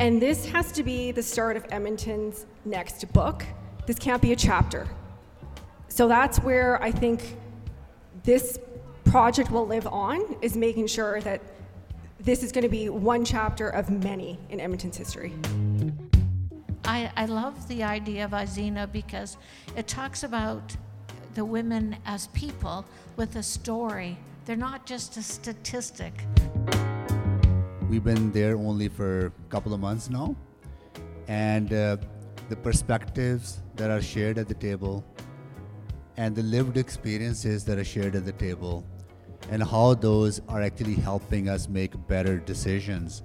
And 0.00 0.20
this 0.20 0.46
has 0.46 0.72
to 0.72 0.82
be 0.82 1.12
the 1.12 1.22
start 1.22 1.56
of 1.56 1.64
Edmonton's 1.70 2.46
next 2.64 3.12
book. 3.12 3.44
This 3.86 3.98
can't 3.98 4.20
be 4.20 4.32
a 4.32 4.36
chapter. 4.36 4.88
So 5.88 6.08
that's 6.08 6.38
where 6.40 6.82
I 6.82 6.90
think 6.90 7.36
this 8.24 8.58
project 9.04 9.52
will 9.52 9.66
live 9.66 9.86
on, 9.86 10.36
is 10.42 10.56
making 10.56 10.88
sure 10.88 11.20
that 11.20 11.40
this 12.18 12.42
is 12.42 12.50
going 12.50 12.62
to 12.62 12.68
be 12.68 12.88
one 12.88 13.24
chapter 13.24 13.68
of 13.68 13.88
many 13.90 14.38
in 14.50 14.58
Edmonton's 14.58 14.96
history. 14.96 15.32
I, 16.84 17.12
I 17.16 17.26
love 17.26 17.68
the 17.68 17.84
idea 17.84 18.24
of 18.24 18.32
Izena 18.32 18.90
because 18.90 19.36
it 19.76 19.86
talks 19.86 20.24
about 20.24 20.76
the 21.34 21.44
women 21.44 21.96
as 22.04 22.26
people 22.28 22.84
with 23.16 23.36
a 23.36 23.42
story. 23.42 24.18
They're 24.44 24.56
not 24.56 24.86
just 24.86 25.16
a 25.16 25.22
statistic. 25.22 26.24
We've 27.88 28.02
been 28.02 28.32
there 28.32 28.56
only 28.56 28.88
for 28.88 29.26
a 29.26 29.30
couple 29.50 29.74
of 29.74 29.80
months 29.80 30.08
now, 30.08 30.34
and 31.28 31.72
uh, 31.72 31.96
the 32.48 32.56
perspectives 32.56 33.62
that 33.76 33.90
are 33.90 34.00
shared 34.00 34.38
at 34.38 34.48
the 34.48 34.54
table 34.54 35.04
and 36.16 36.34
the 36.34 36.42
lived 36.42 36.76
experiences 36.76 37.64
that 37.64 37.78
are 37.78 37.84
shared 37.84 38.16
at 38.16 38.24
the 38.24 38.32
table 38.32 38.84
and 39.50 39.62
how 39.62 39.94
those 39.94 40.40
are 40.48 40.62
actually 40.62 40.94
helping 40.94 41.48
us 41.48 41.68
make 41.68 41.92
better 42.08 42.38
decisions 42.38 43.22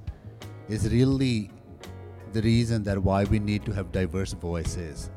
is 0.68 0.92
really 0.92 1.52
the 2.34 2.42
reason 2.42 2.84
that 2.84 2.98
why 2.98 3.24
we 3.24 3.40
need 3.40 3.66
to 3.66 3.72
have 3.72 3.92
diverse 3.92 4.34
voices 4.34 5.10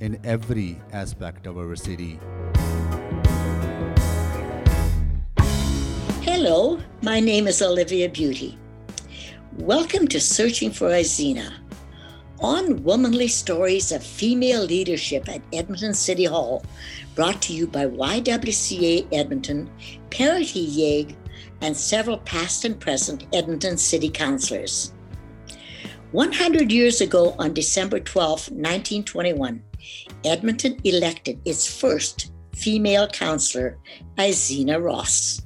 in 0.00 0.18
every 0.24 0.80
aspect 0.92 1.46
of 1.46 1.58
our 1.58 1.76
city. 1.76 2.18
Hello, 6.22 6.78
my 7.02 7.20
name 7.20 7.46
is 7.46 7.62
Olivia 7.62 8.08
Beauty. 8.08 8.58
Welcome 9.60 10.06
to 10.08 10.20
Searching 10.20 10.70
for 10.70 10.90
Izena. 10.90 11.50
On 12.40 12.82
Womanly 12.84 13.26
Stories 13.26 13.90
of 13.90 14.04
Female 14.04 14.62
Leadership 14.62 15.26
at 15.30 15.40
Edmonton 15.50 15.94
City 15.94 16.24
Hall, 16.24 16.62
brought 17.14 17.40
to 17.42 17.54
you 17.54 17.66
by 17.66 17.86
YWCA 17.86 19.08
Edmonton, 19.12 19.70
Parity 20.10 20.60
Yeg, 20.60 21.16
and 21.62 21.74
several 21.74 22.18
past 22.18 22.66
and 22.66 22.78
present 22.78 23.26
Edmonton 23.32 23.78
City 23.78 24.10
Councillors. 24.10 24.92
100 26.12 26.70
years 26.70 27.00
ago, 27.00 27.34
on 27.38 27.54
December 27.54 27.98
12, 27.98 28.50
1921, 28.50 29.62
Edmonton 30.26 30.78
elected 30.84 31.40
its 31.46 31.66
first 31.66 32.30
female 32.54 33.08
councillor, 33.08 33.78
Izena 34.18 34.80
Ross. 34.84 35.40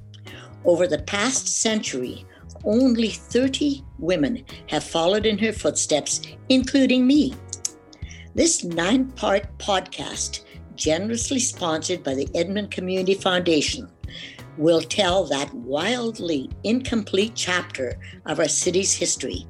Over 0.65 0.89
the 0.89 1.03
past 1.03 1.47
century, 1.47 2.27
only 2.65 3.09
30 3.09 3.85
women 3.99 4.45
have 4.69 4.85
followed 4.85 5.27
in 5.27 5.39
her 5.39 5.53
footsteps, 5.53 6.23
including 6.49 7.07
me. 7.07 7.35
This 8.35 8.65
nine 8.65 9.07
part 9.13 9.47
podcast, 9.59 10.45
generously 10.77 11.41
sponsored 11.41 12.03
by 12.03 12.15
the 12.15 12.29
Edmonton 12.35 12.71
Community 12.71 13.15
Foundation, 13.15 13.91
will 14.57 14.81
tell 14.81 15.25
that 15.25 15.53
wildly 15.55 16.51
incomplete 16.65 17.33
chapter 17.35 17.99
of 18.27 18.39
our 18.39 18.49
city's 18.49 18.93
history 18.93 19.47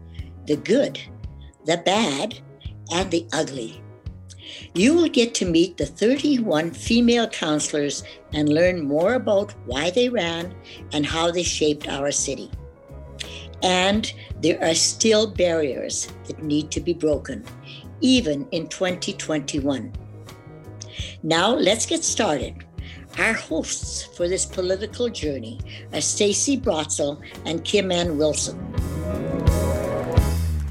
the 0.47 0.57
good, 0.57 0.99
the 1.67 1.77
bad, 1.79 2.41
and 2.93 3.11
the 3.11 3.27
ugly. 3.33 3.83
You 4.75 4.95
will 4.95 5.09
get 5.09 5.35
to 5.35 5.45
meet 5.45 5.77
the 5.77 5.87
31 5.87 6.73
female 6.73 7.29
counselors 7.29 8.03
and 8.33 8.49
learn 8.49 8.87
more 8.87 9.15
about 9.15 9.55
why 9.67 9.91
they 9.91 10.09
ran 10.09 10.55
and 10.93 11.07
how 11.07 11.31
they 11.31 11.43
shaped 11.43 11.89
our 11.89 12.11
city. 12.11 12.51
And 13.63 14.13
there 14.41 14.63
are 14.63 14.75
still 14.75 15.31
barriers 15.31 16.09
that 16.27 16.43
need 16.43 16.71
to 16.71 16.81
be 16.81 16.95
broken, 16.95 17.45
even 18.01 18.49
in 18.53 18.69
2021. 18.69 19.93
Now, 21.23 21.55
let's 21.55 21.85
get 21.87 22.03
started. 22.03 22.65
Our 23.19 23.35
hosts 23.35 24.05
for 24.05 24.29
this 24.29 24.47
political 24.47 25.09
journey 25.09 25.61
are 25.93 26.01
Stacey 26.01 26.57
Brotzel 26.57 27.21
and 27.45 27.65
Kim 27.65 27.91
Ann 27.93 28.17
Wilson. 28.17 28.59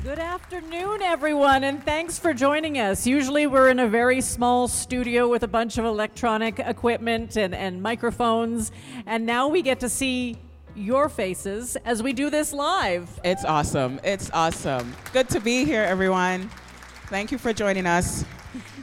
Good 0.03 0.19
afternoon, 0.19 1.01
everyone, 1.03 1.65
and 1.65 1.83
thanks 1.83 2.17
for 2.17 2.33
joining 2.33 2.79
us. 2.79 3.05
Usually, 3.05 3.45
we're 3.45 3.69
in 3.69 3.79
a 3.79 3.87
very 3.87 4.21
small 4.21 4.67
studio 4.67 5.27
with 5.27 5.43
a 5.43 5.47
bunch 5.47 5.77
of 5.77 5.85
electronic 5.85 6.59
equipment 6.59 7.35
and, 7.35 7.53
and 7.53 7.83
microphones, 7.83 8.71
and 9.05 9.25
now 9.25 9.47
we 9.47 9.61
get 9.61 9.79
to 9.81 9.89
see 9.89 10.37
your 10.79 11.09
faces 11.09 11.75
as 11.85 12.01
we 12.01 12.13
do 12.13 12.29
this 12.29 12.53
live. 12.53 13.19
It's 13.23 13.45
awesome. 13.45 13.99
It's 14.03 14.31
awesome. 14.31 14.95
Good 15.13 15.29
to 15.29 15.39
be 15.39 15.65
here, 15.65 15.83
everyone. 15.83 16.49
Thank 17.07 17.31
you 17.31 17.37
for 17.37 17.53
joining 17.53 17.85
us. 17.85 18.25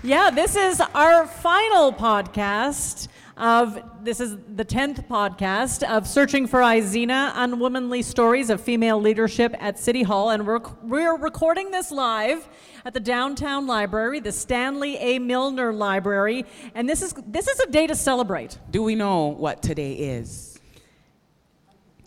Yeah, 0.02 0.30
this 0.30 0.56
is 0.56 0.80
our 0.94 1.26
final 1.26 1.92
podcast 1.92 3.08
of 3.36 3.78
this 4.02 4.20
is 4.20 4.36
the 4.54 4.64
10th 4.64 5.06
podcast 5.08 5.82
of 5.82 6.06
Searching 6.06 6.46
for 6.46 6.60
Izena 6.60 7.32
Unwomanly 7.34 8.02
Stories 8.02 8.48
of 8.48 8.60
Female 8.60 9.00
Leadership 9.00 9.54
at 9.58 9.78
City 9.78 10.02
Hall. 10.02 10.30
And 10.30 10.46
we're, 10.46 10.60
we're 10.82 11.16
recording 11.16 11.70
this 11.70 11.90
live 11.90 12.48
at 12.84 12.94
the 12.94 13.00
Downtown 13.00 13.66
Library, 13.66 14.20
the 14.20 14.32
Stanley 14.32 14.96
A. 14.96 15.18
Milner 15.18 15.72
Library. 15.72 16.46
And 16.74 16.88
this 16.88 17.02
is, 17.02 17.14
this 17.26 17.46
is 17.46 17.60
a 17.60 17.66
day 17.66 17.86
to 17.86 17.94
celebrate. 17.94 18.58
Do 18.70 18.82
we 18.82 18.94
know 18.94 19.26
what 19.26 19.62
today 19.62 19.92
is? 19.92 20.55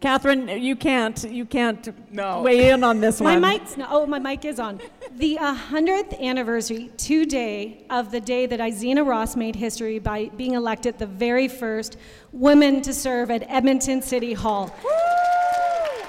Catherine, 0.01 0.47
you 0.47 0.77
can't 0.77 1.21
you 1.29 1.45
can't 1.45 1.89
No. 2.13 2.41
weigh 2.41 2.69
in 2.69 2.83
on 2.85 3.01
this 3.01 3.19
one. 3.19 3.41
My 3.41 3.53
mic's 3.53 3.75
no, 3.75 3.85
oh, 3.89 4.05
my 4.05 4.19
mic 4.19 4.45
is 4.45 4.59
on. 4.59 4.79
The 5.17 5.37
uh, 5.37 5.55
100th 5.55 6.17
anniversary 6.21 6.89
today 6.95 7.85
of 7.89 8.09
the 8.11 8.21
day 8.21 8.45
that 8.45 8.61
Izena 8.61 9.05
Ross 9.05 9.35
made 9.35 9.55
history 9.57 9.99
by 9.99 10.29
being 10.37 10.53
elected 10.53 10.97
the 10.99 11.05
very 11.05 11.49
first 11.49 11.97
woman 12.31 12.81
to 12.83 12.93
serve 12.93 13.29
at 13.29 13.43
Edmonton 13.49 14.01
City 14.01 14.31
Hall. 14.33 14.73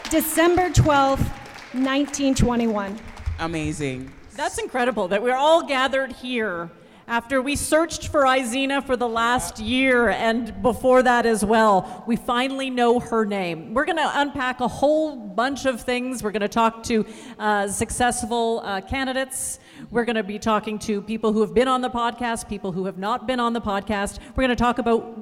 December 0.09 0.71
12th, 0.71 1.27
1921. 1.75 2.97
Amazing. 3.41 4.13
That's 4.37 4.59
incredible 4.59 5.09
that 5.09 5.21
we're 5.21 5.37
all 5.37 5.67
gathered 5.67 6.13
here 6.13 6.71
after 7.11 7.43
we 7.43 7.57
searched 7.57 8.07
for 8.07 8.23
Izena 8.23 8.87
for 8.87 8.97
the 8.97 9.09
last 9.09 9.59
year 9.59 10.11
and 10.11 10.63
before 10.63 11.03
that 11.03 11.27
as 11.27 11.45
well. 11.45 12.05
We 12.07 12.15
finally 12.15 12.71
know 12.71 13.01
her 13.01 13.25
name. 13.25 13.75
We're 13.75 13.85
going 13.85 13.99
to 13.99 14.11
unpack 14.15 14.61
a 14.61 14.69
whole 14.69 15.17
bunch 15.17 15.67
of 15.67 15.81
things. 15.81 16.23
We're 16.23 16.31
going 16.31 16.43
to 16.43 16.49
talk 16.49 16.85
to 16.85 17.05
uh, 17.37 17.67
successful 17.67 18.63
uh, 18.65 18.83
candidates. 18.83 19.59
We're 19.91 20.05
going 20.05 20.15
to 20.15 20.23
be 20.23 20.39
talking 20.39 20.79
to 20.81 21.03
people 21.03 21.33
who 21.33 21.41
have 21.41 21.53
been 21.53 21.67
on 21.67 21.81
the 21.81 21.91
podcast, 21.91 22.49
people 22.49 22.71
who 22.71 22.85
have 22.85 22.97
not 22.97 23.27
been 23.27 23.41
on 23.41 23.55
the 23.55 23.61
podcast. 23.61 24.21
We're 24.37 24.45
going 24.45 24.51
to 24.51 24.55
talk 24.57 24.79
about 24.79 25.19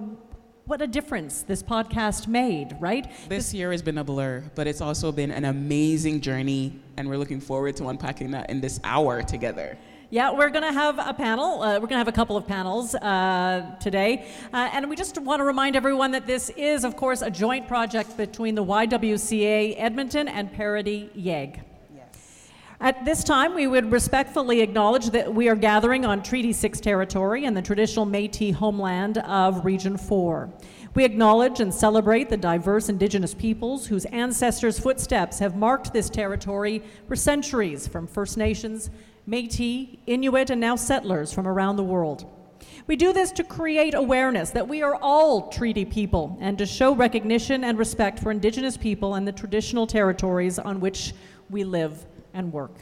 what 0.67 0.83
a 0.83 0.87
difference 0.87 1.41
this 1.41 1.63
podcast 1.63 2.27
made, 2.27 2.77
right? 2.79 3.11
This 3.31 3.55
year 3.55 3.73
has 3.73 3.81
been 3.81 3.97
a 3.97 4.05
blur, 4.05 4.45
but 4.55 4.67
it's 4.67 4.83
also 4.83 5.11
been 5.11 5.31
an 5.31 5.47
amazing 5.47 6.21
journey, 6.21 6.83
and 6.99 7.09
we're 7.09 7.17
looking 7.17 7.41
forward 7.41 7.77
to 7.77 7.89
unpacking 7.89 8.33
that 8.33 8.51
in 8.51 8.61
this 8.61 8.79
hour 8.85 9.23
together. 9.23 9.79
Yeah, 10.11 10.33
we're 10.33 10.49
going 10.49 10.63
to 10.63 10.73
have 10.73 10.99
a 10.99 11.13
panel. 11.13 11.63
Uh, 11.63 11.75
we're 11.75 11.81
going 11.81 11.91
to 11.91 11.97
have 11.99 12.09
a 12.09 12.13
couple 12.13 12.39
of 12.39 12.47
panels 12.47 12.95
uh, 12.95 13.77
today. 13.79 14.27
Uh, 14.55 14.71
and 14.73 14.89
we 14.89 14.97
just 14.97 15.19
want 15.19 15.41
to 15.41 15.45
remind 15.45 15.77
everyone 15.77 16.13
that 16.13 16.27
this 16.27 16.49
is, 16.57 16.85
of 16.85 16.97
course, 16.97 17.21
a 17.21 17.31
joint 17.31 17.69
project 17.69 18.17
between 18.17 18.55
the 18.55 18.65
YWCA 18.65 19.75
Edmonton 19.77 20.27
and 20.27 20.51
Parity 20.51 21.11
YEG. 21.15 21.61
At 22.81 23.05
this 23.05 23.23
time, 23.23 23.55
we 23.55 23.67
would 23.67 23.93
respectfully 23.93 24.63
acknowledge 24.63 25.11
that 25.11 25.35
we 25.35 25.49
are 25.51 25.57
gathering 25.57 26.07
on 26.07 26.23
Treaty 26.23 26.55
6 26.55 26.81
territory 26.81 27.45
and 27.45 27.55
the 27.55 27.61
traditional 27.61 28.07
Metis 28.07 28.57
homeland 28.57 29.19
of 29.19 29.65
Region 29.65 29.99
4. 29.99 30.49
We 30.95 31.05
acknowledge 31.05 31.61
and 31.61 31.75
celebrate 31.75 32.31
the 32.31 32.37
diverse 32.37 32.89
Indigenous 32.89 33.35
peoples 33.35 33.87
whose 33.87 34.07
ancestors' 34.07 34.79
footsteps 34.79 35.39
have 35.41 35.55
marked 35.55 35.93
this 35.93 36.09
territory 36.09 36.83
for 37.09 37.17
centuries, 37.17 37.87
from 37.87 38.07
First 38.07 38.39
Nations, 38.39 38.91
Metis, 39.29 39.89
Inuit, 40.07 40.49
and 40.49 40.59
now 40.59 40.75
settlers 40.75 41.35
from 41.35 41.47
around 41.47 41.77
the 41.77 41.85
world. 41.85 42.25
We 42.87 42.97
do 42.97 43.13
this 43.13 43.31
to 43.33 43.45
create 43.45 43.93
awareness 43.93 44.49
that 44.51 44.67
we 44.67 44.81
are 44.81 44.95
all 45.03 45.51
treaty 45.51 45.85
people 45.85 46.39
and 46.41 46.57
to 46.57 46.65
show 46.65 46.95
recognition 46.95 47.63
and 47.63 47.79
respect 47.79 48.21
for 48.21 48.31
Indigenous 48.31 48.79
people 48.79 49.17
and 49.17 49.29
the 49.29 49.33
traditional 49.33 49.87
territories 49.87 50.59
on 50.59 50.81
which 50.81 51.13
we 51.51 51.63
live 51.63 52.07
and 52.33 52.51
work. 52.51 52.73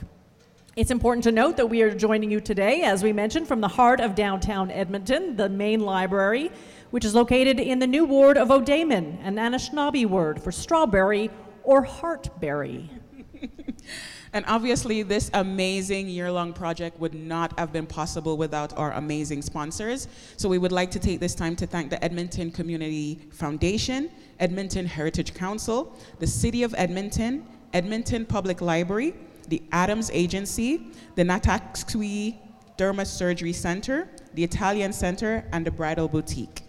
It's 0.77 0.93
important 0.93 1.25
to 1.25 1.33
note 1.33 1.57
that 1.57 1.67
we 1.67 1.83
are 1.83 1.93
joining 1.93 2.31
you 2.31 2.41
today, 2.41 2.83
as 2.83 3.03
we 3.03 3.13
mentioned, 3.13 3.49
from 3.49 3.61
the 3.61 3.67
heart 3.67 3.99
of 3.99 4.15
downtown 4.15 4.71
Edmonton, 4.71 5.35
the 5.35 5.49
main 5.49 5.81
library, 5.81 6.53
which 6.93 7.05
is 7.05 7.13
located 7.13 7.59
in 7.59 7.81
the 7.81 7.89
new 7.89 8.05
ward 8.05 8.39
of 8.39 8.53
O-day'min, 8.53 9.19
an 9.25 9.35
Anishinaabe 9.35 10.07
word 10.07 10.41
for 10.41 10.53
strawberry 10.53 11.29
or 11.65 11.85
heartberry. 11.85 12.89
And 14.33 14.45
obviously, 14.49 15.03
this 15.03 15.31
amazing 15.35 16.09
year 16.09 16.31
long 16.31 16.53
project 16.53 16.99
would 17.01 17.15
not 17.15 17.59
have 17.59 17.73
been 17.73 17.87
possible 17.87 18.37
without 18.37 18.77
our 18.77 18.93
amazing 18.93 19.43
sponsors. 19.43 20.09
So, 20.37 20.49
we 20.49 20.59
would 20.59 20.73
like 20.73 20.91
to 20.93 20.99
take 20.99 21.21
this 21.21 21.35
time 21.35 21.57
to 21.57 21.67
thank 21.67 21.91
the 21.91 22.03
Edmonton 22.05 22.51
Community 22.51 23.21
Foundation, 23.31 24.11
Edmonton 24.39 24.87
Heritage 24.87 25.35
Council, 25.35 25.97
the 26.19 26.27
City 26.27 26.63
of 26.63 26.75
Edmonton, 26.77 27.47
Edmonton 27.73 28.25
Public 28.27 28.61
Library, 28.61 29.15
the 29.49 29.63
Adams 29.73 30.11
Agency, 30.13 30.89
the 31.15 31.23
Nataxui 31.23 32.37
Derma 32.77 33.07
Surgery 33.07 33.53
Center, 33.53 34.09
the 34.35 34.45
Italian 34.45 34.93
Center, 34.93 35.45
and 35.53 35.67
the 35.67 35.71
Bridal 35.71 36.09
Boutique. 36.09 36.63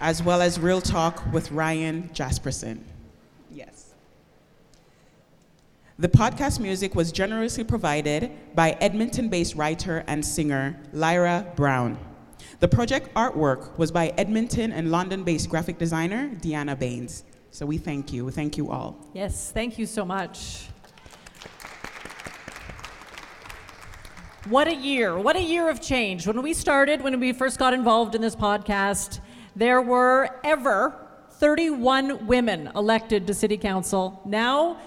As 0.00 0.22
well 0.22 0.40
as 0.40 0.58
Real 0.58 0.80
Talk 0.80 1.30
with 1.32 1.52
Ryan 1.52 2.08
Jespersen. 2.14 2.80
Yes. 3.50 3.92
The 6.00 6.08
podcast 6.08 6.60
music 6.60 6.94
was 6.94 7.12
generously 7.12 7.62
provided 7.62 8.30
by 8.54 8.70
Edmonton 8.80 9.28
based 9.28 9.54
writer 9.54 10.02
and 10.06 10.24
singer 10.24 10.80
Lyra 10.94 11.52
Brown. 11.56 11.98
The 12.60 12.68
project 12.68 13.12
artwork 13.12 13.76
was 13.76 13.92
by 13.92 14.14
Edmonton 14.16 14.72
and 14.72 14.90
London 14.90 15.24
based 15.24 15.50
graphic 15.50 15.76
designer 15.76 16.30
Deanna 16.36 16.78
Baines. 16.78 17.24
So 17.50 17.66
we 17.66 17.76
thank 17.76 18.14
you. 18.14 18.30
Thank 18.30 18.56
you 18.56 18.70
all. 18.70 18.96
Yes, 19.12 19.52
thank 19.52 19.78
you 19.78 19.84
so 19.84 20.06
much. 20.06 20.68
What 24.48 24.68
a 24.68 24.74
year. 24.74 25.18
What 25.18 25.36
a 25.36 25.42
year 25.42 25.68
of 25.68 25.82
change. 25.82 26.26
When 26.26 26.40
we 26.40 26.54
started, 26.54 27.02
when 27.02 27.20
we 27.20 27.34
first 27.34 27.58
got 27.58 27.74
involved 27.74 28.14
in 28.14 28.22
this 28.22 28.34
podcast, 28.34 29.20
there 29.54 29.82
were 29.82 30.30
ever 30.44 30.94
31 31.32 32.26
women 32.26 32.70
elected 32.74 33.26
to 33.26 33.32
city 33.32 33.56
council. 33.56 34.20
Now, 34.26 34.78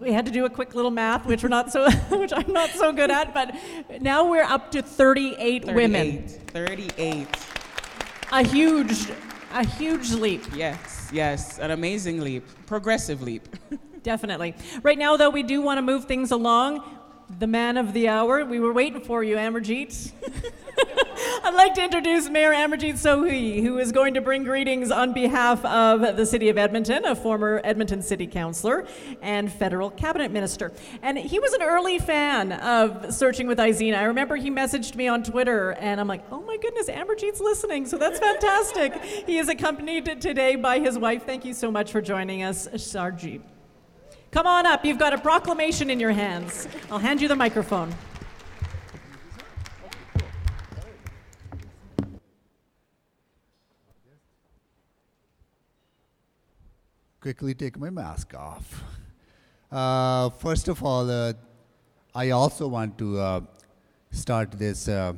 we 0.00 0.12
had 0.12 0.26
to 0.26 0.32
do 0.32 0.44
a 0.44 0.50
quick 0.50 0.74
little 0.74 0.90
math, 0.90 1.26
which 1.26 1.42
we're 1.42 1.48
not 1.48 1.72
so, 1.72 1.90
which 2.10 2.32
I'm 2.34 2.52
not 2.52 2.70
so 2.70 2.92
good 2.92 3.10
at, 3.10 3.32
but 3.32 3.54
now 4.02 4.28
we're 4.28 4.42
up 4.42 4.70
to 4.72 4.82
38, 4.82 5.64
38 5.64 5.74
women. 5.74 6.28
38. 6.28 7.28
A 8.32 8.42
huge, 8.42 9.08
a 9.52 9.64
huge 9.64 10.12
leap. 10.12 10.42
Yes, 10.54 11.08
yes. 11.12 11.58
An 11.58 11.70
amazing 11.70 12.20
leap. 12.20 12.44
Progressive 12.66 13.22
leap. 13.22 13.48
Definitely. 14.02 14.54
Right 14.82 14.98
now, 14.98 15.16
though, 15.16 15.30
we 15.30 15.42
do 15.42 15.62
want 15.62 15.78
to 15.78 15.82
move 15.82 16.04
things 16.04 16.30
along. 16.30 16.95
The 17.28 17.46
man 17.48 17.76
of 17.76 17.92
the 17.92 18.08
hour, 18.08 18.44
we 18.44 18.60
were 18.60 18.72
waiting 18.72 19.00
for 19.00 19.24
you, 19.24 19.34
Amarjeet. 19.34 20.12
I'd 21.42 21.54
like 21.54 21.74
to 21.74 21.82
introduce 21.82 22.28
Mayor 22.28 22.52
Amarjeet 22.52 22.94
Sohi, 22.94 23.60
who 23.62 23.78
is 23.78 23.90
going 23.90 24.14
to 24.14 24.20
bring 24.20 24.44
greetings 24.44 24.92
on 24.92 25.12
behalf 25.12 25.64
of 25.64 26.16
the 26.16 26.24
City 26.24 26.48
of 26.50 26.56
Edmonton, 26.56 27.04
a 27.04 27.16
former 27.16 27.60
Edmonton 27.64 28.00
City 28.00 28.28
Councillor 28.28 28.86
and 29.22 29.52
federal 29.52 29.90
cabinet 29.90 30.30
minister. 30.30 30.72
And 31.02 31.18
he 31.18 31.40
was 31.40 31.52
an 31.52 31.62
early 31.62 31.98
fan 31.98 32.52
of 32.52 33.12
Searching 33.12 33.48
with 33.48 33.58
Izena. 33.58 33.96
I 33.96 34.04
remember 34.04 34.36
he 34.36 34.50
messaged 34.50 34.94
me 34.94 35.08
on 35.08 35.24
Twitter, 35.24 35.72
and 35.72 36.00
I'm 36.00 36.08
like, 36.08 36.22
oh 36.30 36.42
my 36.42 36.56
goodness, 36.58 36.88
Amarjeet's 36.88 37.40
listening, 37.40 37.86
so 37.86 37.98
that's 37.98 38.20
fantastic. 38.20 39.02
he 39.02 39.38
is 39.38 39.48
accompanied 39.48 40.20
today 40.20 40.54
by 40.54 40.78
his 40.78 40.96
wife. 40.96 41.26
Thank 41.26 41.44
you 41.44 41.54
so 41.54 41.72
much 41.72 41.90
for 41.90 42.00
joining 42.00 42.44
us, 42.44 42.68
Sarjeet. 42.68 43.42
Come 44.30 44.46
on 44.46 44.66
up. 44.66 44.84
You've 44.84 44.98
got 44.98 45.12
a 45.12 45.18
proclamation 45.18 45.90
in 45.90 45.98
your 45.98 46.12
hands. 46.12 46.68
I'll 46.90 46.98
hand 46.98 47.20
you 47.20 47.28
the 47.28 47.36
microphone. 47.36 47.94
quickly 57.26 57.54
take 57.54 57.76
my 57.76 57.90
mask 57.90 58.34
off. 58.34 58.84
Uh, 59.72 60.30
first 60.30 60.68
of 60.68 60.80
all, 60.84 61.10
uh, 61.10 61.32
I 62.14 62.30
also 62.30 62.68
want 62.68 62.96
to 62.98 63.18
uh, 63.18 63.40
start 64.12 64.52
this 64.52 64.86
uh, 64.86 65.12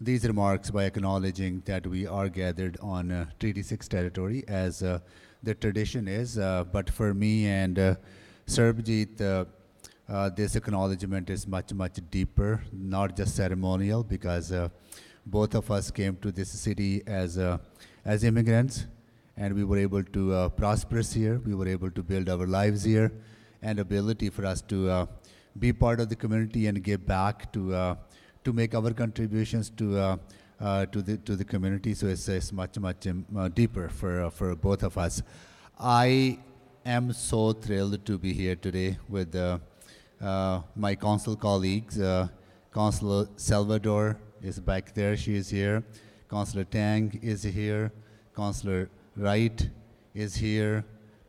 these 0.00 0.24
remarks 0.28 0.70
by 0.70 0.84
acknowledging 0.84 1.60
that 1.64 1.88
we 1.88 2.06
are 2.06 2.28
gathered 2.28 2.76
on 2.80 3.10
uh, 3.10 3.26
Treaty 3.40 3.62
6 3.62 3.88
territory, 3.88 4.44
as 4.46 4.84
uh, 4.84 5.00
the 5.42 5.56
tradition 5.56 6.06
is. 6.06 6.36
but 6.36 6.88
for 6.88 7.12
me 7.12 7.48
and 7.48 7.96
uh, 8.46 8.50
Sarbjeet, 8.50 10.36
this 10.36 10.56
acknowledgement 10.56 11.30
is 11.30 11.46
much, 11.46 11.72
much 11.72 11.98
deeper, 12.10 12.62
not 12.72 13.16
just 13.16 13.36
ceremonial, 13.36 14.02
because 14.02 14.52
both 15.26 15.54
of 15.54 15.70
us 15.70 15.90
came 15.90 16.16
to 16.16 16.30
this 16.30 16.50
city 16.50 17.02
as 17.06 17.38
as 18.04 18.22
immigrants 18.22 18.86
and 19.36 19.54
we 19.54 19.64
were 19.64 19.78
able 19.78 20.02
to 20.02 20.32
uh, 20.32 20.48
prosperous 20.48 21.12
here. 21.12 21.40
We 21.44 21.54
were 21.54 21.68
able 21.68 21.90
to 21.90 22.02
build 22.02 22.28
our 22.28 22.46
lives 22.46 22.84
here, 22.84 23.12
and 23.62 23.78
ability 23.78 24.30
for 24.30 24.46
us 24.46 24.62
to 24.62 24.90
uh, 24.90 25.06
be 25.58 25.72
part 25.72 26.00
of 26.00 26.08
the 26.08 26.16
community 26.16 26.66
and 26.66 26.82
give 26.82 27.06
back 27.06 27.52
to 27.52 27.74
uh, 27.74 27.94
to 28.44 28.52
make 28.52 28.74
our 28.74 28.92
contributions 28.92 29.70
to. 29.70 29.98
Uh, 29.98 30.16
uh, 30.60 30.86
to 30.86 31.02
the 31.02 31.16
to 31.18 31.34
the 31.34 31.44
community, 31.44 31.94
so 31.94 32.06
it's, 32.06 32.28
it's 32.28 32.52
much 32.52 32.78
much 32.78 33.08
um, 33.08 33.26
uh, 33.36 33.48
deeper 33.48 33.88
for 33.88 34.30
for 34.30 34.54
both 34.54 34.84
of 34.84 34.96
us. 34.96 35.20
I 35.80 36.38
am 36.84 37.12
so 37.12 37.52
thrilled 37.52 38.04
to 38.04 38.18
be 38.18 38.32
here 38.32 38.56
today 38.56 38.98
with 39.08 39.34
uh, 39.34 39.58
uh, 40.20 40.60
my 40.76 40.94
council 40.94 41.34
colleagues. 41.36 42.00
Uh, 42.00 42.28
Councillor 42.72 43.28
Salvador 43.36 44.18
is 44.42 44.58
back 44.58 44.94
there; 44.94 45.16
she 45.16 45.36
is 45.36 45.48
here. 45.48 45.82
Councillor 46.28 46.64
Tang 46.64 47.18
is 47.22 47.42
here. 47.42 47.92
Councillor 48.34 48.90
Wright 49.16 49.68
is 50.14 50.34
here, 50.34 50.84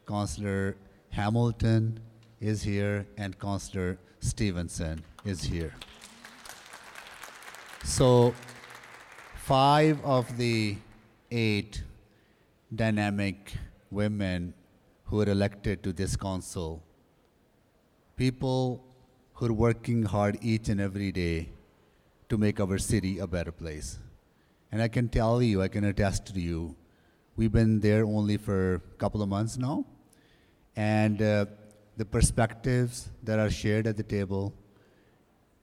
Councillor 0.08 0.76
Hamilton 1.10 2.00
is 2.42 2.64
here, 2.64 3.06
and 3.18 3.38
Councillor 3.40 3.98
Stevenson 4.20 5.04
is 5.24 5.44
here. 5.44 5.74
So, 7.84 8.34
five 9.36 10.04
of 10.04 10.38
the 10.38 10.78
eight 11.30 11.84
dynamic 12.74 13.54
women 13.92 14.54
who 15.06 15.22
are 15.22 15.30
elected 15.30 15.84
to 15.84 15.94
this 15.94 16.16
council, 16.16 16.84
people 18.16 18.84
who 19.34 19.48
are 19.48 19.54
working 19.54 20.04
hard 20.04 20.38
each 20.42 20.70
and 20.70 20.80
every 20.80 21.12
day 21.12 21.50
to 22.30 22.38
make 22.38 22.60
our 22.60 22.78
city 22.78 23.20
a 23.20 23.28
better 23.28 23.52
place. 23.52 24.00
And 24.72 24.82
I 24.82 24.88
can 24.88 25.10
tell 25.10 25.42
you, 25.42 25.62
I 25.62 25.68
can 25.68 25.84
attest 25.84 26.34
to 26.34 26.40
you, 26.40 26.76
We've 27.38 27.52
been 27.52 27.82
there 27.82 28.06
only 28.06 28.38
for 28.38 28.76
a 28.76 28.80
couple 28.98 29.22
of 29.22 29.28
months 29.28 29.58
now. 29.58 29.84
And 30.78 31.22
uh, 31.22 31.48
the 31.98 32.06
perspectives 32.06 33.10
that 33.24 33.40
are 33.40 33.50
shared 33.50 33.88
at 33.88 33.98
the 33.98 34.04
table 34.04 34.54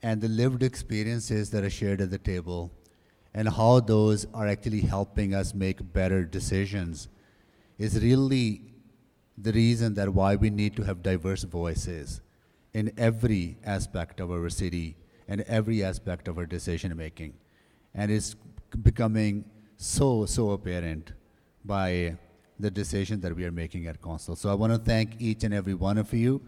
and 0.03 0.21
the 0.21 0.29
lived 0.29 0.63
experiences 0.63 1.49
that 1.51 1.65
are 1.65 1.71
shared 1.71 2.03
at 2.03 2.11
the 2.11 2.19
table 2.19 2.71
and 3.33 3.49
how 3.49 3.81
those 3.81 4.27
are 4.35 4.47
actually 4.47 4.83
helping 4.83 5.35
us 5.35 5.55
make 5.55 5.95
better 5.95 6.25
decisions 6.25 7.09
is 7.79 8.03
really 8.03 8.72
the 9.37 9.53
reason 9.53 9.95
that 9.95 10.13
why 10.13 10.37
we 10.37 10.51
need 10.51 10.77
to 10.77 10.83
have 10.83 11.03
diverse 11.03 11.45
voices 11.45 12.21
in 12.75 12.93
every 12.97 13.57
aspect 13.65 14.21
of 14.21 14.31
our 14.31 14.49
city 14.49 14.97
and 15.29 15.41
every 15.43 15.83
aspect 15.83 16.29
of 16.29 16.39
our 16.39 16.47
decision 16.47 16.97
making 16.97 17.35
and 17.95 18.11
it's 18.11 18.35
becoming 18.83 19.45
so 19.77 20.27
so 20.27 20.51
apparent 20.51 21.13
by 21.65 22.17
the 22.59 22.71
decision 22.71 23.21
that 23.21 23.35
we 23.35 23.45
are 23.45 23.51
making 23.51 23.87
at 23.87 24.01
Council. 24.01 24.37
So 24.37 24.49
I 24.51 24.55
want 24.55 24.73
to 24.73 24.79
thank 24.79 25.21
each 25.21 25.45
and 25.45 25.53
every 25.53 25.75
one 25.75 25.99
of 25.99 26.13
you, 26.15 26.41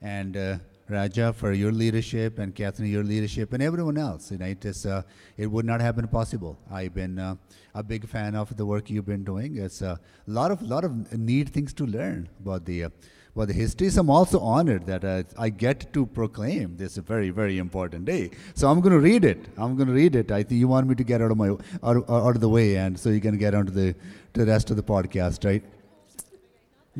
and 0.00 0.36
uh, 0.36 0.58
Raja 0.90 1.32
for 1.32 1.52
your 1.52 1.72
leadership, 1.72 2.38
and 2.38 2.54
Catherine 2.54 2.90
your 2.90 3.04
leadership, 3.04 3.52
and 3.52 3.62
everyone 3.62 3.96
else. 3.96 4.30
You 4.30 4.38
know, 4.38 4.46
it, 4.46 4.64
is, 4.64 4.86
uh, 4.86 5.02
it 5.36 5.46
would 5.46 5.64
not 5.64 5.80
have 5.80 5.96
been 5.96 6.08
possible. 6.08 6.58
I've 6.70 6.94
been 6.94 7.18
uh, 7.18 7.36
a 7.74 7.82
big 7.82 8.08
fan 8.08 8.34
of 8.34 8.56
the 8.56 8.66
work 8.66 8.90
you've 8.90 9.06
been 9.06 9.24
doing. 9.24 9.56
It's 9.56 9.82
a 9.82 9.98
lot 10.26 10.50
of 10.50 10.62
lot 10.62 10.84
of 10.84 11.12
neat 11.18 11.48
things 11.48 11.72
to 11.74 11.86
learn 11.86 12.28
about 12.40 12.64
the. 12.64 12.84
Uh, 12.84 12.90
about 13.34 13.48
the 13.48 13.54
history. 13.54 13.88
So 13.90 14.00
I'm 14.00 14.10
also 14.10 14.40
honored 14.40 14.86
that 14.86 15.04
uh, 15.04 15.22
I 15.38 15.50
get 15.50 15.92
to 15.92 16.06
proclaim 16.06 16.76
this 16.76 16.96
very, 16.96 17.30
very 17.30 17.58
important 17.58 18.04
day. 18.04 18.30
So 18.54 18.68
I'm 18.68 18.80
going 18.80 18.92
to 18.92 18.98
read 18.98 19.24
it. 19.24 19.46
I'm 19.56 19.76
going 19.76 19.86
to 19.86 19.94
read 19.94 20.16
it. 20.16 20.32
I 20.32 20.42
think 20.42 20.58
you 20.58 20.68
want 20.68 20.88
me 20.88 20.94
to 20.96 21.04
get 21.04 21.22
out 21.22 21.30
of 21.30 21.36
my 21.36 21.50
out, 21.50 22.10
out 22.10 22.34
of 22.34 22.40
the 22.40 22.48
way, 22.48 22.76
and 22.76 22.98
so 22.98 23.10
you 23.10 23.20
can 23.20 23.38
get 23.38 23.54
onto 23.54 23.72
the 23.72 23.94
to 24.34 24.44
the 24.44 24.46
rest 24.46 24.70
of 24.70 24.76
the 24.76 24.82
podcast, 24.82 25.44
right? 25.44 25.62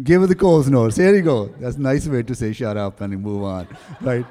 Give 0.04 0.28
the 0.28 0.36
Coles 0.36 0.70
notes. 0.70 0.96
Here 0.96 1.14
you 1.14 1.22
go. 1.22 1.46
That's 1.58 1.76
a 1.76 1.80
nice 1.80 2.06
way 2.06 2.22
to 2.22 2.34
say 2.34 2.52
shut 2.52 2.76
up 2.76 3.00
and 3.00 3.20
move 3.20 3.42
on, 3.42 3.66
right? 4.00 4.24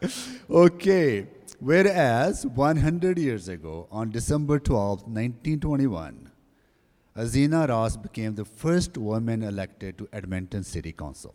okay. 0.50 1.26
Whereas 1.58 2.46
100 2.46 3.18
years 3.18 3.48
ago, 3.48 3.88
on 3.90 4.10
December 4.10 4.60
12, 4.60 5.02
1921, 5.02 6.30
Azina 7.16 7.68
Ross 7.68 7.96
became 7.96 8.36
the 8.36 8.44
first 8.44 8.96
woman 8.96 9.42
elected 9.42 9.98
to 9.98 10.08
Edmonton 10.12 10.62
City 10.62 10.92
Council. 10.92 11.34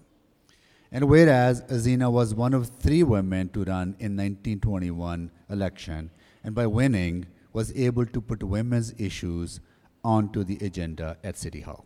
And 0.94 1.10
whereas 1.10 1.62
Azina 1.64 2.10
was 2.10 2.34
one 2.34 2.54
of 2.54 2.70
three 2.70 3.04
women 3.04 3.50
to 3.50 3.66
run 3.66 3.98
in 4.00 4.16
1921 4.16 5.30
election, 5.50 6.10
and 6.44 6.56
by 6.56 6.66
winning, 6.68 7.26
was 7.52 7.76
able 7.76 8.06
to 8.06 8.22
put 8.22 8.42
women's 8.44 8.94
issues 8.98 9.60
onto 10.06 10.46
the 10.46 10.58
agenda 10.66 11.18
at 11.24 11.38
City 11.38 11.60
Hall. 11.60 11.86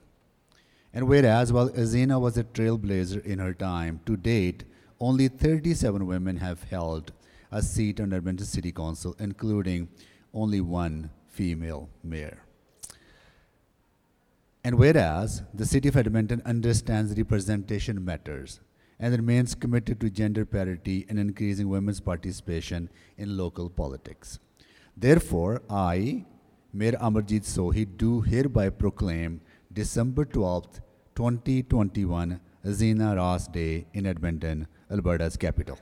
And 0.93 1.07
whereas 1.07 1.53
while 1.53 1.69
Azina 1.69 2.19
was 2.19 2.37
a 2.37 2.43
trailblazer 2.43 3.23
in 3.23 3.39
her 3.39 3.53
time, 3.53 4.01
to 4.05 4.17
date, 4.17 4.63
only 4.99 5.27
37 5.27 6.05
women 6.05 6.37
have 6.37 6.63
held 6.63 7.13
a 7.51 7.61
seat 7.61 7.99
on 7.99 8.13
Edmonton 8.13 8.45
City 8.45 8.71
Council, 8.71 9.15
including 9.19 9.87
only 10.33 10.61
one 10.61 11.09
female 11.27 11.89
mayor. 12.03 12.43
And 14.63 14.77
whereas 14.77 15.43
the 15.53 15.65
City 15.65 15.89
of 15.89 15.95
Edmonton 15.95 16.41
understands 16.45 17.17
representation 17.17 18.03
matters 18.03 18.59
and 18.99 19.15
remains 19.15 19.55
committed 19.55 20.01
to 20.01 20.09
gender 20.09 20.45
parity 20.45 21.05
and 21.07 21.17
increasing 21.17 21.69
women's 21.69 22.01
participation 22.01 22.89
in 23.17 23.37
local 23.37 23.69
politics. 23.69 24.39
Therefore, 24.97 25.61
I, 25.69 26.25
Mayor 26.73 26.91
Amarjeet 26.93 27.45
Sohi, 27.45 27.87
do 27.97 28.19
hereby 28.21 28.69
proclaim 28.69 29.39
December 29.71 30.25
12th, 30.25 30.81
2021, 31.13 32.39
Azina 32.65 33.15
Ross 33.15 33.47
Day 33.47 33.85
in 33.93 34.07
Edmonton, 34.07 34.67
Alberta's 34.89 35.37
capital. 35.37 35.77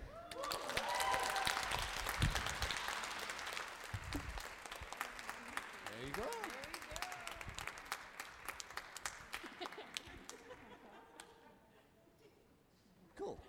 There 5.85 6.05
you 6.05 6.13
go. 6.13 6.21
Cool. 13.17 13.39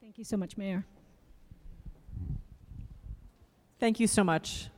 Thank 0.00 0.16
you 0.16 0.24
so 0.24 0.38
much, 0.38 0.56
Mayor. 0.56 0.86
Thank 3.78 4.00
you 4.00 4.06
so 4.06 4.24
much. 4.24 4.70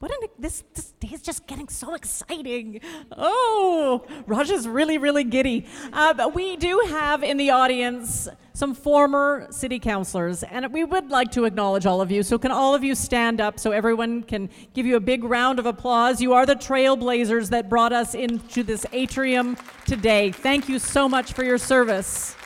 What 0.00 0.10
an, 0.12 0.28
this, 0.38 0.64
this 0.74 0.92
day 0.92 1.10
is 1.12 1.20
just 1.20 1.46
getting 1.46 1.68
so 1.68 1.94
exciting. 1.94 2.80
Oh, 3.12 4.06
Raja's 4.26 4.66
really, 4.66 4.96
really 4.96 5.24
giddy. 5.24 5.66
Uh, 5.92 6.14
but 6.14 6.34
we 6.34 6.56
do 6.56 6.82
have 6.88 7.22
in 7.22 7.36
the 7.36 7.50
audience 7.50 8.26
some 8.54 8.74
former 8.74 9.46
city 9.50 9.78
councilors, 9.78 10.42
and 10.42 10.72
we 10.72 10.84
would 10.84 11.10
like 11.10 11.30
to 11.32 11.44
acknowledge 11.44 11.84
all 11.84 12.00
of 12.00 12.10
you. 12.10 12.22
So, 12.22 12.38
can 12.38 12.50
all 12.50 12.74
of 12.74 12.82
you 12.82 12.94
stand 12.94 13.42
up 13.42 13.60
so 13.60 13.72
everyone 13.72 14.22
can 14.22 14.48
give 14.72 14.86
you 14.86 14.96
a 14.96 15.00
big 15.00 15.22
round 15.22 15.58
of 15.58 15.66
applause? 15.66 16.22
You 16.22 16.32
are 16.32 16.46
the 16.46 16.56
trailblazers 16.56 17.50
that 17.50 17.68
brought 17.68 17.92
us 17.92 18.14
into 18.14 18.62
this 18.62 18.86
atrium 18.92 19.58
today. 19.84 20.32
Thank 20.32 20.66
you 20.66 20.78
so 20.78 21.10
much 21.10 21.34
for 21.34 21.44
your 21.44 21.58
service. 21.58 22.36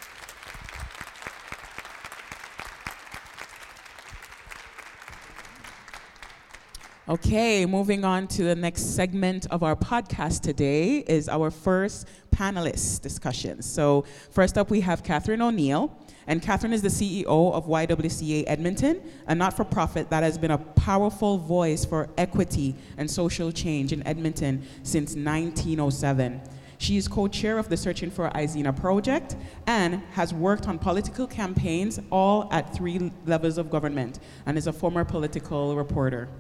Okay, 7.07 7.67
moving 7.67 8.03
on 8.03 8.27
to 8.29 8.45
the 8.45 8.55
next 8.55 8.95
segment 8.95 9.47
of 9.51 9.63
our 9.63 9.77
podcast 9.77 10.41
today 10.41 11.01
is 11.01 11.29
our 11.29 11.51
first 11.51 12.09
panelist 12.35 13.03
discussion. 13.03 13.61
So, 13.61 14.07
first 14.31 14.57
up, 14.57 14.71
we 14.71 14.81
have 14.81 15.05
Catherine 15.05 15.43
O'Neill. 15.43 15.95
And 16.27 16.41
Catherine 16.41 16.73
is 16.73 16.81
the 16.81 16.89
CEO 16.89 17.53
of 17.53 17.67
YWCA 17.67 18.45
Edmonton, 18.47 19.03
a 19.27 19.35
not 19.35 19.55
for 19.55 19.65
profit 19.67 20.09
that 20.09 20.23
has 20.23 20.39
been 20.39 20.53
a 20.53 20.57
powerful 20.57 21.37
voice 21.37 21.85
for 21.85 22.09
equity 22.17 22.75
and 22.97 23.11
social 23.11 23.53
change 23.53 23.93
in 23.93 24.03
Edmonton 24.07 24.63
since 24.83 25.15
1907. 25.15 26.41
She 26.79 26.97
is 26.97 27.07
co 27.07 27.29
chair 27.29 27.59
of 27.59 27.69
the 27.69 27.77
Searching 27.77 28.11
for 28.11 28.31
Izena 28.31 28.75
project 28.75 29.37
and 29.67 29.97
has 30.13 30.33
worked 30.33 30.67
on 30.67 30.79
political 30.79 31.27
campaigns 31.27 32.01
all 32.11 32.49
at 32.51 32.75
three 32.75 33.13
levels 33.27 33.59
of 33.59 33.69
government 33.69 34.21
and 34.47 34.57
is 34.57 34.67
a 34.67 34.73
former 34.73 35.05
political 35.05 35.77
reporter. 35.77 36.31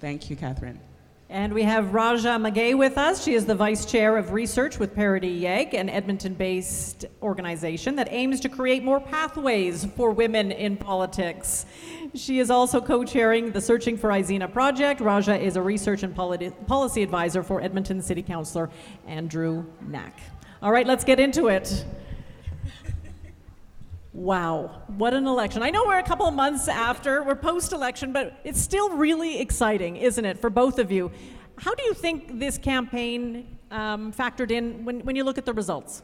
Thank 0.00 0.30
you, 0.30 0.36
Catherine. 0.36 0.80
And 1.30 1.52
we 1.52 1.62
have 1.64 1.92
Raja 1.92 2.38
Magay 2.38 2.78
with 2.78 2.96
us. 2.96 3.22
She 3.22 3.34
is 3.34 3.44
the 3.44 3.54
Vice 3.54 3.84
Chair 3.84 4.16
of 4.16 4.32
Research 4.32 4.78
with 4.78 4.94
Parity 4.94 5.40
YEG, 5.40 5.74
an 5.74 5.90
Edmonton 5.90 6.32
based 6.32 7.04
organization 7.20 7.96
that 7.96 8.08
aims 8.10 8.40
to 8.40 8.48
create 8.48 8.82
more 8.82 8.98
pathways 8.98 9.84
for 9.96 10.10
women 10.10 10.52
in 10.52 10.76
politics. 10.78 11.66
She 12.14 12.38
is 12.38 12.50
also 12.50 12.80
co 12.80 13.04
chairing 13.04 13.50
the 13.50 13.60
Searching 13.60 13.98
for 13.98 14.08
Izena 14.08 14.50
project. 14.50 15.02
Raja 15.02 15.38
is 15.38 15.56
a 15.56 15.62
research 15.62 16.02
and 16.02 16.14
policy 16.14 17.02
advisor 17.02 17.42
for 17.42 17.60
Edmonton 17.60 18.00
City 18.00 18.22
Councillor 18.22 18.70
Andrew 19.06 19.66
Knack. 19.82 20.18
All 20.62 20.72
right, 20.72 20.86
let's 20.86 21.04
get 21.04 21.20
into 21.20 21.48
it. 21.48 21.84
Wow, 24.18 24.82
what 24.88 25.14
an 25.14 25.28
election. 25.28 25.62
I 25.62 25.70
know 25.70 25.84
we're 25.86 26.00
a 26.00 26.02
couple 26.02 26.26
of 26.26 26.34
months 26.34 26.66
after, 26.66 27.22
we're 27.22 27.36
post 27.36 27.72
election, 27.72 28.12
but 28.12 28.40
it's 28.42 28.60
still 28.60 28.90
really 28.90 29.38
exciting, 29.38 29.94
isn't 29.94 30.24
it, 30.24 30.40
for 30.40 30.50
both 30.50 30.80
of 30.80 30.90
you? 30.90 31.12
How 31.56 31.72
do 31.72 31.84
you 31.84 31.94
think 31.94 32.40
this 32.40 32.58
campaign 32.58 33.58
um, 33.70 34.12
factored 34.12 34.50
in 34.50 34.84
when, 34.84 35.04
when 35.04 35.14
you 35.14 35.22
look 35.22 35.38
at 35.38 35.46
the 35.46 35.52
results? 35.52 36.02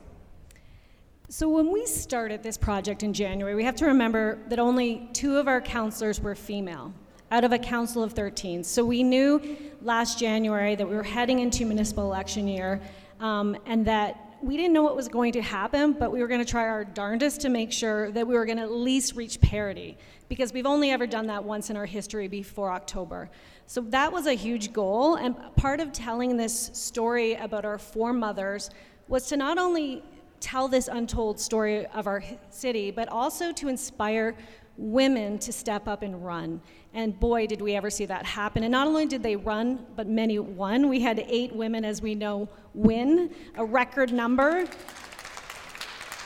So, 1.28 1.48
when 1.48 1.72
we 1.72 1.86
started 1.86 2.40
this 2.40 2.56
project 2.56 3.02
in 3.02 3.12
January, 3.12 3.56
we 3.56 3.64
have 3.64 3.74
to 3.76 3.86
remember 3.86 4.38
that 4.46 4.60
only 4.60 5.08
two 5.12 5.36
of 5.38 5.48
our 5.48 5.60
counselors 5.60 6.20
were 6.20 6.36
female 6.36 6.94
out 7.32 7.42
of 7.42 7.50
a 7.50 7.58
council 7.58 8.04
of 8.04 8.12
13. 8.12 8.62
So, 8.62 8.84
we 8.84 9.02
knew 9.02 9.56
last 9.82 10.20
January 10.20 10.76
that 10.76 10.88
we 10.88 10.94
were 10.94 11.02
heading 11.02 11.40
into 11.40 11.66
municipal 11.66 12.04
election 12.04 12.46
year 12.46 12.80
um, 13.18 13.56
and 13.66 13.84
that 13.86 14.23
we 14.44 14.58
didn't 14.58 14.74
know 14.74 14.82
what 14.82 14.94
was 14.94 15.08
going 15.08 15.32
to 15.32 15.42
happen, 15.42 15.92
but 15.92 16.12
we 16.12 16.20
were 16.20 16.28
going 16.28 16.44
to 16.44 16.50
try 16.50 16.68
our 16.68 16.84
darndest 16.84 17.40
to 17.40 17.48
make 17.48 17.72
sure 17.72 18.10
that 18.12 18.26
we 18.26 18.34
were 18.34 18.44
going 18.44 18.58
to 18.58 18.64
at 18.64 18.70
least 18.70 19.16
reach 19.16 19.40
parity 19.40 19.96
because 20.28 20.52
we've 20.52 20.66
only 20.66 20.90
ever 20.90 21.06
done 21.06 21.26
that 21.28 21.42
once 21.42 21.70
in 21.70 21.76
our 21.76 21.86
history 21.86 22.28
before 22.28 22.70
October. 22.70 23.30
So 23.66 23.80
that 23.88 24.12
was 24.12 24.26
a 24.26 24.34
huge 24.34 24.72
goal, 24.72 25.14
and 25.14 25.34
part 25.56 25.80
of 25.80 25.92
telling 25.92 26.36
this 26.36 26.70
story 26.74 27.34
about 27.34 27.64
our 27.64 27.78
four 27.78 28.12
mothers 28.12 28.68
was 29.08 29.26
to 29.28 29.36
not 29.38 29.56
only 29.56 30.02
tell 30.40 30.68
this 30.68 30.88
untold 30.88 31.40
story 31.40 31.86
of 31.86 32.06
our 32.06 32.22
city, 32.50 32.90
but 32.90 33.08
also 33.08 33.50
to 33.52 33.68
inspire 33.68 34.36
women 34.76 35.38
to 35.38 35.52
step 35.52 35.86
up 35.88 36.02
and 36.02 36.24
run. 36.24 36.60
And 36.92 37.18
boy, 37.18 37.46
did 37.46 37.60
we 37.60 37.74
ever 37.74 37.90
see 37.90 38.06
that 38.06 38.24
happen. 38.24 38.62
And 38.62 38.72
not 38.72 38.86
only 38.86 39.06
did 39.06 39.22
they 39.22 39.36
run, 39.36 39.84
but 39.96 40.06
many 40.06 40.38
won. 40.38 40.88
We 40.88 41.00
had 41.00 41.24
eight 41.26 41.54
women, 41.54 41.84
as 41.84 42.00
we 42.00 42.14
know, 42.14 42.48
win, 42.72 43.34
a 43.56 43.64
record 43.64 44.12
number. 44.12 44.66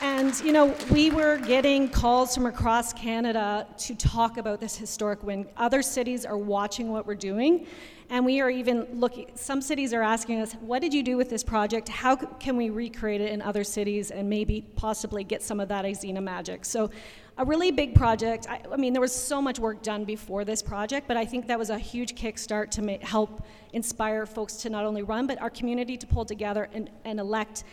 And, 0.01 0.39
you 0.45 0.53
know, 0.53 0.73
we 0.91 1.11
were 1.11 1.37
getting 1.37 1.89
calls 1.89 2.33
from 2.33 2.45
across 2.45 2.93
Canada 2.93 3.67
to 3.79 3.95
talk 3.95 4.37
about 4.37 4.61
this 4.61 4.77
historic 4.77 5.23
win. 5.23 5.45
Other 5.57 5.81
cities 5.81 6.25
are 6.25 6.37
watching 6.37 6.89
what 6.89 7.05
we're 7.05 7.15
doing. 7.15 7.67
And 8.09 8.25
we 8.25 8.39
are 8.39 8.49
even 8.49 8.87
looking, 8.93 9.27
some 9.35 9.61
cities 9.61 9.93
are 9.93 10.01
asking 10.01 10.39
us, 10.39 10.53
what 10.53 10.81
did 10.81 10.93
you 10.93 11.03
do 11.03 11.17
with 11.17 11.29
this 11.29 11.43
project? 11.43 11.89
How 11.89 12.15
can 12.15 12.55
we 12.55 12.69
recreate 12.69 13.19
it 13.19 13.31
in 13.31 13.41
other 13.41 13.65
cities 13.65 14.09
and 14.09 14.29
maybe 14.29 14.61
possibly 14.77 15.25
get 15.25 15.43
some 15.43 15.59
of 15.59 15.67
that 15.67 15.83
Izena 15.83 16.23
magic? 16.23 16.63
So 16.63 16.89
a 17.37 17.45
really 17.45 17.71
big 17.71 17.93
project. 17.93 18.47
I, 18.49 18.61
I, 18.71 18.77
mean, 18.77 18.93
there 18.93 19.01
was 19.01 19.13
so 19.13 19.41
much 19.41 19.59
work 19.59 19.83
done 19.83 20.05
before 20.05 20.43
this 20.43 20.61
project, 20.61 21.07
but 21.07 21.17
I 21.17 21.25
think 21.25 21.47
that 21.47 21.59
was 21.59 21.69
a 21.69 21.77
huge 21.77 22.15
kickstart 22.15 22.71
to 22.71 22.81
make, 22.81 23.03
help 23.03 23.45
inspire 23.73 24.25
folks 24.25 24.55
to 24.57 24.69
not 24.69 24.85
only 24.85 25.03
run, 25.03 25.27
but 25.27 25.41
our 25.41 25.49
community 25.49 25.95
to 25.97 26.07
pull 26.07 26.25
together 26.25 26.69
and, 26.73 26.89
and 27.05 27.19
elect 27.19 27.63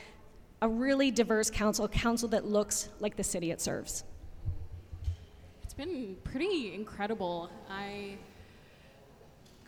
a 0.62 0.68
really 0.68 1.10
diverse 1.10 1.50
council, 1.50 1.84
a 1.84 1.88
council 1.88 2.28
that 2.30 2.46
looks 2.46 2.88
like 3.00 3.16
the 3.16 3.24
city 3.24 3.50
it 3.50 3.60
serves. 3.60 4.04
It's 5.62 5.74
been 5.74 6.16
pretty 6.24 6.74
incredible. 6.74 7.50
I 7.68 8.16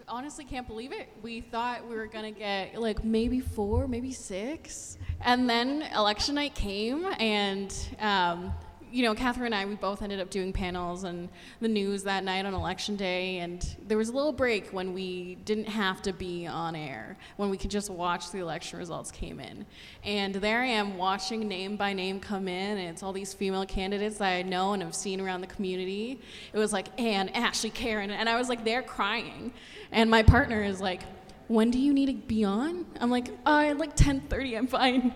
honestly 0.08 0.44
can't 0.44 0.66
believe 0.66 0.92
it. 0.92 1.08
We 1.22 1.42
thought 1.42 1.86
we 1.86 1.96
were 1.96 2.06
gonna 2.06 2.30
get 2.30 2.80
like 2.80 3.04
maybe 3.04 3.40
four, 3.40 3.86
maybe 3.86 4.12
six, 4.12 4.96
and 5.20 5.48
then 5.48 5.82
election 5.94 6.36
night 6.36 6.54
came, 6.54 7.04
and 7.18 7.74
um, 8.00 8.52
you 8.92 9.02
know, 9.02 9.14
Catherine 9.14 9.46
and 9.46 9.54
I, 9.54 9.64
we 9.64 9.74
both 9.74 10.02
ended 10.02 10.20
up 10.20 10.30
doing 10.30 10.52
panels 10.52 11.04
and 11.04 11.28
the 11.60 11.68
news 11.68 12.02
that 12.04 12.24
night 12.24 12.46
on 12.46 12.54
election 12.54 12.96
day, 12.96 13.38
and 13.38 13.76
there 13.86 13.98
was 13.98 14.08
a 14.08 14.12
little 14.12 14.32
break 14.32 14.70
when 14.70 14.92
we 14.92 15.36
didn't 15.44 15.68
have 15.68 16.02
to 16.02 16.12
be 16.12 16.46
on 16.46 16.74
air, 16.74 17.16
when 17.36 17.50
we 17.50 17.56
could 17.56 17.70
just 17.70 17.90
watch 17.90 18.30
the 18.30 18.38
election 18.38 18.78
results 18.78 19.10
came 19.10 19.40
in. 19.40 19.66
And 20.04 20.34
there 20.34 20.62
I 20.62 20.66
am 20.66 20.96
watching 20.96 21.46
name 21.46 21.76
by 21.76 21.92
name 21.92 22.20
come 22.20 22.48
in, 22.48 22.78
and 22.78 22.88
it's 22.88 23.02
all 23.02 23.12
these 23.12 23.32
female 23.32 23.66
candidates 23.66 24.18
that 24.18 24.32
I 24.32 24.42
know 24.42 24.72
and 24.72 24.82
have 24.82 24.94
seen 24.94 25.20
around 25.20 25.40
the 25.40 25.46
community. 25.46 26.20
It 26.52 26.58
was 26.58 26.72
like 26.72 26.88
Anne, 27.00 27.28
Ashley, 27.30 27.70
Keren, 27.70 28.10
and 28.10 28.28
I 28.28 28.36
was 28.36 28.48
like 28.48 28.64
there 28.64 28.82
crying. 28.82 29.52
And 29.92 30.10
my 30.10 30.22
partner 30.22 30.62
is 30.62 30.80
like, 30.80 31.02
when 31.48 31.70
do 31.70 31.78
you 31.78 31.94
need 31.94 32.06
to 32.06 32.14
be 32.14 32.44
on? 32.44 32.84
I'm 33.00 33.10
like, 33.10 33.30
oh, 33.46 33.60
at 33.60 33.78
like 33.78 33.96
10:30, 33.96 34.58
I'm 34.58 34.66
fine 34.66 35.14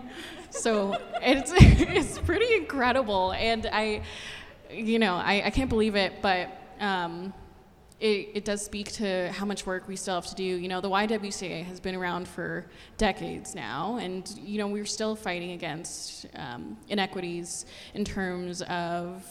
so 0.53 0.99
it's 1.21 1.53
it's 1.57 2.19
pretty 2.21 2.55
incredible, 2.55 3.33
and 3.33 3.69
I, 3.73 4.03
you 4.71 4.99
know, 4.99 5.15
I, 5.15 5.43
I 5.47 5.51
can't 5.51 5.71
believe 5.71 5.97
it, 5.97 6.23
but. 6.23 6.59
Um, 6.81 7.33
it, 8.01 8.31
it, 8.35 8.45
does 8.45 8.65
speak 8.65 8.91
to 8.95 9.31
how 9.31 9.47
much 9.47 9.65
work 9.65 9.87
we 9.87 9.95
still 9.95 10.17
have 10.17 10.27
to 10.27 10.35
do. 10.35 10.43
You 10.43 10.67
know, 10.67 10.81
the 10.81 10.91
YWCA 10.91 11.65
has 11.67 11.79
been 11.79 11.95
around 11.95 12.27
for 12.27 12.67
decades 12.97 13.55
now, 13.55 13.99
and 13.99 14.29
you 14.43 14.59
know 14.59 14.67
we're 14.67 14.85
still 14.85 15.15
fighting 15.15 15.53
against 15.53 16.27
um, 16.35 16.77
inequities 16.89 17.65
in 17.95 18.05
terms 18.05 18.61
of 18.63 19.25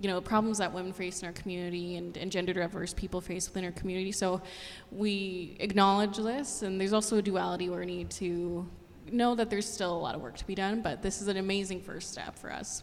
you 0.00 0.08
know 0.08 0.20
problems 0.20 0.58
that 0.58 0.74
women 0.74 0.92
face 0.92 1.22
in 1.22 1.26
our 1.26 1.32
community 1.32 1.94
and, 1.94 2.16
and 2.16 2.32
gender 2.32 2.52
diverse 2.52 2.92
people 2.92 3.20
face 3.20 3.48
within 3.48 3.64
our 3.64 3.70
community. 3.70 4.10
So 4.10 4.42
we 4.90 5.56
acknowledge 5.60 6.16
this, 6.16 6.62
and 6.62 6.80
there's 6.80 6.92
also 6.92 7.18
a 7.18 7.22
duality 7.22 7.70
where 7.70 7.78
we 7.78 7.86
need 7.86 8.10
to 8.10 8.68
know 9.12 9.34
that 9.34 9.50
there's 9.50 9.70
still 9.70 9.96
a 9.96 9.98
lot 9.98 10.14
of 10.14 10.20
work 10.20 10.36
to 10.36 10.46
be 10.46 10.54
done, 10.54 10.82
but 10.82 11.02
this 11.02 11.20
is 11.20 11.28
an 11.28 11.36
amazing 11.36 11.80
first 11.80 12.12
step 12.12 12.38
for 12.38 12.52
us. 12.52 12.82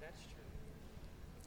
That's 0.00 0.20
true. 0.20 0.42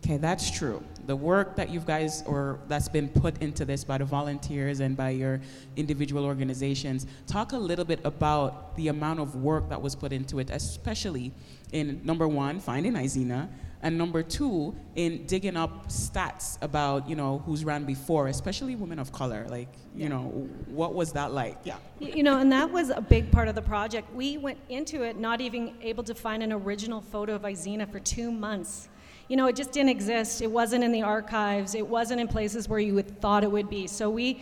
Okay, 0.03 0.17
that's 0.17 0.51
true. 0.51 0.83
The 1.05 1.15
work 1.15 1.55
that 1.55 1.69
you 1.69 1.79
guys 1.79 2.23
or 2.25 2.59
that's 2.67 2.89
been 2.89 3.09
put 3.09 3.41
into 3.41 3.65
this 3.65 3.83
by 3.83 3.97
the 3.97 4.05
volunteers 4.05 4.79
and 4.79 4.95
by 4.95 5.11
your 5.11 5.41
individual 5.75 6.25
organizations. 6.25 7.07
Talk 7.27 7.51
a 7.51 7.57
little 7.57 7.85
bit 7.85 7.99
about 8.03 8.75
the 8.75 8.87
amount 8.87 9.19
of 9.19 9.35
work 9.35 9.69
that 9.69 9.81
was 9.81 9.95
put 9.95 10.11
into 10.11 10.39
it, 10.39 10.49
especially 10.49 11.31
in 11.71 12.01
number 12.03 12.27
one, 12.27 12.59
finding 12.59 12.93
Izena, 12.93 13.49
and 13.81 13.97
number 13.97 14.23
two, 14.23 14.75
in 14.95 15.25
digging 15.25 15.55
up 15.55 15.87
stats 15.87 16.57
about 16.61 17.09
you 17.09 17.15
know 17.15 17.39
who's 17.45 17.63
ran 17.63 17.85
before, 17.85 18.27
especially 18.27 18.75
women 18.75 18.99
of 18.99 19.11
color. 19.11 19.45
Like 19.49 19.69
you 19.95 20.09
know, 20.09 20.23
what 20.67 20.93
was 20.93 21.13
that 21.13 21.31
like? 21.31 21.57
Yeah. 21.63 21.77
You 21.99 22.23
know, 22.23 22.39
and 22.39 22.51
that 22.51 22.69
was 22.69 22.89
a 22.89 23.01
big 23.01 23.31
part 23.31 23.47
of 23.47 23.55
the 23.55 23.61
project. 23.61 24.13
We 24.13 24.37
went 24.37 24.59
into 24.69 25.03
it 25.03 25.17
not 25.17 25.41
even 25.41 25.75
able 25.81 26.03
to 26.03 26.15
find 26.15 26.43
an 26.43 26.51
original 26.51 27.01
photo 27.01 27.35
of 27.35 27.43
Izena 27.43 27.89
for 27.89 27.99
two 27.99 28.31
months 28.31 28.89
you 29.29 29.37
know, 29.37 29.45
it 29.45 29.55
just 29.55 29.71
didn't 29.71 29.89
exist. 29.89 30.41
It 30.41 30.51
wasn't 30.51 30.83
in 30.83 30.91
the 30.91 31.03
archives. 31.03 31.75
It 31.75 31.87
wasn't 31.87 32.19
in 32.19 32.27
places 32.27 32.67
where 32.67 32.79
you 32.79 32.95
would 32.95 33.21
thought 33.21 33.43
it 33.43 33.51
would 33.51 33.69
be. 33.69 33.85
So 33.85 34.09
we, 34.09 34.41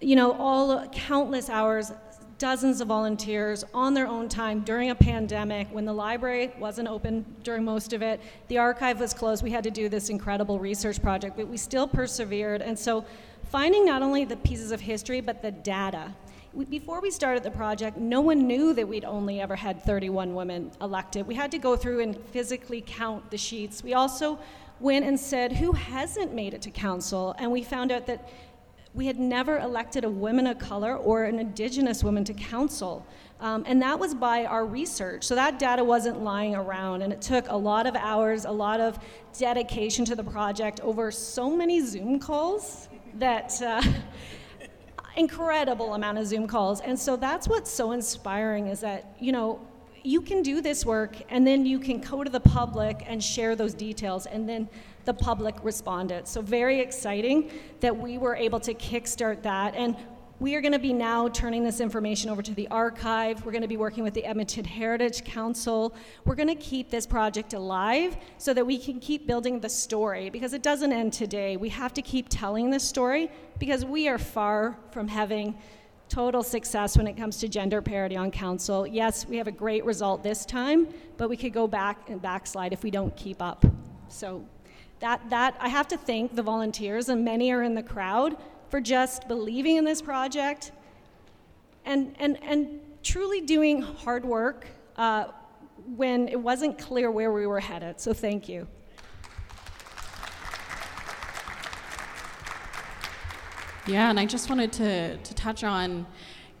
you 0.00 0.16
know, 0.16 0.32
all 0.32 0.86
countless 0.88 1.48
hours, 1.48 1.92
dozens 2.38 2.80
of 2.80 2.88
volunteers 2.88 3.64
on 3.74 3.94
their 3.94 4.06
own 4.06 4.28
time 4.28 4.60
during 4.60 4.90
a 4.90 4.94
pandemic 4.94 5.68
when 5.72 5.84
the 5.84 5.92
library 5.92 6.52
wasn't 6.58 6.88
open 6.88 7.24
during 7.42 7.64
most 7.64 7.92
of 7.92 8.00
it. 8.00 8.20
The 8.46 8.58
archive 8.58 9.00
was 9.00 9.12
closed. 9.12 9.42
We 9.42 9.50
had 9.50 9.64
to 9.64 9.70
do 9.70 9.88
this 9.88 10.08
incredible 10.08 10.58
research 10.58 11.02
project, 11.02 11.36
but 11.36 11.48
we 11.48 11.56
still 11.56 11.88
persevered. 11.88 12.62
And 12.62 12.78
so 12.78 13.04
finding 13.50 13.84
not 13.84 14.02
only 14.02 14.24
the 14.24 14.36
pieces 14.36 14.70
of 14.70 14.80
history, 14.80 15.20
but 15.20 15.42
the 15.42 15.50
data 15.50 16.14
before 16.70 17.00
we 17.00 17.10
started 17.10 17.42
the 17.42 17.50
project, 17.50 17.98
no 17.98 18.20
one 18.20 18.46
knew 18.46 18.72
that 18.72 18.88
we'd 18.88 19.04
only 19.04 19.40
ever 19.40 19.54
had 19.54 19.82
31 19.84 20.34
women 20.34 20.72
elected. 20.80 21.26
We 21.26 21.34
had 21.34 21.50
to 21.52 21.58
go 21.58 21.76
through 21.76 22.00
and 22.00 22.18
physically 22.30 22.82
count 22.84 23.30
the 23.30 23.36
sheets. 23.36 23.84
We 23.84 23.94
also 23.94 24.38
went 24.80 25.04
and 25.04 25.18
said, 25.18 25.52
who 25.52 25.72
hasn't 25.72 26.32
made 26.32 26.54
it 26.54 26.62
to 26.62 26.70
council? 26.70 27.34
And 27.38 27.52
we 27.52 27.62
found 27.62 27.92
out 27.92 28.06
that 28.06 28.28
we 28.94 29.06
had 29.06 29.18
never 29.18 29.58
elected 29.58 30.04
a 30.04 30.10
woman 30.10 30.46
of 30.46 30.58
color 30.58 30.96
or 30.96 31.24
an 31.24 31.38
indigenous 31.38 32.02
woman 32.02 32.24
to 32.24 32.34
council. 32.34 33.06
Um, 33.40 33.64
and 33.66 33.80
that 33.82 33.98
was 33.98 34.14
by 34.14 34.44
our 34.46 34.66
research. 34.66 35.24
So 35.24 35.34
that 35.34 35.58
data 35.58 35.84
wasn't 35.84 36.22
lying 36.22 36.54
around. 36.54 37.02
And 37.02 37.12
it 37.12 37.20
took 37.22 37.48
a 37.48 37.56
lot 37.56 37.86
of 37.86 37.94
hours, 37.94 38.44
a 38.44 38.50
lot 38.50 38.80
of 38.80 38.98
dedication 39.38 40.04
to 40.06 40.16
the 40.16 40.24
project 40.24 40.80
over 40.80 41.10
so 41.10 41.54
many 41.54 41.80
Zoom 41.80 42.18
calls 42.18 42.88
that. 43.14 43.60
Uh, 43.62 43.82
incredible 45.18 45.94
amount 45.94 46.16
of 46.16 46.26
Zoom 46.26 46.46
calls. 46.46 46.80
And 46.80 46.98
so 46.98 47.16
that's 47.16 47.48
what's 47.48 47.70
so 47.70 47.90
inspiring 47.90 48.68
is 48.68 48.80
that, 48.80 49.16
you 49.18 49.32
know, 49.32 49.60
you 50.04 50.20
can 50.20 50.42
do 50.42 50.60
this 50.60 50.86
work 50.86 51.16
and 51.28 51.46
then 51.46 51.66
you 51.66 51.78
can 51.78 52.00
go 52.00 52.22
to 52.22 52.30
the 52.30 52.40
public 52.40 53.02
and 53.06 53.22
share 53.22 53.56
those 53.56 53.74
details 53.74 54.26
and 54.26 54.48
then 54.48 54.68
the 55.08 55.14
public 55.14 55.56
responded. 55.64 56.28
So 56.28 56.42
very 56.42 56.80
exciting 56.80 57.50
that 57.80 57.96
we 57.96 58.18
were 58.18 58.36
able 58.36 58.60
to 58.60 58.74
kickstart 58.74 59.40
that. 59.40 59.74
And 59.74 59.96
we 60.38 60.54
are 60.54 60.60
going 60.60 60.74
to 60.74 60.78
be 60.78 60.92
now 60.92 61.28
turning 61.28 61.64
this 61.64 61.80
information 61.80 62.28
over 62.28 62.42
to 62.42 62.52
the 62.52 62.68
archive. 62.68 63.42
We're 63.42 63.52
going 63.52 63.62
to 63.62 63.68
be 63.68 63.78
working 63.78 64.04
with 64.04 64.12
the 64.12 64.22
Edmonton 64.26 64.66
Heritage 64.66 65.24
Council. 65.24 65.94
We're 66.26 66.34
going 66.34 66.48
to 66.48 66.62
keep 66.62 66.90
this 66.90 67.06
project 67.06 67.54
alive 67.54 68.18
so 68.36 68.52
that 68.52 68.66
we 68.66 68.76
can 68.76 69.00
keep 69.00 69.26
building 69.26 69.60
the 69.60 69.70
story 69.70 70.28
because 70.28 70.52
it 70.52 70.62
doesn't 70.62 70.92
end 70.92 71.14
today. 71.14 71.56
We 71.56 71.70
have 71.70 71.94
to 71.94 72.02
keep 72.02 72.26
telling 72.28 72.68
this 72.68 72.84
story 72.84 73.30
because 73.58 73.86
we 73.86 74.08
are 74.08 74.18
far 74.18 74.76
from 74.90 75.08
having 75.08 75.56
total 76.10 76.42
success 76.42 76.98
when 76.98 77.06
it 77.06 77.16
comes 77.16 77.38
to 77.38 77.48
gender 77.48 77.80
parity 77.80 78.16
on 78.16 78.30
council. 78.30 78.86
Yes, 78.86 79.26
we 79.26 79.38
have 79.38 79.46
a 79.46 79.52
great 79.52 79.86
result 79.86 80.22
this 80.22 80.44
time, 80.44 80.86
but 81.16 81.30
we 81.30 81.36
could 81.38 81.54
go 81.54 81.66
back 81.66 82.10
and 82.10 82.20
backslide 82.20 82.74
if 82.74 82.82
we 82.82 82.90
don't 82.90 83.16
keep 83.16 83.40
up. 83.40 83.64
So 84.10 84.44
that 85.00 85.30
that 85.30 85.56
I 85.60 85.68
have 85.68 85.88
to 85.88 85.96
thank 85.96 86.34
the 86.34 86.42
volunteers 86.42 87.08
and 87.08 87.24
many 87.24 87.52
are 87.52 87.62
in 87.62 87.74
the 87.74 87.82
crowd 87.82 88.36
for 88.68 88.80
just 88.80 89.28
believing 89.28 89.76
in 89.76 89.84
this 89.84 90.02
project 90.02 90.72
and, 91.84 92.14
and, 92.18 92.42
and 92.42 92.80
truly 93.02 93.40
doing 93.40 93.80
hard 93.80 94.24
work 94.24 94.66
uh, 94.96 95.28
when 95.96 96.28
it 96.28 96.38
wasn't 96.38 96.78
clear 96.78 97.10
where 97.10 97.32
we 97.32 97.46
were 97.46 97.60
headed. 97.60 98.00
So 98.00 98.12
thank 98.12 98.48
you. 98.48 98.68
Yeah, 103.86 104.10
and 104.10 104.20
I 104.20 104.26
just 104.26 104.50
wanted 104.50 104.70
to, 104.74 105.16
to 105.16 105.34
touch 105.34 105.64
on 105.64 106.06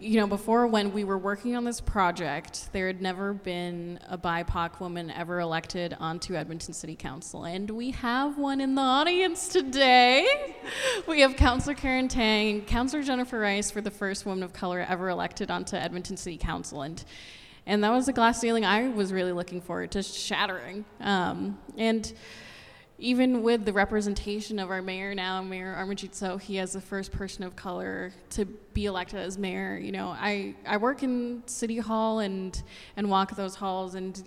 you 0.00 0.20
know, 0.20 0.26
before 0.26 0.66
when 0.66 0.92
we 0.92 1.02
were 1.02 1.18
working 1.18 1.56
on 1.56 1.64
this 1.64 1.80
project, 1.80 2.72
there 2.72 2.86
had 2.86 3.02
never 3.02 3.32
been 3.32 3.98
a 4.08 4.16
BIPOC 4.16 4.78
woman 4.80 5.10
ever 5.10 5.40
elected 5.40 5.96
onto 5.98 6.34
Edmonton 6.34 6.72
City 6.72 6.94
Council. 6.94 7.44
And 7.44 7.68
we 7.68 7.90
have 7.90 8.38
one 8.38 8.60
in 8.60 8.76
the 8.76 8.82
audience 8.82 9.48
today. 9.48 10.54
We 11.08 11.20
have 11.22 11.36
Councillor 11.36 11.74
Keren 11.74 12.06
Tang, 12.06 12.62
Councillor 12.62 13.02
Jennifer 13.02 13.40
Rice 13.40 13.70
for 13.70 13.80
the 13.80 13.90
first 13.90 14.24
woman 14.26 14.44
of 14.44 14.52
color 14.52 14.84
ever 14.88 15.08
elected 15.08 15.50
onto 15.50 15.76
Edmonton 15.76 16.16
City 16.16 16.36
Council. 16.36 16.82
And 16.82 17.02
and 17.66 17.84
that 17.84 17.90
was 17.90 18.08
a 18.08 18.12
glass 18.12 18.40
ceiling 18.40 18.64
I 18.64 18.88
was 18.88 19.12
really 19.12 19.32
looking 19.32 19.60
forward 19.60 19.90
to 19.90 20.02
shattering. 20.02 20.86
Um, 21.00 21.58
and 21.76 22.10
even 22.98 23.42
with 23.42 23.64
the 23.64 23.72
representation 23.72 24.58
of 24.58 24.70
our 24.70 24.82
mayor 24.82 25.14
now, 25.14 25.40
Mayor 25.40 25.76
Amarjeet 25.78 26.40
he 26.40 26.58
is 26.58 26.72
the 26.72 26.80
first 26.80 27.12
person 27.12 27.44
of 27.44 27.54
color 27.54 28.12
to 28.30 28.44
be 28.44 28.86
elected 28.86 29.20
as 29.20 29.38
mayor, 29.38 29.78
you 29.78 29.92
know, 29.92 30.08
I, 30.08 30.56
I 30.66 30.78
work 30.78 31.04
in 31.04 31.42
City 31.46 31.78
Hall 31.78 32.18
and, 32.18 32.60
and 32.96 33.08
walk 33.08 33.36
those 33.36 33.54
halls, 33.54 33.94
and 33.94 34.20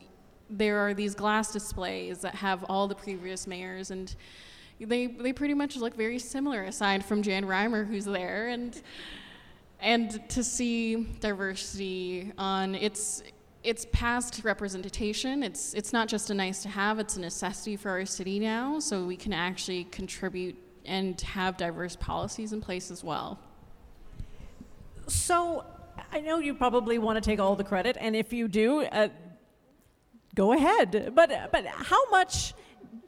there 0.49 0.77
are 0.79 0.93
these 0.93 1.15
glass 1.15 1.51
displays 1.51 2.19
that 2.19 2.35
have 2.35 2.63
all 2.65 2.87
the 2.87 2.95
previous 2.95 3.45
mayors, 3.45 3.91
and 3.91 4.15
they, 4.79 5.07
they 5.07 5.33
pretty 5.33 5.53
much 5.53 5.75
look 5.75 5.95
very 5.95 6.17
similar, 6.17 6.63
aside 6.63 7.03
from 7.03 7.21
Jan 7.21 7.45
Reimer, 7.45 7.85
who's 7.85 8.05
there, 8.05 8.47
and, 8.47 8.81
and 9.81 10.29
to 10.29 10.45
see 10.45 10.95
diversity 11.19 12.31
on 12.37 12.75
its 12.75 13.21
it's 13.63 13.85
past 13.91 14.43
representation. 14.43 15.43
It's 15.43 15.73
it's 15.73 15.93
not 15.93 16.07
just 16.07 16.29
a 16.29 16.33
nice 16.33 16.61
to 16.63 16.69
have, 16.69 16.99
it's 16.99 17.17
a 17.17 17.21
necessity 17.21 17.75
for 17.75 17.91
our 17.91 18.05
city 18.05 18.39
now, 18.39 18.79
so 18.79 19.05
we 19.05 19.15
can 19.15 19.33
actually 19.33 19.85
contribute 19.85 20.57
and 20.85 21.19
have 21.21 21.57
diverse 21.57 21.95
policies 21.95 22.53
in 22.53 22.61
place 22.61 22.89
as 22.91 23.03
well. 23.03 23.39
So 25.07 25.65
I 26.11 26.21
know 26.21 26.39
you 26.39 26.53
probably 26.53 26.97
want 26.97 27.21
to 27.23 27.29
take 27.29 27.39
all 27.39 27.55
the 27.55 27.63
credit, 27.63 27.97
and 27.99 28.15
if 28.15 28.33
you 28.33 28.47
do, 28.47 28.81
uh, 28.81 29.09
go 30.33 30.53
ahead. 30.53 31.11
But 31.13 31.51
but 31.51 31.65
how 31.67 32.09
much 32.09 32.53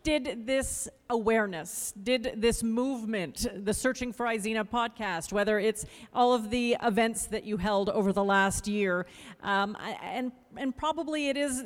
did 0.04 0.46
this 0.46 0.89
awareness, 1.10 1.94
did 2.04 2.34
this 2.38 2.62
movement, 2.62 3.48
the 3.56 3.74
Searching 3.74 4.12
for 4.12 4.26
Izena 4.26 4.68
podcast, 4.68 5.32
whether 5.32 5.60
it's 5.60 5.86
all 6.13 6.34
of 6.34 6.50
the 6.50 6.76
events 6.84 7.28
that 7.28 7.46
you 7.46 7.58
held 7.58 7.89
over 7.89 8.12
the 8.12 8.24
last 8.24 8.68
year, 8.68 9.06
um, 9.42 9.78
and, 10.02 10.32
and 10.58 10.76
probably 10.76 11.30
it 11.30 11.38
is 11.38 11.63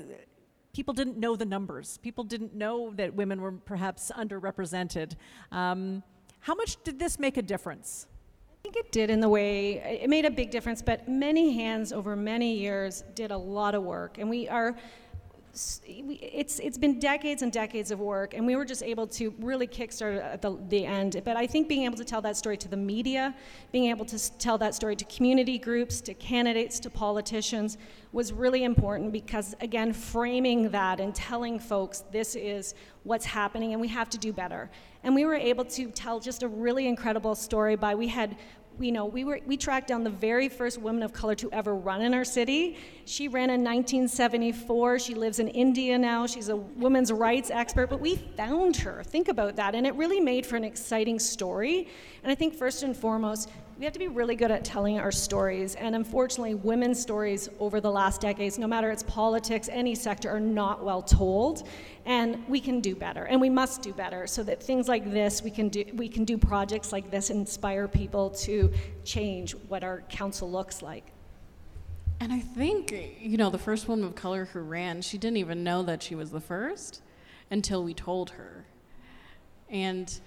people 0.74 0.94
didn't 0.94 1.18
know 1.18 1.36
the 1.36 1.46
numbers. 1.46 1.98
People 1.98 2.24
didn't 2.24 2.54
know 2.54 2.92
that 2.96 3.14
women 3.16 3.42
were 3.42 3.52
perhaps 3.52 4.12
underrepresented. 4.16 5.16
Um, 5.52 6.04
how 6.40 6.54
much 6.54 6.82
did 6.84 7.00
this 7.00 7.18
make 7.18 7.38
a 7.38 7.42
difference? 7.42 8.08
I 8.52 8.56
think 8.62 8.76
it 8.76 8.92
did 8.92 9.10
in 9.10 9.20
the 9.20 9.30
way 9.30 10.00
it 10.04 10.10
made 10.10 10.26
a 10.26 10.32
big 10.32 10.52
difference, 10.52 10.82
but 10.82 11.08
many 11.08 11.54
hands 11.54 11.92
over 11.92 12.16
many 12.16 12.58
years 12.58 13.04
did 13.16 13.32
a 13.32 13.38
lot 13.38 13.76
of 13.76 13.84
work. 13.84 14.18
And 14.18 14.30
we 14.30 14.48
are 14.50 14.76
it's 15.86 16.60
it's 16.60 16.78
been 16.78 17.00
decades 17.00 17.42
and 17.42 17.52
decades 17.52 17.92
of 17.92 18.00
work, 18.00 18.34
and 18.34 18.46
we 18.46 18.56
were 18.56 18.66
just 18.66 18.84
able 18.84 19.08
to 19.08 19.34
really 19.40 19.68
kickstart 19.68 20.24
at 20.24 20.42
the, 20.42 20.58
the 20.70 20.86
end. 20.86 21.22
But 21.26 21.36
I 21.36 21.48
think 21.48 21.68
being 21.68 21.84
able 21.84 21.98
to 21.98 22.06
tell 22.06 22.22
that 22.22 22.38
story 22.38 22.58
to 22.58 22.68
the 22.68 22.78
media, 22.78 23.36
being 23.72 23.90
able 23.90 24.06
to 24.06 24.38
tell 24.38 24.58
that 24.60 24.76
story 24.76 24.96
to 24.96 25.06
community 25.06 25.58
groups, 25.58 26.02
to 26.02 26.14
candidates, 26.14 26.80
to 26.82 26.90
politicians, 26.90 27.78
was 28.12 28.32
really 28.34 28.64
important 28.64 29.12
because 29.12 29.56
again, 29.60 29.94
framing 29.94 30.70
that 30.72 31.00
and 31.00 31.14
telling 31.16 31.60
folks 31.60 32.04
this 32.12 32.36
is 32.36 32.76
what's 33.04 33.26
happening, 33.26 33.74
and 33.74 33.82
we 33.82 33.88
have 33.88 34.10
to 34.10 34.18
do 34.18 34.32
better. 34.34 34.70
And 35.04 35.16
we 35.16 35.26
were 35.26 35.36
able 35.36 35.66
to 35.66 35.90
tell 35.92 36.20
just 36.20 36.44
a 36.44 36.48
really 36.48 36.88
incredible 36.88 37.36
story 37.36 37.76
by 37.76 37.96
we 37.96 38.08
had 38.08 38.36
you 38.80 38.92
know, 38.92 39.06
we, 39.06 39.24
were, 39.24 39.40
we 39.46 39.58
tracked 39.58 39.88
down 39.88 40.04
the 40.04 40.10
very 40.10 40.50
first 40.50 40.78
woman 40.78 41.04
of 41.04 41.14
color 41.14 41.36
to 41.36 41.52
ever 41.52 41.76
run 41.76 42.02
in 42.02 42.14
our 42.14 42.26
city. 42.26 42.78
She 43.06 43.28
ran 43.28 43.50
in 43.50 43.64
1974. 43.64 45.00
She 45.00 45.16
lives 45.16 45.40
in 45.40 45.48
India 45.48 45.98
now. 45.98 46.28
She's 46.28 46.50
a 46.50 46.56
women's 46.56 47.12
rights 47.12 47.50
expert, 47.50 47.90
but 47.90 48.00
we 48.00 48.16
found 48.16 48.78
her. 48.78 49.04
Think 49.04 49.28
about 49.28 49.56
that. 49.56 49.76
And 49.76 49.88
it 49.88 49.96
really 49.96 50.20
made 50.20 50.46
for 50.46 50.56
an 50.56 50.64
exciting 50.64 51.20
story. 51.20 51.88
And 52.24 52.32
I 52.32 52.36
think, 52.36 52.54
first 52.54 52.84
and 52.84 52.96
foremost, 52.96 53.50
we 53.78 53.86
have 53.86 53.94
to 53.94 54.00
be 54.00 54.08
really 54.08 54.36
good 54.36 54.50
at 54.50 54.66
telling 54.66 55.00
our 55.00 55.12
stories. 55.12 55.76
And 55.76 55.96
unfortunately, 55.96 56.56
women's 56.56 57.00
stories 57.00 57.48
over 57.60 57.80
the 57.80 57.92
last 57.92 58.22
decades, 58.22 58.58
no 58.58 58.66
matter 58.66 58.90
it's 58.90 59.04
politics, 59.04 59.70
any 59.72 59.94
sector, 59.94 60.30
are 60.30 60.40
not 60.40 60.84
well 60.84 61.04
told. 61.04 61.68
And 62.06 62.44
we 62.48 62.60
can 62.60 62.80
do 62.80 62.96
better, 62.96 63.26
and 63.26 63.40
we 63.40 63.50
must 63.50 63.82
do 63.82 63.94
better, 63.94 64.26
so 64.26 64.42
that 64.44 64.64
things 64.64 64.88
like 64.88 65.12
this, 65.12 65.44
we 65.44 65.52
can 65.52 65.70
do, 65.70 65.84
we 65.94 66.08
can 66.08 66.24
do 66.24 66.38
projects 66.38 66.92
like 66.92 67.12
this, 67.12 67.30
inspire 67.30 67.88
people 67.88 68.32
to 68.32 68.72
change 69.04 69.52
what 69.68 69.84
our 69.84 70.02
council 70.10 70.50
looks 70.50 70.82
like. 70.82 71.06
And 72.20 72.34
I 72.34 72.40
think, 72.40 72.92
you 73.20 73.38
know, 73.38 73.52
the 73.52 73.60
first 73.60 73.88
woman 73.88 74.06
of 74.06 74.16
color 74.16 74.46
who 74.46 74.62
ran, 74.62 75.04
she 75.04 75.20
didn't 75.20 75.38
even 75.38 75.64
know 75.64 75.84
that 75.84 76.02
she 76.02 76.16
was 76.16 76.32
the 76.32 76.42
first 76.42 77.02
until 77.52 77.84
we 77.84 77.94
told 77.94 78.32
her. 78.32 78.66
And 79.70 80.20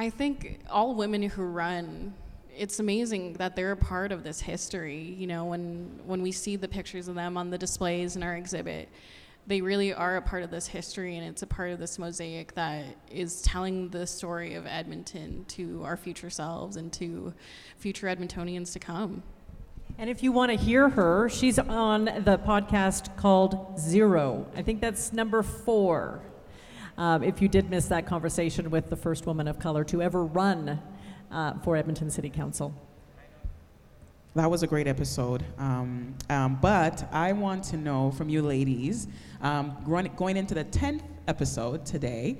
I 0.00 0.08
think 0.08 0.60
all 0.70 0.94
women 0.94 1.20
who 1.24 1.42
run, 1.42 2.14
it's 2.56 2.80
amazing 2.80 3.34
that 3.34 3.54
they're 3.54 3.72
a 3.72 3.76
part 3.76 4.12
of 4.12 4.24
this 4.24 4.40
history. 4.40 5.14
You 5.18 5.26
know, 5.26 5.44
when 5.44 6.00
when 6.06 6.22
we 6.22 6.32
see 6.32 6.56
the 6.56 6.68
pictures 6.68 7.06
of 7.06 7.16
them 7.16 7.36
on 7.36 7.50
the 7.50 7.58
displays 7.58 8.16
in 8.16 8.22
our 8.22 8.34
exhibit, 8.34 8.88
they 9.46 9.60
really 9.60 9.92
are 9.92 10.16
a 10.16 10.22
part 10.22 10.42
of 10.42 10.50
this 10.50 10.66
history 10.66 11.18
and 11.18 11.26
it's 11.26 11.42
a 11.42 11.46
part 11.46 11.70
of 11.70 11.78
this 11.78 11.98
mosaic 11.98 12.54
that 12.54 12.86
is 13.10 13.42
telling 13.42 13.90
the 13.90 14.06
story 14.06 14.54
of 14.54 14.64
Edmonton 14.66 15.44
to 15.48 15.82
our 15.84 15.98
future 15.98 16.30
selves 16.30 16.76
and 16.76 16.90
to 16.94 17.34
future 17.76 18.06
Edmontonians 18.06 18.72
to 18.72 18.78
come. 18.78 19.22
And 19.98 20.08
if 20.08 20.22
you 20.22 20.32
want 20.32 20.50
to 20.50 20.56
hear 20.56 20.88
her, 20.88 21.28
she's 21.28 21.58
on 21.58 22.06
the 22.06 22.38
podcast 22.38 23.14
called 23.18 23.78
Zero. 23.78 24.46
I 24.56 24.62
think 24.62 24.80
that's 24.80 25.12
number 25.12 25.42
four. 25.42 26.22
Um, 27.00 27.22
if 27.22 27.40
you 27.40 27.48
did 27.48 27.70
miss 27.70 27.86
that 27.86 28.04
conversation 28.04 28.68
with 28.68 28.90
the 28.90 28.94
first 28.94 29.24
woman 29.24 29.48
of 29.48 29.58
color 29.58 29.84
to 29.84 30.02
ever 30.02 30.22
run 30.22 30.78
uh, 31.30 31.54
for 31.64 31.74
Edmonton 31.74 32.10
City 32.10 32.28
Council. 32.28 32.74
That 34.34 34.50
was 34.50 34.62
a 34.62 34.66
great 34.66 34.86
episode. 34.86 35.42
Um, 35.56 36.14
um, 36.28 36.58
but 36.60 37.08
I 37.10 37.32
want 37.32 37.64
to 37.64 37.78
know 37.78 38.10
from 38.10 38.28
you 38.28 38.42
ladies, 38.42 39.08
um, 39.40 39.78
going, 39.86 40.12
going 40.14 40.36
into 40.36 40.52
the 40.52 40.66
10th 40.66 41.00
episode 41.26 41.86
today, 41.86 42.36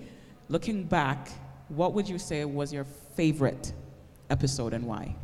looking 0.50 0.84
back, 0.84 1.30
what 1.68 1.94
would 1.94 2.06
you 2.06 2.18
say 2.18 2.44
was 2.44 2.70
your 2.70 2.84
favorite 2.84 3.72
episode 4.28 4.74
and 4.74 4.84
why? 4.84 5.16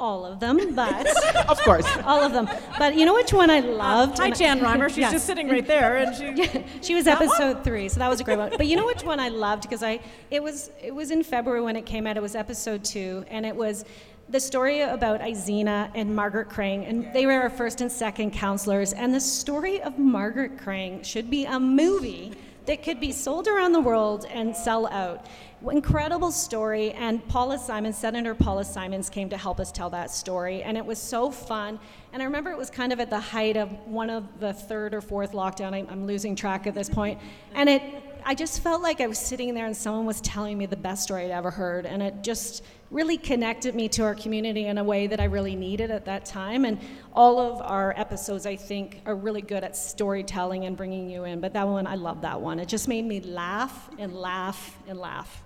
All 0.00 0.24
of 0.24 0.40
them, 0.40 0.74
but 0.74 1.06
of 1.50 1.60
course, 1.60 1.86
all 2.06 2.22
of 2.22 2.32
them. 2.32 2.48
But 2.78 2.96
you 2.96 3.04
know 3.04 3.12
which 3.12 3.34
one 3.34 3.50
I 3.50 3.60
loved? 3.60 4.18
Uh, 4.18 4.24
hi, 4.24 4.30
Jan 4.30 4.60
Reimer. 4.60 4.88
She's 4.88 4.96
yeah. 4.96 5.12
just 5.12 5.26
sitting 5.26 5.46
right 5.46 5.66
there, 5.66 5.98
and 5.98 6.16
she 6.16 6.42
yeah, 6.42 6.62
she 6.80 6.94
was 6.94 7.06
episode 7.06 7.56
one? 7.56 7.64
three, 7.64 7.88
so 7.90 7.98
that 7.98 8.08
was 8.08 8.18
a 8.18 8.24
great 8.24 8.38
one. 8.38 8.50
But 8.56 8.66
you 8.66 8.76
know 8.76 8.86
which 8.86 9.04
one 9.04 9.20
I 9.20 9.28
loved 9.28 9.64
because 9.64 9.82
I 9.82 10.00
it 10.30 10.42
was 10.42 10.70
it 10.82 10.94
was 10.94 11.10
in 11.10 11.22
February 11.22 11.60
when 11.60 11.76
it 11.76 11.84
came 11.84 12.06
out. 12.06 12.16
It 12.16 12.22
was 12.22 12.34
episode 12.34 12.82
two, 12.82 13.26
and 13.28 13.44
it 13.44 13.54
was 13.54 13.84
the 14.30 14.40
story 14.40 14.80
about 14.80 15.20
Izena 15.20 15.90
and 15.94 16.16
Margaret 16.16 16.48
Crang, 16.48 16.86
and 16.86 17.12
they 17.12 17.26
were 17.26 17.32
our 17.32 17.50
first 17.50 17.82
and 17.82 17.92
second 17.92 18.30
counselors. 18.30 18.94
And 18.94 19.12
the 19.12 19.20
story 19.20 19.82
of 19.82 19.98
Margaret 19.98 20.56
Crang 20.56 21.02
should 21.02 21.28
be 21.28 21.44
a 21.44 21.60
movie 21.60 22.32
that 22.66 22.82
could 22.82 23.00
be 23.00 23.12
sold 23.12 23.48
around 23.48 23.72
the 23.72 23.80
world 23.80 24.26
and 24.30 24.56
sell 24.56 24.86
out. 24.86 25.26
Incredible 25.68 26.32
story, 26.32 26.92
and 26.92 27.26
Paula 27.28 27.58
Simons, 27.58 27.98
Senator 27.98 28.34
Paula 28.34 28.64
Simons, 28.64 29.10
came 29.10 29.28
to 29.28 29.36
help 29.36 29.60
us 29.60 29.70
tell 29.70 29.90
that 29.90 30.10
story, 30.10 30.62
and 30.62 30.76
it 30.76 30.84
was 30.84 30.98
so 30.98 31.30
fun. 31.30 31.78
And 32.14 32.22
I 32.22 32.24
remember 32.24 32.50
it 32.50 32.56
was 32.56 32.70
kind 32.70 32.92
of 32.92 33.00
at 33.00 33.10
the 33.10 33.20
height 33.20 33.58
of 33.58 33.70
one 33.86 34.08
of 34.08 34.40
the 34.40 34.54
third 34.54 34.94
or 34.94 35.02
fourth 35.02 35.32
lockdown. 35.32 35.74
I'm, 35.74 36.06
losing 36.06 36.34
track 36.34 36.66
at 36.66 36.74
this 36.74 36.88
point, 36.88 37.18
and 37.54 37.68
it. 37.68 37.82
I 38.22 38.34
just 38.34 38.62
felt 38.62 38.82
like 38.82 39.00
I 39.00 39.06
was 39.06 39.18
sitting 39.18 39.54
there 39.54 39.64
and 39.64 39.74
someone 39.74 40.04
was 40.04 40.20
telling 40.20 40.58
me 40.58 40.66
the 40.66 40.76
best 40.76 41.04
story 41.04 41.24
I'd 41.24 41.30
ever 41.30 41.50
heard, 41.50 41.86
and 41.86 42.02
it 42.02 42.22
just 42.22 42.62
really 42.90 43.16
connected 43.16 43.74
me 43.74 43.88
to 43.88 44.02
our 44.02 44.14
community 44.14 44.66
in 44.66 44.76
a 44.76 44.84
way 44.84 45.06
that 45.06 45.20
I 45.20 45.24
really 45.24 45.56
needed 45.56 45.90
at 45.90 46.04
that 46.04 46.26
time. 46.26 46.66
And 46.66 46.78
all 47.14 47.38
of 47.38 47.62
our 47.62 47.94
episodes, 47.96 48.44
I 48.44 48.56
think, 48.56 49.00
are 49.06 49.14
really 49.14 49.40
good 49.40 49.64
at 49.64 49.74
storytelling 49.74 50.66
and 50.66 50.76
bringing 50.76 51.08
you 51.08 51.24
in. 51.24 51.40
But 51.40 51.54
that 51.54 51.66
one, 51.66 51.86
I 51.86 51.94
love 51.94 52.20
that 52.20 52.38
one. 52.38 52.60
It 52.60 52.68
just 52.68 52.88
made 52.88 53.06
me 53.06 53.20
laugh 53.20 53.88
and 53.98 54.14
laugh 54.14 54.78
and 54.86 54.98
laugh. 54.98 55.42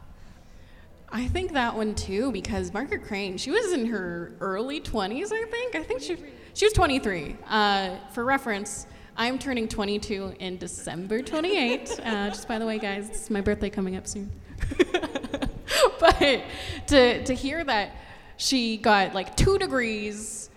I 1.09 1.29
think 1.29 1.53
that 1.53 1.75
one 1.77 1.95
too 1.95 2.33
because 2.33 2.73
Margaret 2.73 3.05
Crang, 3.05 3.37
she 3.37 3.51
was 3.51 3.73
in 3.73 3.87
her 3.87 4.33
early 4.40 4.81
20s, 4.81 5.31
I 5.33 5.45
think. 5.51 5.75
I 5.75 5.83
think 5.83 6.01
she 6.01 6.17
she 6.55 6.67
was 6.67 6.73
23. 6.73 7.37
Uh, 7.49 7.97
for 8.12 8.25
reference, 8.25 8.87
I'm 9.17 9.38
turning 9.38 9.69
22 9.69 10.35
in 10.38 10.57
December 10.59 11.21
28. 11.21 12.01
Uh, 12.03 12.29
just 12.29 12.49
by 12.49 12.59
the 12.59 12.67
way, 12.67 12.79
guys, 12.79 13.09
it's 13.11 13.31
my 13.31 13.40
birthday 13.40 13.71
coming 13.71 13.97
up 13.97 14.07
soon. 14.07 14.31
but 16.01 16.43
to 16.88 17.25
to 17.25 17.35
hear 17.35 17.64
that 17.64 17.97
she 18.37 18.77
got 18.77 19.14
like 19.14 19.37
two 19.37 19.59
degrees, 19.59 20.51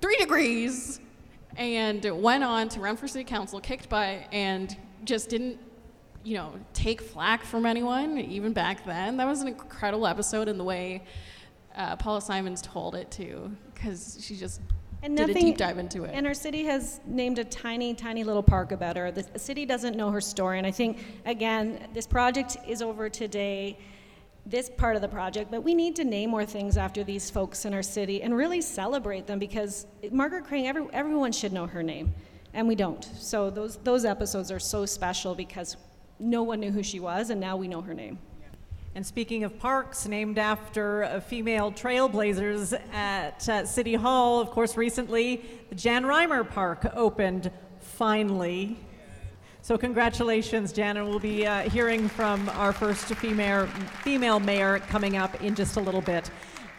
three 0.00 0.16
degrees, 0.16 1.00
and 1.56 2.04
went 2.22 2.44
on 2.44 2.68
to 2.70 2.80
run 2.80 2.96
for 2.96 3.08
city 3.08 3.24
council, 3.24 3.60
kicked 3.60 3.88
butt, 3.88 4.18
and 4.32 4.76
just 5.04 5.28
didn't 5.30 5.58
you 6.24 6.34
know, 6.36 6.54
take 6.72 7.02
flack 7.02 7.44
from 7.44 7.66
anyone, 7.66 8.18
even 8.18 8.52
back 8.52 8.84
then. 8.84 9.18
That 9.18 9.26
was 9.26 9.42
an 9.42 9.48
incredible 9.48 10.06
episode 10.06 10.48
in 10.48 10.56
the 10.58 10.64
way 10.64 11.02
uh, 11.76 11.96
Paula 11.96 12.20
Simons 12.20 12.62
told 12.62 12.94
it 12.94 13.10
too, 13.10 13.54
because 13.72 14.18
she 14.20 14.36
just 14.36 14.60
and 15.02 15.16
did 15.16 15.30
a 15.30 15.34
deep 15.34 15.58
dive 15.58 15.76
into 15.76 16.04
it. 16.04 16.12
And 16.14 16.26
our 16.26 16.34
city 16.34 16.64
has 16.64 17.00
named 17.06 17.38
a 17.38 17.44
tiny, 17.44 17.92
tiny 17.94 18.24
little 18.24 18.42
park 18.42 18.72
about 18.72 18.96
her. 18.96 19.10
The 19.10 19.38
city 19.38 19.66
doesn't 19.66 19.96
know 19.96 20.10
her 20.10 20.20
story, 20.20 20.58
and 20.58 20.66
I 20.66 20.70
think 20.70 21.04
again, 21.26 21.88
this 21.92 22.06
project 22.06 22.56
is 22.66 22.80
over 22.80 23.08
today. 23.08 23.78
This 24.46 24.68
part 24.68 24.94
of 24.94 25.00
the 25.00 25.08
project, 25.08 25.50
but 25.50 25.62
we 25.62 25.74
need 25.74 25.96
to 25.96 26.04
name 26.04 26.28
more 26.28 26.44
things 26.44 26.76
after 26.76 27.02
these 27.02 27.30
folks 27.30 27.64
in 27.64 27.72
our 27.72 27.82
city 27.82 28.22
and 28.22 28.36
really 28.36 28.60
celebrate 28.60 29.26
them 29.26 29.38
because 29.38 29.86
Margaret 30.10 30.44
Crang, 30.44 30.66
every, 30.66 30.86
everyone 30.92 31.32
should 31.32 31.50
know 31.50 31.66
her 31.66 31.82
name, 31.82 32.12
and 32.52 32.68
we 32.68 32.74
don't. 32.74 33.02
So 33.18 33.48
those 33.48 33.78
those 33.78 34.04
episodes 34.04 34.52
are 34.52 34.58
so 34.58 34.84
special 34.84 35.34
because 35.34 35.78
no 36.18 36.42
one 36.42 36.60
knew 36.60 36.70
who 36.70 36.82
she 36.82 37.00
was, 37.00 37.30
and 37.30 37.40
now 37.40 37.56
we 37.56 37.68
know 37.68 37.80
her 37.80 37.94
name. 37.94 38.18
And 38.96 39.04
speaking 39.04 39.42
of 39.42 39.58
parks 39.58 40.06
named 40.06 40.38
after 40.38 41.20
female 41.26 41.72
trailblazers 41.72 42.80
at 42.92 43.48
uh, 43.48 43.66
City 43.66 43.94
Hall, 43.94 44.40
of 44.40 44.50
course, 44.50 44.76
recently 44.76 45.44
the 45.68 45.74
Jan 45.74 46.04
Reimer 46.04 46.48
Park 46.48 46.86
opened 46.94 47.50
finally. 47.80 48.78
So, 49.62 49.76
congratulations, 49.76 50.72
Jan, 50.72 50.96
and 50.96 51.08
we'll 51.08 51.18
be 51.18 51.44
uh, 51.44 51.68
hearing 51.70 52.08
from 52.08 52.48
our 52.50 52.72
first 52.72 53.06
female, 53.16 53.66
female 54.04 54.38
mayor 54.38 54.78
coming 54.78 55.16
up 55.16 55.42
in 55.42 55.54
just 55.54 55.76
a 55.76 55.80
little 55.80 56.02
bit. 56.02 56.30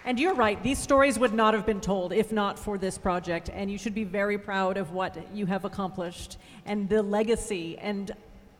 And 0.05 0.19
you're 0.19 0.35
right, 0.35 0.61
these 0.61 0.77
stories 0.77 1.17
would 1.17 1.33
not 1.33 1.55
have 1.55 1.65
been 1.65 1.81
told 1.81 2.13
if 2.13 2.31
not 2.31 2.59
for 2.59 2.77
this 2.77 2.95
project, 2.95 3.49
and 3.51 3.71
you 3.71 3.77
should 3.79 3.95
be 3.95 4.03
very 4.03 4.37
proud 4.37 4.77
of 4.77 4.91
what 4.91 5.17
you 5.33 5.47
have 5.47 5.65
accomplished 5.65 6.37
and 6.65 6.87
the 6.87 7.01
legacy 7.01 7.77
and 7.79 8.11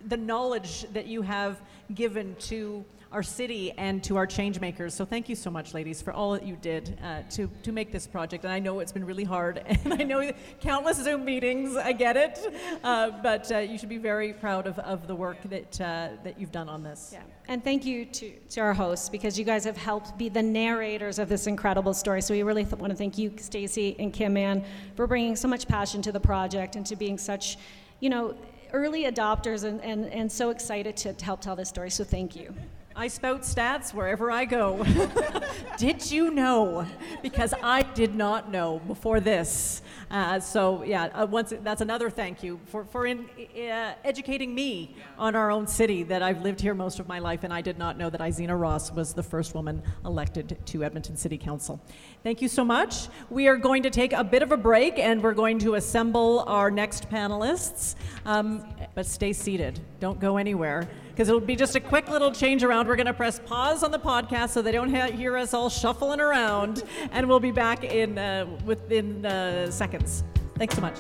the 0.08 0.18
knowledge 0.18 0.86
that 0.94 1.08
you 1.08 1.22
have 1.22 1.62
given 1.94 2.36
to 2.36 2.86
our 3.15 3.24
city 3.24 3.72
and 3.78 4.04
to 4.04 4.18
our 4.18 4.28
change 4.28 4.60
makers. 4.60 4.94
So 4.94 5.06
thank 5.06 5.30
you 5.30 5.36
so 5.36 5.50
much, 5.50 5.74
ladies, 5.74 6.02
for 6.02 6.12
all 6.12 6.34
that 6.34 6.46
you 6.46 6.58
did 6.58 7.00
uh, 7.02 7.22
to, 7.32 7.50
to 7.63 7.72
make 7.72 7.94
this 7.94 8.08
project. 8.08 8.44
And 8.44 8.52
I 8.52 8.60
know 8.60 8.82
it's 8.82 8.91
been 8.91 9.06
really 9.06 9.24
hard, 9.24 9.63
and 9.65 9.94
I 9.94 10.04
know 10.04 10.34
countless 10.60 10.98
Zoom 10.98 11.24
meetings, 11.24 11.78
I 11.78 11.94
get 11.94 12.18
it, 12.18 12.39
uh, 12.84 13.12
but 13.24 13.50
uh, 13.54 13.60
you 13.60 13.78
should 13.78 13.88
be 13.88 13.98
very 13.98 14.34
proud 14.34 14.68
of, 14.68 14.78
of 14.80 15.08
the 15.08 15.15
work 15.15 15.38
that, 15.46 15.80
uh, 15.80 16.10
that 16.26 16.38
you've 16.38 16.52
done 16.52 16.68
on 16.68 16.84
this. 16.84 17.12
Yeah. 17.13 17.22
And 17.48 17.63
thank 17.63 17.86
you 17.86 18.04
to, 18.06 18.32
to 18.50 18.60
our 18.60 18.74
hosts, 18.74 19.08
because 19.08 19.39
you 19.39 19.46
guys 19.46 19.63
have 19.63 19.78
helped 19.78 20.18
be 20.18 20.28
the 20.28 20.44
narrators 20.44 21.18
of 21.18 21.30
this 21.30 21.48
incredible 21.48 21.94
story. 21.94 22.22
So 22.22 22.34
we 22.34 22.44
really 22.44 22.65
th- 22.65 22.76
want 22.76 22.91
to 22.91 22.98
thank 22.98 23.18
you, 23.18 23.32
Stacey 23.38 23.96
and 23.98 24.12
Kim 24.12 24.36
Ann, 24.36 24.65
for 24.96 25.08
bringing 25.08 25.38
so 25.38 25.48
much 25.48 25.70
passion 25.70 26.02
to 26.02 26.12
the 26.12 26.20
project 26.20 26.76
and 26.76 26.86
to 26.88 26.98
being 26.98 27.18
such, 27.18 27.58
you 28.02 28.10
know, 28.10 28.36
early 28.76 29.06
adopters 29.06 29.64
and, 29.64 29.82
and, 29.82 30.06
and 30.08 30.30
so 30.30 30.50
excited 30.50 30.98
to, 30.98 31.14
to 31.14 31.26
help 31.26 31.40
tell 31.40 31.56
this 31.56 31.70
story. 31.70 31.90
So 31.90 32.04
thank 32.04 32.36
you. 32.36 32.54
I 32.98 33.10
spout 33.10 33.42
stats 33.42 33.94
wherever 33.94 34.32
I 34.32 34.46
go. 34.46 34.86
did 35.78 36.10
you 36.10 36.32
know? 36.32 36.86
Because 37.22 37.54
I 37.62 37.84
did 37.84 38.16
not 38.16 38.52
know 38.52 38.80
before 38.88 39.20
this. 39.20 39.82
Uh, 40.10 40.40
so 40.40 40.82
yeah, 40.84 41.06
uh, 41.14 41.28
once 41.30 41.52
that's 41.62 41.82
another 41.82 42.10
thank 42.10 42.42
you 42.42 42.58
for 42.68 42.86
for 42.86 43.06
in, 43.06 43.26
uh, 43.58 43.96
educating 44.06 44.56
me 44.56 44.96
on 45.18 45.36
our 45.36 45.52
own 45.52 45.68
city 45.68 46.04
that 46.04 46.22
I've 46.24 46.42
lived 46.42 46.62
here 46.62 46.74
most 46.74 47.00
of 47.00 47.08
my 47.08 47.20
life, 47.20 47.44
and 47.44 47.52
I 47.52 47.60
did 47.62 47.78
not 47.78 47.98
know 47.98 48.10
that 48.10 48.22
Izena 48.22 48.58
Ross 48.58 48.92
was 48.92 49.14
the 49.14 49.24
first 49.24 49.56
woman 49.56 49.84
elected 50.06 50.58
to 50.66 50.84
Edmonton 50.84 51.18
City 51.18 51.38
Council. 51.38 51.82
Thank 52.26 52.42
you 52.42 52.48
so 52.48 52.66
much. 52.66 53.08
We 53.30 53.48
are 53.48 53.56
going 53.56 53.84
to 53.84 53.92
take 53.92 54.12
a 54.12 54.24
bit 54.24 54.42
of 54.42 54.52
a 54.52 54.58
break, 54.58 54.98
and 54.98 55.22
we're 55.22 55.36
going 55.36 55.60
to 55.60 55.76
assemble 55.76 56.44
our 56.48 56.72
next 56.72 57.08
panelists. 57.08 57.94
Um, 58.26 58.66
but 58.96 59.06
stay 59.06 59.32
seated. 59.32 59.80
Don't 60.00 60.20
go 60.20 60.38
anywhere 60.38 60.90
because 61.10 61.30
it'll 61.30 61.40
be 61.40 61.56
just 61.56 61.76
a 61.76 61.80
quick 61.80 62.10
little 62.10 62.32
change 62.32 62.64
around. 62.64 62.88
We're 62.88 62.96
going 62.96 63.06
to 63.06 63.14
press 63.14 63.38
pause 63.38 63.84
on 63.84 63.92
the 63.92 64.00
podcast 64.00 64.50
so 64.50 64.64
they 64.64 64.72
don't 64.72 64.92
ha- 64.92 65.12
hear 65.12 65.38
us 65.38 65.54
all 65.54 65.70
shuffling 65.70 66.20
around, 66.20 66.82
and 67.12 67.30
we'll 67.30 67.40
be 67.40 67.52
back 67.52 67.84
in 67.84 68.18
uh, 68.18 68.48
within 68.66 69.24
uh, 69.24 69.70
seconds. 69.70 70.24
Thanks 70.56 70.74
so 70.74 70.82
much. 70.82 70.98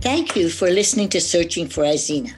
Thank 0.00 0.36
you 0.36 0.50
for 0.50 0.70
listening 0.70 1.08
to 1.08 1.20
Searching 1.20 1.66
for 1.66 1.82
Izena. 1.82 2.32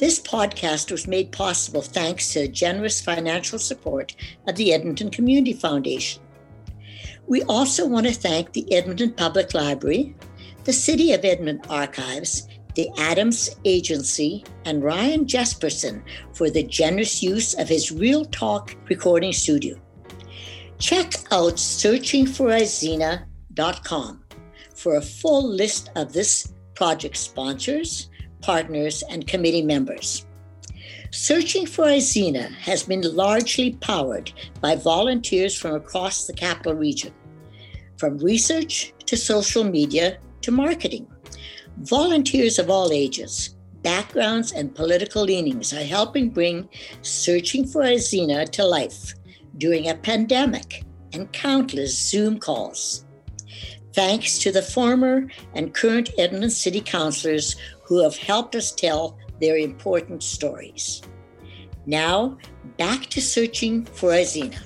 This 0.00 0.18
podcast 0.18 0.90
was 0.90 1.06
made 1.06 1.30
possible 1.30 1.82
thanks 1.82 2.32
to 2.32 2.40
the 2.40 2.48
generous 2.48 3.02
financial 3.02 3.58
support 3.58 4.16
of 4.48 4.56
the 4.56 4.72
Edmonton 4.72 5.10
Community 5.10 5.52
Foundation. 5.52 6.22
We 7.26 7.42
also 7.42 7.86
want 7.86 8.06
to 8.06 8.14
thank 8.14 8.54
the 8.54 8.74
Edmonton 8.74 9.12
Public 9.12 9.52
Library, 9.52 10.16
the 10.64 10.72
City 10.72 11.12
of 11.12 11.26
Edmonton 11.26 11.70
Archives, 11.70 12.48
the 12.76 12.88
Adams 12.96 13.50
Agency, 13.66 14.42
and 14.64 14.82
Ryan 14.82 15.26
Jespersen 15.26 16.02
for 16.32 16.48
the 16.48 16.62
generous 16.62 17.22
use 17.22 17.52
of 17.52 17.68
his 17.68 17.92
Real 17.92 18.24
Talk 18.24 18.74
recording 18.88 19.34
studio. 19.34 19.78
Check 20.78 21.12
out 21.30 21.56
searchingforizena.com 21.56 24.24
for 24.74 24.96
a 24.96 25.02
full 25.02 25.46
list 25.46 25.90
of 25.94 26.14
this 26.14 26.54
project 26.74 27.18
sponsors, 27.18 28.09
partners, 28.42 29.02
and 29.10 29.26
committee 29.26 29.62
members. 29.62 30.26
Searching 31.12 31.66
for 31.66 31.86
Izena 31.86 32.52
has 32.54 32.84
been 32.84 33.02
largely 33.16 33.72
powered 33.72 34.32
by 34.60 34.76
volunteers 34.76 35.58
from 35.58 35.74
across 35.74 36.26
the 36.26 36.32
capital 36.32 36.74
region, 36.74 37.12
from 37.98 38.18
research 38.18 38.92
to 39.06 39.16
social 39.16 39.64
media 39.64 40.18
to 40.42 40.52
marketing. 40.52 41.06
Volunteers 41.78 42.58
of 42.58 42.70
all 42.70 42.92
ages, 42.92 43.56
backgrounds, 43.82 44.52
and 44.52 44.74
political 44.74 45.24
leanings 45.24 45.72
are 45.72 45.84
helping 45.84 46.30
bring 46.30 46.68
Searching 47.02 47.66
for 47.66 47.82
Izena 47.82 48.48
to 48.50 48.64
life 48.64 49.14
during 49.58 49.88
a 49.88 49.94
pandemic 49.94 50.84
and 51.12 51.32
countless 51.32 51.98
Zoom 51.98 52.38
calls. 52.38 53.04
Thanks 53.94 54.38
to 54.38 54.52
the 54.52 54.62
former 54.62 55.26
and 55.54 55.74
current 55.74 56.10
Edmonton 56.16 56.50
City 56.50 56.80
Councillors 56.80 57.56
who 57.90 58.00
have 58.00 58.16
helped 58.16 58.54
us 58.54 58.70
tell 58.70 59.18
their 59.40 59.56
important 59.58 60.22
stories. 60.22 61.02
Now, 61.86 62.38
back 62.78 63.06
to 63.06 63.20
searching 63.20 63.84
for 63.84 64.10
Izena. 64.10 64.56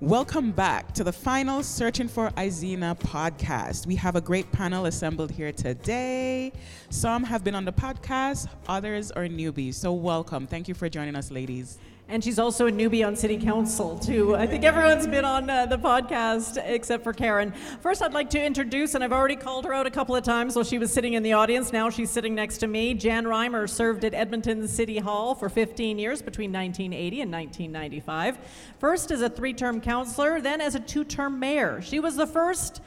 Welcome 0.00 0.52
back 0.52 0.92
to 0.92 1.02
the 1.02 1.12
final 1.12 1.62
Searching 1.62 2.08
for 2.08 2.28
Izena 2.32 2.98
podcast. 3.00 3.86
We 3.86 3.96
have 3.96 4.16
a 4.16 4.20
great 4.20 4.52
panel 4.52 4.84
assembled 4.84 5.30
here 5.30 5.50
today. 5.50 6.52
Some 6.90 7.24
have 7.24 7.42
been 7.42 7.54
on 7.54 7.64
the 7.64 7.72
podcast, 7.72 8.46
others 8.68 9.10
are 9.10 9.24
newbies. 9.24 9.76
So, 9.76 9.94
welcome. 9.94 10.46
Thank 10.46 10.68
you 10.68 10.74
for 10.74 10.90
joining 10.90 11.16
us, 11.16 11.30
ladies. 11.30 11.78
And 12.10 12.24
she's 12.24 12.40
also 12.40 12.66
a 12.66 12.72
newbie 12.72 13.06
on 13.06 13.14
City 13.14 13.38
Council, 13.38 13.96
too. 13.96 14.34
I 14.34 14.44
think 14.44 14.64
everyone's 14.64 15.06
been 15.06 15.24
on 15.24 15.48
uh, 15.48 15.66
the 15.66 15.78
podcast 15.78 16.60
except 16.66 17.04
for 17.04 17.12
Keren. 17.12 17.52
First, 17.82 18.02
I'd 18.02 18.12
like 18.12 18.28
to 18.30 18.44
introduce, 18.44 18.96
and 18.96 19.04
I've 19.04 19.12
already 19.12 19.36
called 19.36 19.64
her 19.64 19.72
out 19.72 19.86
a 19.86 19.92
couple 19.92 20.16
of 20.16 20.24
times 20.24 20.56
while 20.56 20.64
she 20.64 20.76
was 20.76 20.92
sitting 20.92 21.12
in 21.12 21.22
the 21.22 21.34
audience. 21.34 21.72
Now 21.72 21.88
she's 21.88 22.10
sitting 22.10 22.34
next 22.34 22.58
to 22.58 22.66
me. 22.66 22.94
Jan 22.94 23.26
Reimer 23.26 23.70
served 23.70 24.04
at 24.04 24.12
Edmonton 24.12 24.66
City 24.66 24.98
Hall 24.98 25.36
for 25.36 25.48
15 25.48 26.00
years 26.00 26.20
between 26.20 26.50
1980 26.52 27.20
and 27.20 27.30
1995. 27.30 28.38
First 28.80 29.12
as 29.12 29.22
a 29.22 29.30
three 29.30 29.54
term 29.54 29.80
councillor, 29.80 30.40
then 30.40 30.60
as 30.60 30.74
a 30.74 30.80
two 30.80 31.04
term 31.04 31.38
mayor. 31.38 31.80
She 31.80 32.00
was 32.00 32.16
the 32.16 32.26
first 32.26 32.82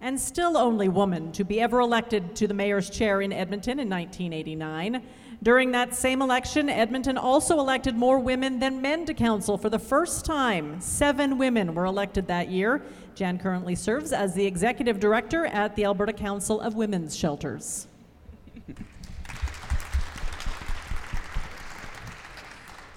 and 0.00 0.20
still 0.20 0.56
only 0.56 0.88
woman 0.88 1.32
to 1.32 1.44
be 1.44 1.60
ever 1.60 1.80
elected 1.80 2.36
to 2.36 2.46
the 2.46 2.54
mayor's 2.54 2.88
chair 2.88 3.20
in 3.20 3.32
Edmonton 3.32 3.80
in 3.80 3.88
1989. 3.88 5.02
During 5.40 5.70
that 5.70 5.94
same 5.94 6.20
election, 6.20 6.68
Edmonton 6.68 7.16
also 7.16 7.60
elected 7.60 7.94
more 7.94 8.18
women 8.18 8.58
than 8.58 8.82
men 8.82 9.06
to 9.06 9.14
council 9.14 9.56
for 9.56 9.70
the 9.70 9.78
first 9.78 10.24
time. 10.24 10.80
Seven 10.80 11.38
women 11.38 11.74
were 11.74 11.84
elected 11.84 12.26
that 12.26 12.48
year. 12.48 12.82
Jan 13.14 13.38
currently 13.38 13.76
serves 13.76 14.12
as 14.12 14.34
the 14.34 14.44
executive 14.44 14.98
director 14.98 15.46
at 15.46 15.76
the 15.76 15.84
Alberta 15.84 16.12
Council 16.12 16.60
of 16.60 16.74
Women's 16.74 17.16
Shelters. 17.16 17.86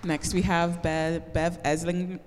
Next, 0.04 0.34
we 0.34 0.42
have 0.42 0.82
Bev, 0.82 1.32
Bev, 1.34 1.62
Esling, 1.62 2.20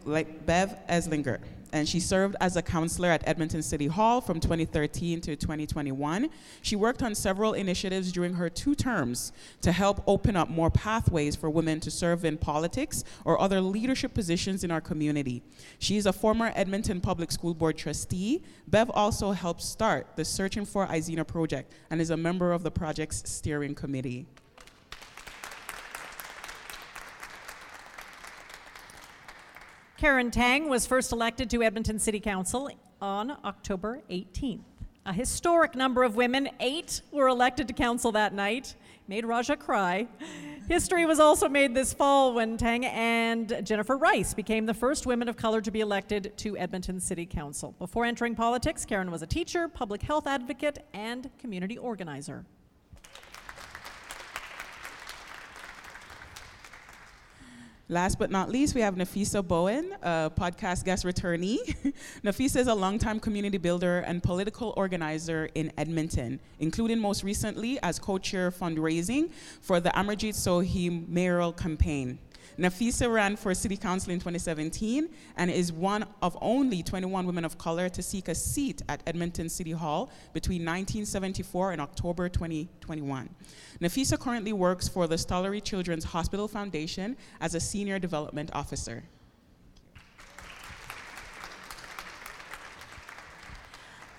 Bev 0.46 0.76
Esslinger 0.88 1.40
and 1.74 1.88
she 1.88 1.98
served 1.98 2.36
as 2.40 2.56
a 2.56 2.62
counselor 2.62 3.08
at 3.08 3.26
Edmonton 3.26 3.60
City 3.60 3.88
Hall 3.88 4.20
from 4.20 4.38
2013 4.38 5.20
to 5.22 5.34
2021. 5.34 6.30
She 6.62 6.76
worked 6.76 7.02
on 7.02 7.16
several 7.16 7.52
initiatives 7.52 8.12
during 8.12 8.34
her 8.34 8.48
two 8.48 8.76
terms 8.76 9.32
to 9.60 9.72
help 9.72 10.00
open 10.06 10.36
up 10.36 10.48
more 10.48 10.70
pathways 10.70 11.34
for 11.34 11.50
women 11.50 11.80
to 11.80 11.90
serve 11.90 12.24
in 12.24 12.38
politics 12.38 13.02
or 13.24 13.40
other 13.40 13.60
leadership 13.60 14.14
positions 14.14 14.62
in 14.62 14.70
our 14.70 14.80
community. 14.80 15.42
She 15.80 15.96
is 15.96 16.06
a 16.06 16.12
former 16.12 16.52
Edmonton 16.54 17.00
Public 17.00 17.32
School 17.32 17.54
Board 17.54 17.76
trustee. 17.76 18.44
Bev 18.68 18.88
also 18.94 19.32
helped 19.32 19.60
start 19.60 20.06
the 20.14 20.24
Searching 20.24 20.64
for 20.64 20.86
Izena 20.86 21.26
project 21.26 21.72
and 21.90 22.00
is 22.00 22.10
a 22.10 22.16
member 22.16 22.52
of 22.52 22.62
the 22.62 22.70
project's 22.70 23.28
steering 23.28 23.74
committee. 23.74 24.26
Keren 29.96 30.32
Tang 30.32 30.68
was 30.68 30.86
first 30.86 31.12
elected 31.12 31.48
to 31.50 31.62
Edmonton 31.62 32.00
City 32.00 32.18
Council 32.18 32.68
on 33.00 33.36
October 33.44 34.02
18th. 34.10 34.64
A 35.06 35.12
historic 35.12 35.76
number 35.76 36.02
of 36.02 36.16
women, 36.16 36.48
eight, 36.58 37.00
were 37.12 37.28
elected 37.28 37.68
to 37.68 37.74
council 37.74 38.10
that 38.10 38.34
night. 38.34 38.74
Made 39.06 39.24
Raja 39.24 39.56
cry. 39.56 40.08
History 40.66 41.06
was 41.06 41.20
also 41.20 41.48
made 41.48 41.74
this 41.74 41.92
fall 41.92 42.34
when 42.34 42.56
Tang 42.56 42.86
and 42.86 43.64
Jennifer 43.64 43.96
Rice 43.96 44.34
became 44.34 44.66
the 44.66 44.74
first 44.74 45.06
women 45.06 45.28
of 45.28 45.36
color 45.36 45.60
to 45.60 45.70
be 45.70 45.80
elected 45.80 46.32
to 46.38 46.58
Edmonton 46.58 46.98
City 46.98 47.24
Council. 47.24 47.74
Before 47.78 48.04
entering 48.04 48.34
politics, 48.34 48.84
Keren 48.84 49.12
was 49.12 49.22
a 49.22 49.26
teacher, 49.28 49.68
public 49.68 50.02
health 50.02 50.26
advocate, 50.26 50.78
and 50.92 51.30
community 51.38 51.78
organizer. 51.78 52.44
Last 57.90 58.18
but 58.18 58.30
not 58.30 58.48
least, 58.48 58.74
we 58.74 58.80
have 58.80 58.94
Nafisa 58.94 59.46
Bowen, 59.46 59.94
a 60.00 60.32
podcast 60.34 60.86
guest 60.86 61.04
returnee. 61.04 61.58
Nafisa 62.24 62.56
is 62.56 62.66
a 62.66 62.74
longtime 62.74 63.20
community 63.20 63.58
builder 63.58 63.98
and 63.98 64.22
political 64.22 64.72
organizer 64.78 65.50
in 65.54 65.70
Edmonton, 65.76 66.40
including 66.60 66.98
most 66.98 67.22
recently 67.22 67.78
as 67.82 67.98
co-chair 67.98 68.50
fundraising 68.50 69.30
for 69.60 69.80
the 69.80 69.90
Amarjeet 69.90 70.32
Sohi 70.32 71.06
mayoral 71.06 71.52
campaign. 71.52 72.18
Nafisa 72.58 73.12
ran 73.12 73.36
for 73.36 73.52
city 73.54 73.76
council 73.76 74.12
in 74.12 74.18
2017 74.18 75.08
and 75.36 75.50
is 75.50 75.72
one 75.72 76.06
of 76.22 76.36
only 76.40 76.82
21 76.82 77.26
women 77.26 77.44
of 77.44 77.58
color 77.58 77.88
to 77.88 78.02
seek 78.02 78.28
a 78.28 78.34
seat 78.34 78.82
at 78.88 79.02
Edmonton 79.06 79.48
City 79.48 79.72
Hall 79.72 80.10
between 80.32 80.60
1974 80.60 81.72
and 81.72 81.80
October 81.80 82.28
2021. 82.28 83.28
Nafisa 83.80 84.18
currently 84.18 84.52
works 84.52 84.88
for 84.88 85.06
the 85.06 85.16
Stollery 85.16 85.62
Children's 85.62 86.04
Hospital 86.04 86.46
Foundation 86.46 87.16
as 87.40 87.54
a 87.54 87.60
senior 87.60 87.98
development 87.98 88.50
officer. 88.52 89.02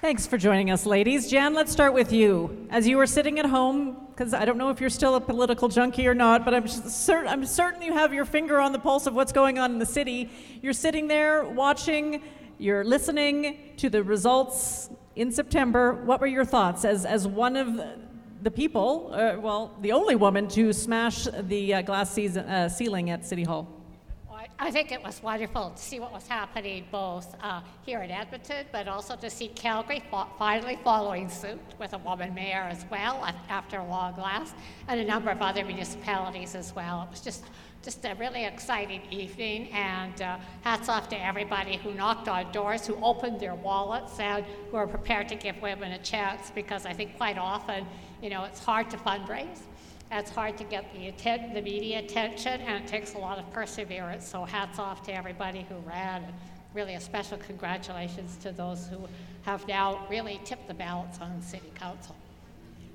Thanks 0.02 0.28
for 0.28 0.38
joining 0.38 0.69
us, 0.69 0.86
ladies. 0.86 1.32
Jan, 1.32 1.56
let's 1.56 1.71
start 1.71 1.93
with 1.93 2.13
you. 2.13 2.67
As 2.69 2.88
you 2.88 2.98
were 2.98 3.08
sitting 3.08 3.39
at 3.39 3.45
home, 3.48 4.05
because 4.15 4.34
I 4.34 4.45
don't 4.45 4.58
know 4.58 4.69
if 4.69 4.80
you're 4.80 4.89
still 4.89 5.15
a 5.15 5.21
political 5.21 5.67
junkie 5.67 6.08
or 6.08 6.13
not, 6.13 6.45
but 6.45 6.54
I'm, 6.54 6.67
certain, 6.69 7.28
I'm 7.28 7.45
certain 7.45 7.82
you 7.82 7.91
have 7.91 8.13
your 8.13 8.23
finger 8.23 8.62
on 8.62 8.71
the 8.71 8.80
pulse 8.80 9.08
of 9.08 9.13
what's 9.13 9.34
going 9.34 9.60
on 9.60 9.73
in 9.73 9.80
the 9.80 9.86
city. 9.86 10.30
You're 10.62 10.71
sitting 10.71 11.08
there 11.10 11.43
watching, 11.43 12.23
you're 12.58 12.86
listening 12.86 13.73
to 13.75 13.89
the 13.89 14.01
results 14.01 14.89
in 15.17 15.34
September. 15.34 15.95
What 16.06 16.21
were 16.21 16.28
your 16.28 16.45
thoughts 16.45 16.86
as, 16.86 17.06
as 17.06 17.28
one 17.28 17.58
of 17.58 17.82
the 18.41 18.51
people, 18.51 19.12
uh, 19.12 19.38
well, 19.38 19.75
the 19.82 19.91
only 19.91 20.15
woman 20.15 20.47
to 20.49 20.71
smash 20.71 21.28
the 21.41 21.73
uh, 21.73 21.82
glass 21.82 22.17
uh, 22.17 22.69
ceiling 22.69 23.10
at 23.10 23.25
City 23.25 23.43
Hall? 23.43 23.74
I 24.58 24.72
think 24.72 24.94
it 24.94 25.04
was 25.04 25.22
wonderful 25.22 25.72
to 25.72 25.82
see 25.82 26.00
what 26.00 26.13
was 26.13 26.28
happening 26.28 26.86
both 26.89 27.36
uh, 27.41 27.60
here 27.86 28.04
in 28.04 28.10
Edmonton, 28.10 28.65
but 28.72 28.88
also 28.88 29.18
to 29.18 29.30
see 29.30 29.50
Calgary 29.50 30.02
finally 30.39 30.80
following 30.82 31.28
suit 31.28 31.60
with 31.78 31.91
a 31.91 31.98
woman 31.98 32.34
mayor 32.34 32.62
as 32.62 32.86
well 32.89 33.28
after 33.50 33.80
a 33.80 33.86
long 33.86 34.15
last, 34.15 34.56
and 34.88 35.02
a 35.02 35.04
number 35.04 35.30
of 35.30 35.41
other 35.41 35.65
municipalities 35.65 36.56
as 36.56 36.74
well. 36.74 37.02
It 37.04 37.10
was 37.10 37.22
just 37.22 37.44
just 37.84 38.04
a 38.04 38.15
really 38.15 38.46
exciting 38.46 39.02
evening, 39.12 39.70
and 39.72 40.20
uh, 40.20 40.39
hats 40.62 40.89
off 40.89 41.08
to 41.10 41.24
everybody 41.24 41.76
who 41.78 41.94
knocked 41.94 42.28
on 42.28 42.52
doors, 42.52 42.88
who 42.88 42.96
opened 43.04 43.39
their 43.39 43.54
wallets, 43.54 44.20
and 44.20 44.44
who 44.72 44.78
are 44.78 44.88
prepared 44.88 45.30
to 45.30 45.36
give 45.36 45.62
women 45.62 45.91
a 45.91 46.00
chance 46.00 46.50
because 46.56 46.88
I 46.88 46.94
think 46.94 47.15
quite 47.18 47.38
often, 47.38 47.86
you 48.24 48.32
know, 48.32 48.44
it's 48.46 48.60
hard 48.60 48.89
to 48.89 48.98
fundraise. 48.98 49.60
It's 50.12 50.32
hard 50.32 50.58
to 50.60 50.63
get 50.63 50.94
the, 50.94 51.08
atten- 51.08 51.54
the 51.54 51.62
media 51.62 52.00
attention, 52.00 52.62
and 52.62 52.84
it 52.84 52.88
takes 52.88 53.15
a 53.15 53.18
lot 53.18 53.39
of 53.39 53.52
perseverance. 53.52 54.28
So, 54.28 54.46
hats 54.46 54.80
off 54.80 55.04
to 55.04 55.13
everybody 55.13 55.65
who 55.68 55.76
ran, 55.88 56.24
and 56.24 56.34
really 56.74 56.94
a 56.94 57.00
special 57.00 57.38
congratulations 57.38 58.38
to 58.38 58.52
those 58.52 58.88
who 58.88 59.08
have 59.44 59.68
now 59.68 60.06
really 60.10 60.39
tipped 60.44 60.68
the 60.68 60.74
balance 60.74 61.20
on 61.20 61.41
City 61.41 61.72
Council. 61.76 62.15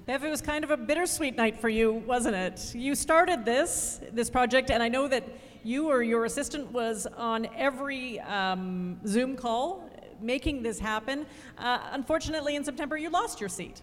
Bev, 0.07 0.25
it 0.25 0.31
was 0.31 0.41
kind 0.41 0.65
of 0.65 0.71
a 0.71 0.77
bittersweet 0.77 1.37
night 1.37 1.61
for 1.61 1.69
you, 1.69 1.93
wasn't 2.07 2.35
it? 2.35 2.75
You 2.75 2.95
started 2.95 3.45
this 3.45 4.01
this 4.13 4.31
project, 4.31 4.71
and 4.71 4.83
I 4.83 4.89
know 4.89 5.09
that 5.09 5.25
you 5.63 5.89
or 5.89 6.03
your 6.03 6.25
assistant 6.25 6.71
was 6.73 7.07
on 7.17 7.49
every 7.57 8.19
um, 8.21 8.99
Zoom 9.07 9.37
call 9.37 9.91
making 10.23 10.63
this 10.63 10.79
happen. 10.79 11.27
Uh, 11.59 11.81
unfortunately, 11.93 12.57
in 12.57 12.65
September, 12.65 12.97
you 12.97 13.11
lost 13.11 13.41
your 13.41 13.49
seat. 13.49 13.83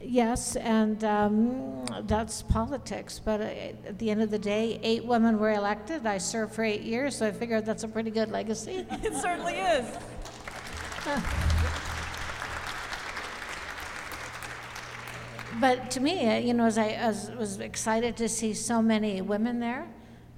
Yes, 0.00 0.54
and 0.54 1.02
um, 1.02 1.84
that's 2.06 2.42
politics. 2.42 3.20
But 3.22 3.40
uh, 3.40 3.44
at 3.44 3.98
the 3.98 4.10
end 4.10 4.22
of 4.22 4.30
the 4.30 4.38
day, 4.38 4.78
eight 4.82 5.04
women 5.04 5.40
were 5.40 5.50
elected. 5.50 6.06
I 6.06 6.18
served 6.18 6.54
for 6.54 6.62
eight 6.62 6.82
years, 6.82 7.16
so 7.16 7.26
I 7.26 7.32
figured 7.32 7.66
that's 7.66 7.82
a 7.82 7.88
pretty 7.88 8.12
good 8.12 8.30
legacy. 8.30 8.86
it 8.90 9.14
certainly 9.14 9.54
is. 9.54 9.86
but 15.60 15.90
to 15.90 16.00
me, 16.00 16.28
uh, 16.28 16.38
you 16.38 16.54
know, 16.54 16.66
as 16.66 16.78
I 16.78 16.90
as, 16.90 17.32
was 17.32 17.58
excited 17.58 18.16
to 18.18 18.28
see 18.28 18.54
so 18.54 18.80
many 18.80 19.20
women 19.20 19.58
there, 19.58 19.84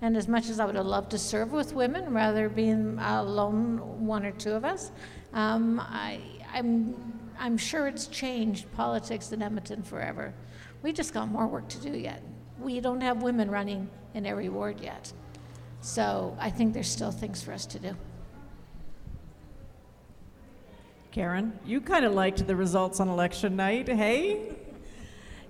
and 0.00 0.16
as 0.16 0.26
much 0.26 0.48
as 0.48 0.58
I 0.58 0.64
would 0.64 0.76
have 0.76 0.86
loved 0.86 1.10
to 1.10 1.18
serve 1.18 1.52
with 1.52 1.74
women, 1.74 2.14
rather 2.14 2.48
being 2.48 2.98
alone, 2.98 4.06
one 4.06 4.24
or 4.24 4.32
two 4.32 4.52
of 4.52 4.64
us, 4.64 4.90
um, 5.34 5.80
I, 5.80 6.18
I'm 6.54 7.19
I'm 7.40 7.56
sure 7.56 7.88
it's 7.88 8.06
changed 8.06 8.70
politics 8.72 9.32
in 9.32 9.40
Edmonton 9.40 9.82
forever. 9.82 10.34
We 10.82 10.92
just 10.92 11.14
got 11.14 11.30
more 11.30 11.46
work 11.46 11.68
to 11.70 11.78
do 11.78 11.96
yet. 11.96 12.22
We 12.58 12.80
don't 12.80 13.00
have 13.00 13.22
women 13.22 13.50
running 13.50 13.88
in 14.12 14.26
every 14.26 14.50
ward 14.50 14.78
yet. 14.80 15.10
So 15.80 16.36
I 16.38 16.50
think 16.50 16.74
there's 16.74 16.90
still 16.90 17.10
things 17.10 17.42
for 17.42 17.52
us 17.52 17.64
to 17.66 17.78
do. 17.78 17.96
Keren, 21.12 21.58
you 21.64 21.80
kind 21.80 22.04
of 22.04 22.12
liked 22.12 22.46
the 22.46 22.54
results 22.54 23.00
on 23.00 23.08
election 23.08 23.56
night, 23.56 23.88
hey? 23.88 24.56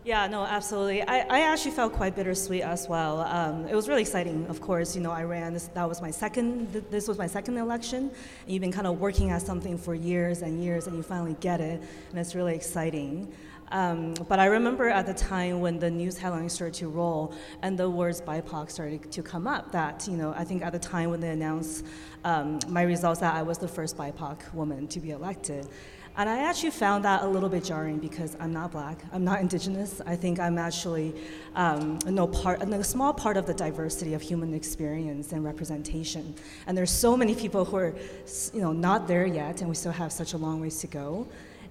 Yeah, 0.03 0.27
no, 0.29 0.45
absolutely. 0.45 1.03
I, 1.03 1.19
I 1.29 1.41
actually 1.41 1.73
felt 1.73 1.93
quite 1.93 2.17
bittersweet 2.17 2.63
as 2.63 2.89
well. 2.89 3.21
Um, 3.21 3.67
it 3.69 3.75
was 3.75 3.87
really 3.87 4.01
exciting, 4.01 4.47
of 4.47 4.61
course. 4.63 4.97
You 4.97 5.03
know, 5.03 5.11
I 5.11 5.25
ran 5.25 5.53
this. 5.53 5.67
That 5.69 5.87
was 5.87 6.01
my 6.01 6.11
second. 6.11 6.73
Th- 6.73 6.85
this 6.91 7.07
was 7.07 7.19
my 7.19 7.27
second 7.27 7.59
election, 7.59 8.11
and 8.45 8.49
you've 8.51 8.63
been 8.63 8.73
kind 8.73 8.87
of 8.87 8.99
working 8.99 9.31
at 9.31 9.43
something 9.43 9.77
for 9.77 9.95
years 9.95 10.41
and 10.41 10.65
years, 10.65 10.87
and 10.87 10.97
you 10.97 11.03
finally 11.03 11.37
get 11.41 11.61
it, 11.61 11.83
and 12.11 12.19
it's 12.19 12.35
really 12.35 12.55
exciting. 12.55 13.31
Um, 13.73 14.15
but 14.29 14.39
I 14.41 14.47
remember 14.47 14.89
at 14.89 15.07
the 15.07 15.15
time 15.15 15.61
when 15.61 15.79
the 15.79 15.91
news 15.91 16.17
headlines 16.17 16.55
started 16.55 16.75
to 16.81 16.89
roll 16.89 17.33
and 17.63 17.79
the 17.79 17.89
words 17.89 18.21
BIPOC 18.21 18.69
started 18.69 19.13
to 19.13 19.23
come 19.23 19.47
up, 19.47 19.71
that, 19.71 20.09
you 20.11 20.17
know, 20.17 20.35
I 20.37 20.43
think 20.43 20.63
at 20.63 20.73
the 20.73 20.79
time 20.79 21.11
when 21.11 21.21
they 21.21 21.29
announced 21.29 21.85
um, 22.25 22.59
my 22.67 22.83
results 22.83 23.21
that 23.21 23.35
I 23.35 23.43
was 23.43 23.59
the 23.59 23.69
first 23.69 23.97
BIPOC 23.97 24.53
woman 24.55 24.89
to 24.89 24.99
be 24.99 25.11
elected. 25.11 25.69
And 26.21 26.29
I 26.29 26.41
actually 26.41 26.73
found 26.73 27.07
that 27.07 27.23
a 27.23 27.27
little 27.27 27.49
bit 27.49 27.65
jarring 27.65 27.99
because 27.99 28.37
I'm 28.39 28.53
not 28.53 28.73
black, 28.73 28.99
I'm 29.11 29.25
not 29.25 29.41
indigenous. 29.41 30.03
I 30.05 30.17
think 30.17 30.39
I'm 30.39 30.59
actually 30.59 31.15
um, 31.55 31.99
no 32.05 32.27
part, 32.27 32.63
a 32.63 32.85
small 32.85 33.15
part 33.15 33.39
of 33.39 33.47
the 33.47 33.55
diversity 33.55 34.13
of 34.13 34.21
human 34.21 34.53
experience 34.53 35.33
and 35.33 35.43
representation. 35.43 36.35
And 36.67 36.77
there's 36.77 36.91
so 36.91 37.17
many 37.17 37.35
people 37.35 37.65
who 37.65 37.79
are, 37.79 37.95
you 38.53 38.61
know, 38.61 38.71
not 38.71 39.09
there 39.09 39.25
yet, 39.25 39.63
and 39.63 39.71
we 39.71 39.75
still 39.75 39.93
have 39.93 40.13
such 40.13 40.35
a 40.35 40.37
long 40.37 40.61
ways 40.61 40.79
to 40.81 40.87
go. 40.89 41.27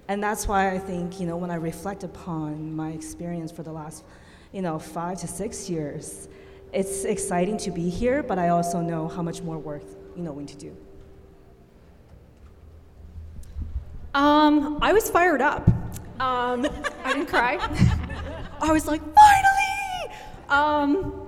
And 0.08 0.20
that's 0.20 0.48
why 0.48 0.74
I 0.74 0.80
think, 0.80 1.20
you 1.20 1.28
know, 1.28 1.36
when 1.36 1.52
I 1.52 1.54
reflect 1.54 2.02
upon 2.02 2.74
my 2.74 2.90
experience 2.90 3.52
for 3.52 3.62
the 3.62 3.70
last, 3.70 4.02
you 4.50 4.62
know, 4.62 4.80
five 4.80 5.20
to 5.20 5.28
six 5.28 5.70
years, 5.70 6.26
it's 6.72 7.04
exciting 7.04 7.56
to 7.58 7.70
be 7.70 7.88
here, 7.88 8.24
but 8.24 8.36
I 8.36 8.48
also 8.48 8.80
know 8.80 9.06
how 9.06 9.22
much 9.22 9.42
more 9.42 9.58
work, 9.58 9.84
you 10.16 10.24
know, 10.24 10.32
we 10.32 10.42
need 10.42 10.48
to 10.48 10.56
do. 10.58 10.76
Um, 14.14 14.78
I 14.82 14.92
was 14.92 15.08
fired 15.08 15.40
up. 15.40 15.68
Um, 16.18 16.66
I 17.04 17.12
didn't 17.12 17.26
cry. 17.26 17.58
I 18.60 18.72
was 18.72 18.86
like, 18.86 19.00
finally! 19.00 20.16
Um, 20.48 21.26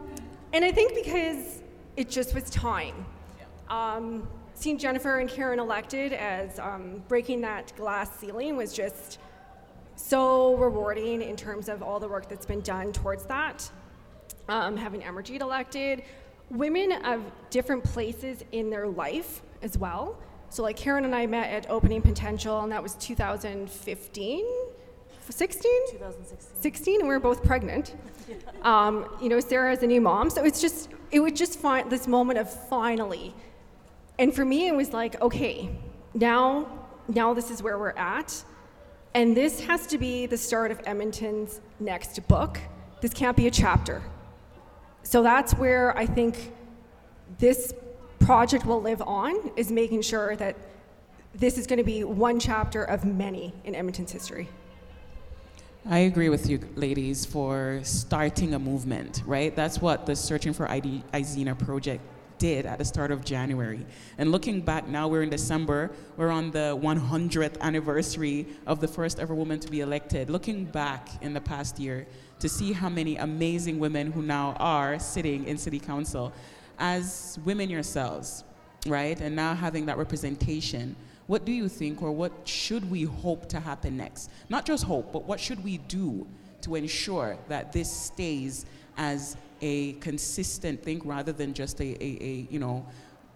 and 0.53 0.65
I 0.65 0.73
think 0.73 0.95
because 0.95 1.63
it 1.97 2.11
just 2.11 2.35
was 2.35 2.51
time. 2.51 3.07
Um, 3.71 4.29
seeing 4.55 4.79
Jennifer 4.79 5.19
and 5.19 5.31
Keren 5.31 5.61
elected 5.61 6.13
as 6.13 6.59
um, 6.59 7.03
breaking 7.09 7.41
that 7.43 7.73
glass 7.77 8.19
ceiling 8.19 8.57
was 8.57 8.73
just 8.73 9.19
so 9.95 10.57
rewarding 10.57 11.23
in 11.23 11.37
terms 11.37 11.69
of 11.69 11.83
all 11.83 12.01
the 12.01 12.09
work 12.09 12.29
that's 12.29 12.47
been 12.47 12.61
done 12.63 12.93
towards 12.93 13.25
that. 13.27 13.71
Um, 14.49 14.77
having 14.77 15.03
Amarjeet 15.03 15.41
elected, 15.41 16.03
women 16.51 16.93
of 17.05 17.23
different 17.51 17.85
places 17.85 18.43
in 18.51 18.71
their 18.71 18.89
life 18.89 19.43
as 19.63 19.79
well 19.79 20.19
so 20.53 20.63
like 20.63 20.77
Keren 20.77 21.07
and 21.07 21.15
I 21.15 21.27
met 21.27 21.49
at 21.49 21.71
Opening 21.71 22.03
Potential, 22.03 22.61
and 22.61 22.71
that 22.73 22.83
was 22.83 22.95
2015, 22.97 24.45
16? 25.27 25.73
2016. 25.93 26.61
16, 26.61 27.01
and 27.01 27.09
we 27.09 27.15
were 27.15 27.21
both 27.21 27.43
pregnant. 27.43 27.97
um, 28.63 29.07
you 29.23 29.31
know, 29.31 29.41
Sarah 29.41 29.73
is 29.73 29.83
a 29.83 29.87
new 29.87 30.03
mom, 30.03 30.29
so 30.29 30.45
it's 30.45 30.61
just 30.61 30.91
it 31.11 31.21
was 31.21 31.33
just 31.33 31.59
find 31.59 31.91
this 31.91 32.07
moment 32.07 32.39
of 32.39 32.53
finally. 32.69 33.35
And 34.19 34.35
for 34.35 34.45
me, 34.45 34.69
it 34.69 34.75
was 34.75 34.93
like, 34.93 35.19
okay, 35.23 35.71
now 36.13 36.69
now 37.09 37.33
this 37.33 37.51
is 37.51 37.63
where 37.63 37.79
we're 37.79 37.97
at, 37.97 38.45
and 39.15 39.35
this 39.35 39.61
has 39.61 39.87
to 39.87 39.97
be 39.97 40.27
the 40.27 40.37
start 40.37 40.71
of 40.71 40.83
Edmonton's 40.85 41.63
next 41.81 42.29
book. 42.29 42.61
This 43.01 43.15
can't 43.15 43.39
be 43.39 43.47
a 43.47 43.51
chapter. 43.51 44.03
So 45.03 45.23
that's 45.23 45.55
where 45.55 45.97
I 45.97 46.05
think 46.05 46.53
this 47.39 47.73
project 48.25 48.65
will 48.65 48.81
live 48.81 49.03
on 49.03 49.51
is 49.57 49.73
making 49.73 50.03
sure 50.03 50.37
that 50.37 50.57
this 51.35 51.59
is 51.59 51.67
going 51.67 51.79
to 51.79 51.85
be 51.85 52.05
one 52.05 52.39
chapter 52.39 52.85
of 52.85 53.05
many 53.05 53.53
in 53.65 53.75
Edmonton's 53.75 54.13
history. 54.13 54.49
I 55.89 56.01
agree 56.01 56.29
with 56.29 56.49
you, 56.49 56.61
ladies, 56.77 57.27
for 57.27 57.81
starting 57.83 58.55
a 58.55 58.59
movement, 58.59 59.23
right? 59.27 59.55
That's 59.57 59.81
what 59.81 60.07
the 60.07 60.15
Searching 60.15 60.53
for 60.53 60.71
ID, 60.71 61.03
Izena 61.13 61.59
project 61.59 62.03
did 62.39 62.67
at 62.67 62.79
the 62.79 62.85
start 62.85 63.11
of 63.11 63.25
January. 63.25 63.85
And 64.19 64.31
looking 64.31 64.61
back 64.61 64.87
now, 64.87 65.09
we're 65.09 65.23
in 65.23 65.31
December, 65.31 65.91
we're 66.17 66.31
on 66.31 66.53
the 66.53 66.79
100th 66.81 67.61
anniversary 67.61 68.47
of 68.67 68.81
the 68.81 68.89
first 68.89 69.19
ever 69.19 69.35
woman 69.35 69.59
to 69.61 69.69
be 69.69 69.81
elected. 69.81 70.31
Looking 70.31 70.65
back 70.65 71.09
in 71.23 71.33
the 71.33 71.41
past 71.41 71.81
year 71.81 72.07
to 72.39 72.49
see 72.49 72.73
how 72.73 72.89
many 72.89 73.17
amazing 73.17 73.81
women 73.81 74.13
who 74.13 74.23
now 74.23 74.55
are 74.61 74.99
sitting 75.01 75.47
in 75.47 75.59
City 75.59 75.81
Council 75.81 76.33
as 76.83 77.39
women 77.45 77.71
yourselves, 77.71 78.43
right, 78.87 79.21
and 79.21 79.37
now 79.37 79.55
having 79.55 79.87
that 79.87 79.97
representation, 79.97 80.97
what 81.29 81.45
do 81.45 81.53
you 81.53 81.69
think 81.69 82.03
or 82.03 82.11
what 82.11 82.33
should 82.45 82.91
we 82.91 83.05
hope 83.05 83.49
to 83.49 83.61
happen 83.61 83.97
next? 83.97 84.31
Not 84.49 84.67
just 84.67 84.83
hope, 84.83 85.13
but 85.13 85.23
what 85.23 85.39
should 85.39 85.63
we 85.63 85.79
do 85.79 86.27
to 86.63 86.75
ensure 86.75 87.39
that 87.49 87.73
this 87.73 87.91
stays 87.91 88.67
as 88.97 89.37
a 89.61 89.93
consistent 89.95 90.83
thing 90.83 91.01
rather 91.05 91.31
than 91.31 91.55
just 91.55 91.81
a, 91.81 92.05
a, 92.05 92.19
a 92.21 92.47
you 92.51 92.59
know, 92.59 92.85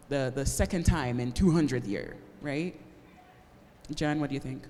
the, 0.08 0.32
the 0.34 0.44
second 0.44 0.82
time 0.84 1.20
in 1.20 1.30
200 1.30 1.84
year, 1.84 2.16
right? 2.42 2.74
Jan, 3.94 4.18
what 4.18 4.28
do 4.30 4.34
you 4.34 4.40
think? 4.40 4.64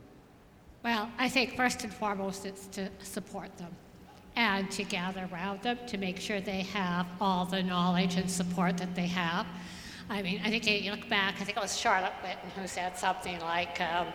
Well, 0.85 1.11
I 1.19 1.31
think 1.31 1.57
first 1.57 1.83
and 1.83 1.93
foremost 1.93 2.45
it's 2.45 2.67
to 2.69 2.91
support 3.03 3.57
them 3.57 3.75
and 4.37 4.71
to 4.71 4.85
gather 4.85 5.29
around 5.33 5.63
them 5.63 5.79
to 5.87 5.97
make 5.97 6.21
sure 6.21 6.41
they 6.41 6.63
have 6.63 7.07
all 7.21 7.47
the 7.47 7.63
knowledge 7.63 8.17
and 8.17 8.31
support 8.31 8.77
that 8.77 8.95
they 8.95 9.07
have. 9.07 9.47
I 10.09 10.23
mean, 10.23 10.41
I 10.45 10.51
think 10.51 10.67
you 10.67 10.91
look 10.93 11.09
back, 11.09 11.35
I 11.41 11.45
think 11.45 11.57
it 11.57 11.61
was 11.61 11.77
Charlotte 11.77 12.13
Whitton 12.23 12.51
who 12.55 12.69
said 12.69 12.97
something 12.97 13.41
like 13.41 13.81
um, 13.81 14.07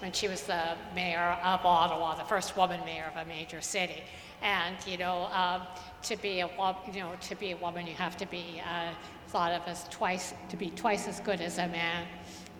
when 0.00 0.12
she 0.12 0.28
was 0.28 0.42
the 0.42 0.74
mayor 0.94 1.38
of 1.42 1.64
Ottawa, 1.64 2.16
the 2.16 2.24
first 2.24 2.56
woman 2.56 2.84
mayor 2.84 3.10
of 3.10 3.24
a 3.24 3.26
major 3.26 3.62
city. 3.62 4.02
And, 4.42 4.76
you 4.86 4.98
know, 4.98 5.28
um, 5.32 5.62
to 6.02 6.16
be 6.16 6.40
a 6.40 6.46
you 6.92 7.00
know, 7.00 7.12
to 7.20 7.34
be 7.36 7.52
a 7.52 7.56
woman, 7.56 7.86
you 7.86 7.94
have 7.94 8.16
to 8.18 8.26
be 8.26 8.60
uh, 8.68 8.92
thought 9.28 9.52
of 9.52 9.62
as 9.66 9.88
twice, 9.88 10.34
to 10.50 10.56
be 10.56 10.70
twice 10.70 11.08
as 11.08 11.20
good 11.20 11.40
as 11.40 11.58
a 11.58 11.68
man 11.68 12.06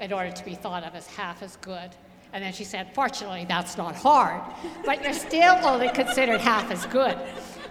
in 0.00 0.12
order 0.12 0.31
to 0.31 0.44
be 0.44 0.54
thought 0.54 0.83
of 0.83 0.94
as 0.94 1.07
half 1.09 1.42
as 1.42 1.57
good 1.57 1.90
and 2.32 2.44
then 2.44 2.52
she 2.52 2.64
said, 2.64 2.94
Fortunately, 2.94 3.44
that's 3.48 3.76
not 3.76 3.94
hard, 3.94 4.42
but 4.84 5.02
you're 5.02 5.12
still 5.12 5.56
only 5.64 5.88
considered 5.90 6.40
half 6.40 6.70
as 6.70 6.84
good. 6.86 7.18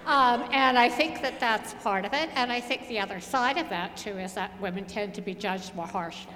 Um, 0.06 0.46
and 0.52 0.80
I 0.80 0.88
think 0.88 1.22
that 1.22 1.38
that's 1.40 1.74
part 1.76 2.06
of 2.06 2.14
it. 2.14 2.30
And 2.34 2.50
I 2.50 2.62
think 2.62 2.88
the 2.88 3.00
other 3.00 3.20
side 3.20 3.58
of 3.58 3.68
that, 3.70 3.98
too, 3.98 4.18
is 4.18 4.34
that 4.34 4.60
women 4.62 4.86
tend 4.86 5.14
to 5.16 5.22
be 5.22 5.34
judged 5.34 5.76
more 5.76 5.86
harshly. 5.86 6.34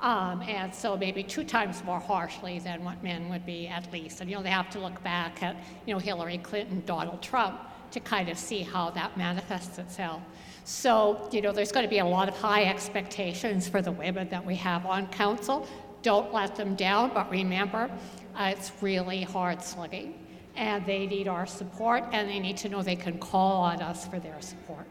Um, 0.00 0.42
and 0.42 0.74
so 0.74 0.96
maybe 0.96 1.22
two 1.22 1.42
times 1.42 1.82
more 1.84 1.98
harshly 1.98 2.58
than 2.58 2.84
what 2.84 3.02
men 3.02 3.28
would 3.28 3.46
be 3.46 3.66
at 3.66 3.90
least. 3.92 4.20
And 4.20 4.30
you 4.30 4.36
know, 4.36 4.42
they 4.42 4.50
have 4.50 4.70
to 4.70 4.78
look 4.78 5.02
back 5.02 5.42
at 5.42 5.56
you 5.86 5.94
know 5.94 5.98
Hillary 5.98 6.38
Clinton, 6.38 6.82
Donald 6.86 7.22
Trump 7.22 7.60
to 7.90 8.00
kind 8.00 8.28
of 8.28 8.38
see 8.38 8.62
how 8.62 8.90
that 8.90 9.16
manifests 9.16 9.78
itself. 9.78 10.22
So 10.64 11.28
you 11.32 11.40
know, 11.40 11.50
there's 11.50 11.72
going 11.72 11.84
to 11.84 11.90
be 11.90 12.00
a 12.00 12.04
lot 12.04 12.28
of 12.28 12.36
high 12.36 12.64
expectations 12.64 13.68
for 13.68 13.80
the 13.80 13.92
women 13.92 14.28
that 14.28 14.44
we 14.44 14.54
have 14.56 14.84
on 14.84 15.06
council. 15.08 15.66
Don't 16.02 16.32
let 16.32 16.56
them 16.56 16.74
down, 16.74 17.12
but 17.12 17.30
remember, 17.30 17.90
uh, 18.34 18.52
it's 18.56 18.72
really 18.80 19.22
hard 19.22 19.62
slugging. 19.62 20.14
And 20.54 20.86
they 20.86 21.06
need 21.06 21.28
our 21.28 21.46
support, 21.46 22.04
and 22.12 22.28
they 22.28 22.38
need 22.38 22.56
to 22.58 22.68
know 22.68 22.82
they 22.82 22.96
can 22.96 23.18
call 23.18 23.62
on 23.62 23.82
us 23.82 24.06
for 24.06 24.18
their 24.18 24.40
support. 24.40 24.86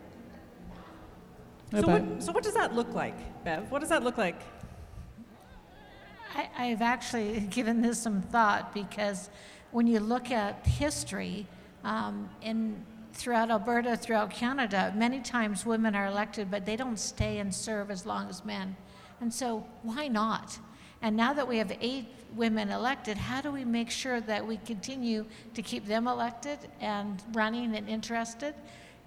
So 1.72 1.88
what, 1.88 2.24
so 2.24 2.32
what 2.32 2.44
does 2.44 2.54
that 2.54 2.76
look 2.76 2.94
like, 2.94 3.44
Bev? 3.44 3.72
What 3.72 3.80
does 3.80 3.90
that 3.90 4.04
look 4.04 4.18
like? 4.18 4.40
I, 6.58 6.66
have 6.66 6.82
actually 6.82 7.40
given 7.50 7.82
this 7.82 8.02
some 8.02 8.22
thought 8.22 8.74
because 8.74 9.30
when 9.72 9.88
you 9.88 10.00
look 10.00 10.32
at 10.32 10.66
history 10.66 11.48
um, 11.84 12.30
in 12.42 12.84
throughout 13.14 13.50
Alberta, 13.50 13.96
throughout 13.96 14.30
Canada, 14.30 14.94
many 14.96 15.22
times 15.22 15.66
women 15.66 15.96
are 15.96 16.08
elected, 16.08 16.52
but 16.52 16.66
they 16.66 16.76
don't 16.76 17.00
stay 17.00 17.40
and 17.40 17.54
serve 17.54 17.90
as 17.90 18.06
long 18.06 18.28
as 18.30 18.44
men. 18.44 18.76
And 19.22 19.34
so, 19.34 19.66
why 19.84 20.08
not? 20.10 20.60
And 21.06 21.16
now 21.16 21.34
that 21.34 21.48
we 21.48 21.60
have 21.60 21.72
eight 21.82 22.08
women 22.36 22.72
elected, 22.72 23.16
how 23.16 23.40
do 23.40 23.52
we 23.52 23.64
make 23.64 23.92
sure 23.92 24.22
that 24.22 24.48
we 24.48 24.58
continue 24.58 25.28
to 25.54 25.62
keep 25.62 25.86
them 25.86 26.08
elected 26.08 26.58
and 26.82 27.22
running 27.34 27.76
and 27.76 27.88
interested 27.88 28.56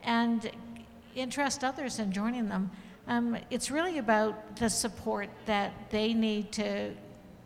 and 0.04 0.48
interest 1.16 1.64
others 1.64 1.98
in 1.98 2.12
joining 2.12 2.48
them? 2.48 2.70
Um, 3.08 3.36
it's 3.50 3.72
really 3.72 3.98
about 3.98 4.54
the 4.58 4.70
support 4.70 5.28
that 5.46 5.90
they 5.90 6.14
need 6.14 6.52
to 6.52 6.94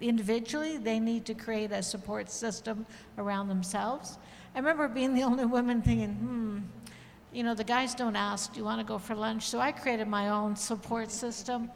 individually, 0.03 0.77
they 0.77 1.01
need 1.01 1.25
to 1.25 1.35
create 1.35 1.73
a 1.73 1.83
support 1.83 2.31
system 2.31 2.85
around 3.17 3.49
themselves. 3.49 4.19
I 4.55 4.59
remember 4.59 4.87
being 4.87 5.15
the 5.15 5.23
only 5.23 5.47
woman 5.47 5.81
thinking, 5.81 6.13
hmm, 6.13 6.59
you 7.33 7.43
know, 7.43 7.55
the 7.55 7.65
guys 7.65 7.95
don't 7.95 8.17
ask, 8.17 8.53
do 8.53 8.59
you 8.59 8.67
want 8.67 8.81
to 8.81 8.85
go 8.85 8.99
for 8.99 9.15
lunch? 9.15 9.49
So 9.49 9.61
I 9.61 9.73
created 9.73 10.09
my 10.09 10.29
own 10.29 10.57
support 10.57 11.11
system 11.11 11.71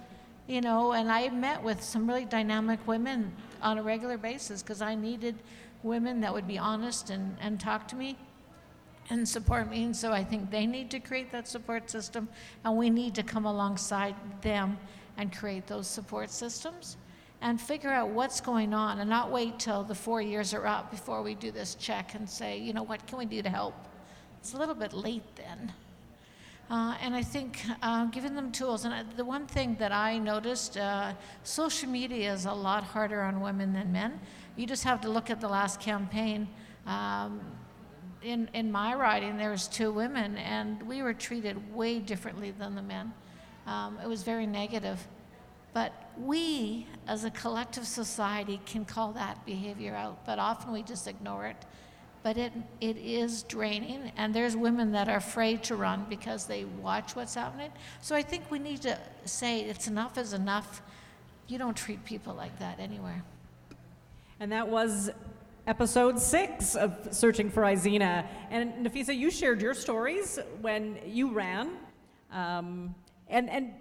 you 0.47 0.61
know, 0.61 0.93
and 0.93 1.11
I 1.11 1.29
met 1.31 1.63
with 1.63 1.83
some 1.83 2.07
really 2.07 2.25
dynamic 2.25 2.87
women 2.87 3.33
on 3.63 3.79
a 3.79 3.83
regular 3.83 4.17
basis 4.17 4.63
because 4.63 4.81
I 4.81 4.95
needed 4.95 5.35
women 5.83 6.21
that 6.21 6.33
would 6.33 6.47
be 6.47 6.59
honest 6.59 7.11
and, 7.11 7.37
and 7.41 7.59
talk 7.59 7.89
to 7.89 7.97
me 7.97 8.17
and 9.11 9.29
support 9.29 9.71
me. 9.71 9.85
And 9.85 9.97
so 9.97 10.13
I 10.13 10.25
think 10.25 10.51
they 10.51 10.67
need 10.67 10.91
to 10.91 11.01
create 11.01 11.31
that 11.33 11.49
support 11.49 11.91
system, 11.91 12.29
and 12.65 12.77
we 12.77 12.91
need 12.91 13.15
to 13.17 13.23
come 13.23 13.45
alongside 13.45 14.15
them 14.43 14.79
and 15.17 15.37
create 15.37 15.67
those 15.67 15.87
support 15.87 16.31
systems 16.31 16.97
and 17.43 17.61
figure 17.61 17.91
out 17.91 18.09
what's 18.09 18.41
going 18.41 18.73
on 18.73 18.99
and 18.99 19.11
not 19.11 19.31
wait 19.31 19.59
till 19.59 19.85
the 19.85 19.95
four 19.95 20.21
years 20.23 20.55
are 20.55 20.67
up 20.67 20.91
before 20.91 21.23
we 21.23 21.35
do 21.35 21.51
this 21.51 21.75
check 21.75 22.15
and 22.15 22.29
say, 22.29 22.59
you 22.59 22.73
know, 22.73 22.83
what 22.83 23.07
can 23.07 23.19
we 23.19 23.27
do 23.27 23.43
to 23.43 23.51
help? 23.51 23.75
It's 24.41 24.55
a 24.55 24.57
little 24.57 24.75
bit 24.75 24.93
late 24.93 25.37
then. 25.37 25.73
Uh, 26.69 26.97
and 27.01 27.15
I 27.15 27.23
think 27.23 27.61
uh, 27.81 28.07
giving 28.07 28.35
them 28.35 28.51
tools, 28.51 28.85
and 28.85 28.93
I, 28.93 29.05
the 29.17 29.25
one 29.25 29.47
thing 29.47 29.77
that 29.79 29.93
I 29.93 30.19
noticed, 30.19 30.77
uh, 30.77 31.13
social 31.45 31.89
media 31.89 32.33
is 32.33 32.45
a 32.45 32.53
lot 32.53 32.83
harder 32.83 33.23
on 33.23 33.41
women 33.41 33.73
than 33.73 33.93
men. 33.93 34.21
You 34.57 34.67
just 34.67 34.83
have 34.83 35.01
to 35.03 35.09
look 35.09 35.31
at 35.31 35.41
the 35.41 35.49
last 35.49 35.79
campaign. 35.79 36.49
Um, 36.85 37.41
in, 38.23 38.51
in 38.53 38.73
my 38.73 38.95
riding, 38.95 39.37
there 39.37 39.53
was 39.53 39.69
two 39.69 39.93
women, 39.93 40.37
and 40.39 40.83
we 40.83 41.03
were 41.03 41.15
treated 41.15 41.73
way 41.73 42.01
differently 42.01 42.51
than 42.51 42.75
the 42.75 42.83
men. 42.83 43.13
Um, 43.69 43.99
it 44.03 44.09
was 44.09 44.25
very 44.25 44.47
negative. 44.47 45.07
But 45.73 45.93
we, 46.19 46.89
as 47.07 47.25
a 47.25 47.31
collective 47.31 47.87
society, 47.87 48.61
can 48.67 48.85
call 48.85 49.13
that 49.13 49.45
behavior 49.47 49.95
out, 49.95 50.25
but 50.27 50.41
often 50.41 50.73
we 50.73 50.83
just 50.83 51.07
ignore 51.07 51.47
it. 51.47 51.65
But 52.27 52.39
it, 52.39 52.53
it 52.81 52.97
is 52.97 53.45
draining, 53.45 54.11
and 54.17 54.35
there's 54.35 54.57
women 54.57 54.91
that 54.91 55.09
are 55.09 55.19
afraid 55.19 55.63
to 55.63 55.77
run 55.77 56.07
because 56.09 56.45
they 56.47 56.65
watch 56.65 57.15
what's 57.15 57.37
happening. 57.37 57.71
So 58.01 58.17
I 58.17 58.23
think 58.23 58.51
we 58.51 58.59
need 58.59 58.83
to 58.83 58.99
say 59.25 59.61
it's 59.61 59.87
enough 59.87 60.19
is 60.19 60.33
enough. 60.33 60.83
You 61.47 61.57
don't 61.57 61.77
treat 61.77 62.05
people 62.05 62.35
like 62.35 62.59
that 62.59 62.81
anywhere. 62.81 63.23
And 64.41 64.51
that 64.51 64.67
was 64.67 65.09
episode 65.69 66.19
six 66.19 66.75
of 66.75 66.99
Searching 67.13 67.49
for 67.49 67.63
Izena. 67.63 68.27
And 68.51 68.85
Nafisa, 68.85 69.17
you 69.17 69.31
shared 69.31 69.63
your 69.63 69.75
stories 69.75 70.41
when 70.63 70.99
you 71.07 71.31
ran. 71.31 71.77
Um, 72.33 72.93
and, 73.29 73.49
and 73.49 73.73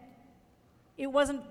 it 0.99 1.07
wasn't 1.07 1.41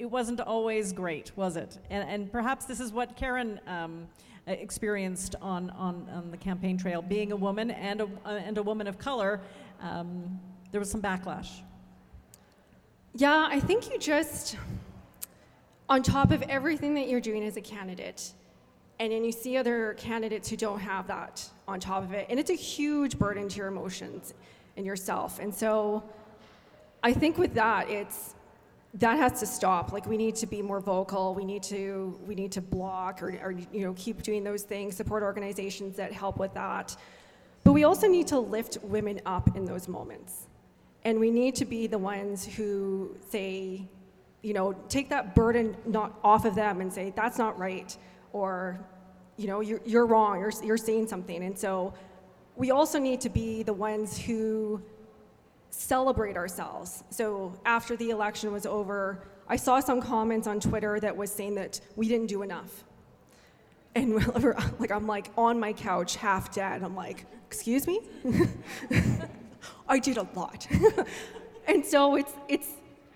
it 0.00 0.10
wasn't 0.10 0.40
always 0.40 0.92
great, 0.92 1.30
was 1.36 1.56
it? 1.56 1.78
And, 1.88 2.10
and 2.10 2.32
perhaps 2.32 2.64
this 2.64 2.80
is 2.80 2.90
what 2.90 3.14
Keren 3.14 3.60
um, 3.68 4.08
experienced 4.46 5.36
on, 5.40 5.70
on, 5.70 6.08
on 6.12 6.30
the 6.30 6.36
campaign 6.36 6.76
trail. 6.76 7.02
Being 7.02 7.32
a 7.32 7.36
woman 7.36 7.70
and 7.70 8.00
a, 8.00 8.04
uh, 8.24 8.40
and 8.44 8.58
a 8.58 8.62
woman 8.62 8.86
of 8.86 8.98
color, 8.98 9.40
um, 9.80 10.40
there 10.70 10.80
was 10.80 10.90
some 10.90 11.02
backlash. 11.02 11.60
Yeah, 13.14 13.46
I 13.50 13.60
think 13.60 13.90
you 13.90 13.98
just, 13.98 14.56
on 15.88 16.02
top 16.02 16.30
of 16.30 16.42
everything 16.42 16.94
that 16.94 17.08
you're 17.08 17.20
doing 17.20 17.44
as 17.44 17.56
a 17.56 17.60
candidate, 17.60 18.32
and 18.98 19.12
then 19.12 19.24
you 19.24 19.32
see 19.32 19.56
other 19.56 19.94
candidates 19.98 20.48
who 20.48 20.56
don't 20.56 20.80
have 20.80 21.06
that 21.08 21.48
on 21.68 21.78
top 21.78 22.02
of 22.04 22.12
it, 22.12 22.26
and 22.30 22.40
it's 22.40 22.50
a 22.50 22.54
huge 22.54 23.18
burden 23.18 23.48
to 23.48 23.56
your 23.56 23.68
emotions 23.68 24.34
and 24.76 24.86
yourself. 24.86 25.38
And 25.40 25.54
so 25.54 26.02
I 27.02 27.12
think 27.12 27.36
with 27.36 27.54
that, 27.54 27.90
it's 27.90 28.31
that 28.94 29.16
has 29.18 29.40
to 29.40 29.46
stop. 29.46 29.92
Like 29.92 30.06
we 30.06 30.16
need 30.16 30.36
to 30.36 30.46
be 30.46 30.60
more 30.60 30.80
vocal. 30.80 31.34
We 31.34 31.44
need 31.44 31.62
to 31.64 32.18
we 32.26 32.34
need 32.34 32.52
to 32.52 32.60
block 32.60 33.22
or, 33.22 33.38
or 33.42 33.52
you 33.52 33.80
know 33.80 33.94
keep 33.94 34.22
doing 34.22 34.44
those 34.44 34.62
things. 34.62 34.96
Support 34.96 35.22
organizations 35.22 35.96
that 35.96 36.12
help 36.12 36.38
with 36.38 36.52
that. 36.54 36.96
But 37.64 37.72
we 37.72 37.84
also 37.84 38.08
need 38.08 38.26
to 38.28 38.38
lift 38.38 38.78
women 38.82 39.20
up 39.24 39.56
in 39.56 39.64
those 39.64 39.88
moments, 39.88 40.48
and 41.04 41.18
we 41.18 41.30
need 41.30 41.54
to 41.56 41.64
be 41.64 41.86
the 41.86 41.98
ones 41.98 42.44
who 42.44 43.16
say, 43.30 43.88
you 44.42 44.52
know, 44.52 44.72
take 44.88 45.08
that 45.10 45.34
burden 45.34 45.76
not 45.86 46.18
off 46.24 46.44
of 46.44 46.54
them 46.54 46.80
and 46.80 46.92
say 46.92 47.12
that's 47.14 47.38
not 47.38 47.58
right, 47.58 47.96
or, 48.32 48.78
you 49.36 49.46
know, 49.46 49.60
you're, 49.60 49.80
you're 49.84 50.06
wrong. 50.06 50.40
You're 50.40 50.52
you're 50.62 50.76
saying 50.76 51.06
something, 51.06 51.44
and 51.44 51.56
so 51.56 51.94
we 52.56 52.72
also 52.72 52.98
need 52.98 53.20
to 53.22 53.30
be 53.30 53.62
the 53.62 53.72
ones 53.72 54.18
who 54.18 54.82
celebrate 55.72 56.36
ourselves. 56.36 57.02
So 57.10 57.52
after 57.64 57.96
the 57.96 58.10
election 58.10 58.52
was 58.52 58.66
over, 58.66 59.26
I 59.48 59.56
saw 59.56 59.80
some 59.80 60.00
comments 60.00 60.46
on 60.46 60.60
Twitter 60.60 61.00
that 61.00 61.16
was 61.16 61.32
saying 61.32 61.56
that 61.56 61.80
we 61.96 62.08
didn't 62.08 62.26
do 62.26 62.42
enough. 62.42 62.84
And 63.94 64.14
like 64.78 64.92
I'm 64.92 65.06
like 65.06 65.30
on 65.36 65.58
my 65.58 65.72
couch, 65.72 66.16
half 66.16 66.54
dead. 66.54 66.82
I'm 66.82 66.94
like, 66.94 67.26
excuse 67.46 67.86
me? 67.86 68.00
I 69.88 69.98
did 69.98 70.18
a 70.18 70.28
lot. 70.34 70.66
and 71.66 71.84
so 71.84 72.16
it's 72.16 72.32
it's 72.48 72.68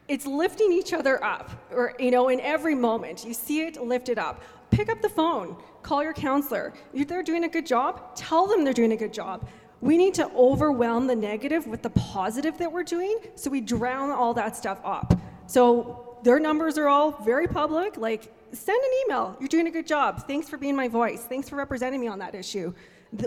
it's 0.09 0.27
lifting 0.27 0.73
each 0.73 0.93
other 0.93 1.23
up, 1.25 1.51
or 1.73 1.95
you 1.99 2.11
know, 2.11 2.29
in 2.29 2.41
every 2.41 2.75
moment. 2.75 3.25
You 3.25 3.35
see 3.35 3.67
it, 3.67 3.83
lift 3.83 4.09
it 4.09 4.19
up. 4.19 4.43
Pick 4.71 4.89
up 4.89 5.01
the 5.01 5.09
phone, 5.09 5.57
call 5.83 6.03
your 6.03 6.13
counselor. 6.13 6.75
If 6.93 7.09
they're 7.09 7.23
doing 7.23 7.45
a 7.45 7.49
good 7.49 7.67
job, 7.67 8.15
tell 8.15 8.47
them 8.47 8.65
they're 8.65 8.75
doing 8.75 8.93
a 8.93 8.97
good 8.97 9.13
job. 9.13 9.49
We 9.81 9.97
need 9.97 10.15
to 10.15 10.31
overwhelm 10.35 11.07
the 11.07 11.17
negative 11.17 11.67
with 11.67 11.83
the 11.83 11.91
positive 11.91 12.57
that 12.59 12.73
we're 12.73 12.83
doing 12.83 13.19
so 13.35 13.51
we 13.51 13.61
drown 13.61 14.11
all 14.11 14.35
that 14.35 14.57
stuff 14.57 14.81
up. 14.85 15.19
So 15.47 16.19
their 16.23 16.41
numbers 16.41 16.79
are 16.79 16.89
all 16.89 17.13
very 17.13 17.47
public. 17.47 17.97
Like, 17.97 18.33
send 18.53 18.83
an 18.83 18.91
email. 19.05 19.37
You're 19.39 19.49
doing 19.49 19.67
a 19.67 19.71
good 19.71 19.87
job. 19.87 20.27
Thanks 20.27 20.49
for 20.49 20.57
being 20.57 20.75
my 20.75 20.89
voice. 20.89 21.25
Thanks 21.25 21.49
for 21.49 21.57
representing 21.57 22.01
me 22.01 22.09
on 22.09 22.19
that 22.21 22.35
issue. 22.35 22.73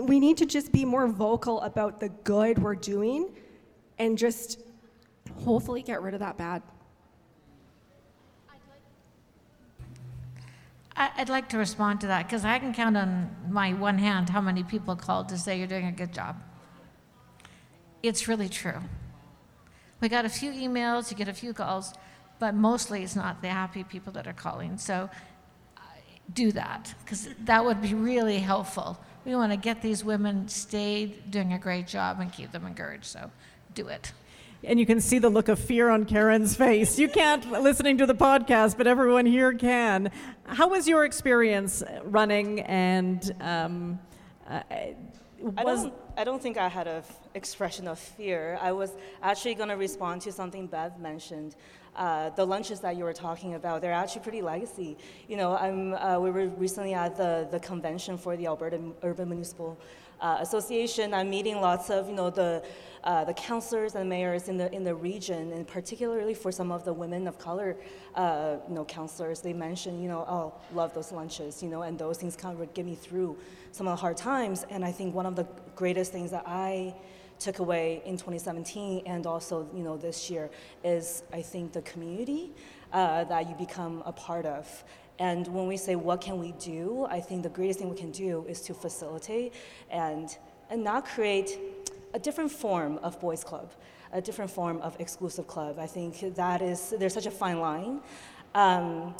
We 0.02 0.20
need 0.20 0.36
to 0.38 0.46
just 0.46 0.72
be 0.72 0.84
more 0.84 1.06
vocal 1.08 1.60
about 1.62 2.00
the 2.00 2.08
good 2.24 2.58
we're 2.58 2.74
doing 2.74 3.30
and 3.98 4.18
just 4.18 4.60
hopefully 5.44 5.82
get 5.82 6.02
rid 6.02 6.14
of 6.14 6.20
that 6.20 6.36
bad. 6.36 6.62
I'd 11.00 11.30
like 11.30 11.48
to 11.50 11.58
respond 11.58 12.02
to 12.02 12.08
that 12.08 12.26
because 12.26 12.44
I 12.44 12.58
can 12.58 12.74
count 12.74 12.94
on 12.94 13.34
my 13.48 13.72
one 13.72 13.96
hand 13.96 14.28
how 14.28 14.42
many 14.42 14.62
people 14.62 14.96
called 14.96 15.30
to 15.30 15.38
say 15.38 15.56
you're 15.56 15.66
doing 15.66 15.86
a 15.86 15.92
good 15.92 16.12
job. 16.12 16.36
It's 18.02 18.28
really 18.28 18.50
true. 18.50 18.80
We 20.02 20.10
got 20.10 20.26
a 20.26 20.28
few 20.28 20.52
emails, 20.52 21.10
you 21.10 21.16
get 21.16 21.28
a 21.28 21.32
few 21.32 21.54
calls, 21.54 21.94
but 22.38 22.54
mostly 22.54 23.02
it's 23.02 23.16
not 23.16 23.40
the 23.40 23.48
happy 23.48 23.82
people 23.82 24.12
that 24.12 24.26
are 24.26 24.34
calling. 24.34 24.76
So 24.76 25.08
uh, 25.76 25.80
do 26.34 26.52
that 26.52 26.94
because 27.02 27.28
that 27.44 27.64
would 27.64 27.80
be 27.80 27.94
really 27.94 28.38
helpful. 28.38 28.98
We 29.24 29.34
want 29.34 29.52
to 29.52 29.58
get 29.58 29.80
these 29.80 30.04
women 30.04 30.48
stayed 30.48 31.30
doing 31.30 31.54
a 31.54 31.58
great 31.58 31.86
job 31.86 32.20
and 32.20 32.30
keep 32.30 32.52
them 32.52 32.66
encouraged. 32.66 33.06
So 33.06 33.30
do 33.74 33.88
it 33.88 34.12
and 34.64 34.78
you 34.78 34.86
can 34.86 35.00
see 35.00 35.18
the 35.18 35.30
look 35.30 35.48
of 35.48 35.58
fear 35.58 35.88
on 35.88 36.04
Keren's 36.04 36.54
face. 36.56 36.98
You 36.98 37.08
can't 37.08 37.50
listening 37.50 37.98
to 37.98 38.06
the 38.06 38.14
podcast, 38.14 38.76
but 38.76 38.86
everyone 38.86 39.26
here 39.26 39.52
can. 39.54 40.10
How 40.44 40.68
was 40.68 40.86
your 40.86 41.04
experience 41.04 41.82
running 42.04 42.60
and 42.60 43.34
um, 43.40 43.98
uh, 44.48 44.62
I 45.56 45.64
don't, 45.64 45.94
I 46.18 46.24
don't 46.24 46.42
think 46.42 46.58
I 46.58 46.68
had 46.68 46.86
an 46.86 47.02
expression 47.34 47.88
of 47.88 47.98
fear. 47.98 48.58
I 48.60 48.72
was 48.72 48.92
actually 49.22 49.54
going 49.54 49.70
to 49.70 49.76
respond 49.76 50.20
to 50.22 50.32
something 50.32 50.66
Bev 50.66 50.98
mentioned. 50.98 51.56
Uh, 51.96 52.30
the 52.30 52.44
lunches 52.44 52.80
that 52.80 52.96
you 52.96 53.04
were 53.04 53.12
talking 53.12 53.54
about, 53.54 53.80
they're 53.80 53.92
actually 53.92 54.20
pretty 54.20 54.42
legacy. 54.42 54.96
You 55.28 55.36
know, 55.36 55.56
I'm, 55.56 55.94
uh, 55.94 56.18
we 56.20 56.30
were 56.30 56.48
recently 56.48 56.94
at 56.94 57.16
the, 57.16 57.48
the 57.50 57.58
convention 57.58 58.18
for 58.18 58.36
the 58.36 58.46
Alberta 58.46 58.80
Urban 59.02 59.28
Municipal 59.28 59.78
uh, 60.20 60.38
Association. 60.40 61.14
I'm 61.14 61.30
meeting 61.30 61.60
lots 61.60 61.90
of, 61.90 62.08
you 62.08 62.14
know, 62.14 62.30
the 62.30 62.62
uh, 63.04 63.24
the 63.24 63.34
councillors 63.34 63.94
and 63.94 64.08
mayors 64.08 64.48
in 64.48 64.56
the 64.56 64.72
in 64.74 64.84
the 64.84 64.94
region, 64.94 65.52
and 65.52 65.66
particularly 65.66 66.34
for 66.34 66.52
some 66.52 66.70
of 66.70 66.84
the 66.84 66.92
women 66.92 67.26
of 67.26 67.38
color, 67.38 67.76
uh, 68.14 68.56
you 68.68 68.74
know, 68.74 68.84
councillors, 68.84 69.40
they 69.40 69.52
mentioned, 69.52 70.02
you 70.02 70.08
know, 70.08 70.24
oh, 70.28 70.52
love 70.74 70.92
those 70.94 71.12
lunches, 71.12 71.62
you 71.62 71.68
know, 71.68 71.82
and 71.82 71.98
those 71.98 72.18
things 72.18 72.36
kind 72.36 72.60
of 72.60 72.74
get 72.74 72.84
me 72.84 72.94
through 72.94 73.36
some 73.72 73.86
of 73.86 73.96
the 73.96 74.00
hard 74.00 74.16
times. 74.16 74.66
And 74.70 74.84
I 74.84 74.92
think 74.92 75.14
one 75.14 75.26
of 75.26 75.36
the 75.36 75.46
greatest 75.76 76.12
things 76.12 76.30
that 76.30 76.44
I 76.46 76.94
took 77.38 77.58
away 77.58 78.02
in 78.04 78.16
2017 78.16 79.04
and 79.06 79.26
also, 79.26 79.66
you 79.74 79.82
know, 79.82 79.96
this 79.96 80.30
year 80.30 80.50
is 80.84 81.22
I 81.32 81.40
think 81.40 81.72
the 81.72 81.82
community 81.82 82.52
uh, 82.92 83.24
that 83.24 83.48
you 83.48 83.54
become 83.54 84.02
a 84.04 84.12
part 84.12 84.44
of. 84.44 84.84
And 85.18 85.46
when 85.48 85.66
we 85.66 85.76
say 85.76 85.96
what 85.96 86.20
can 86.20 86.38
we 86.38 86.52
do, 86.52 87.06
I 87.10 87.20
think 87.20 87.42
the 87.42 87.48
greatest 87.48 87.78
thing 87.78 87.88
we 87.88 87.96
can 87.96 88.10
do 88.10 88.44
is 88.48 88.60
to 88.62 88.74
facilitate 88.74 89.54
and 89.90 90.36
and 90.70 90.84
not 90.84 91.04
create 91.04 91.58
a 92.14 92.18
different 92.18 92.50
form 92.50 92.98
of 92.98 93.20
boys 93.20 93.44
club, 93.44 93.72
a 94.12 94.20
different 94.20 94.50
form 94.50 94.80
of 94.82 94.96
exclusive 95.00 95.46
club. 95.46 95.78
I 95.78 95.86
think 95.86 96.34
that 96.34 96.62
is, 96.62 96.94
there's 96.98 97.14
such 97.14 97.26
a 97.26 97.30
fine 97.30 97.60
line. 97.60 98.00
Um, 98.54 99.14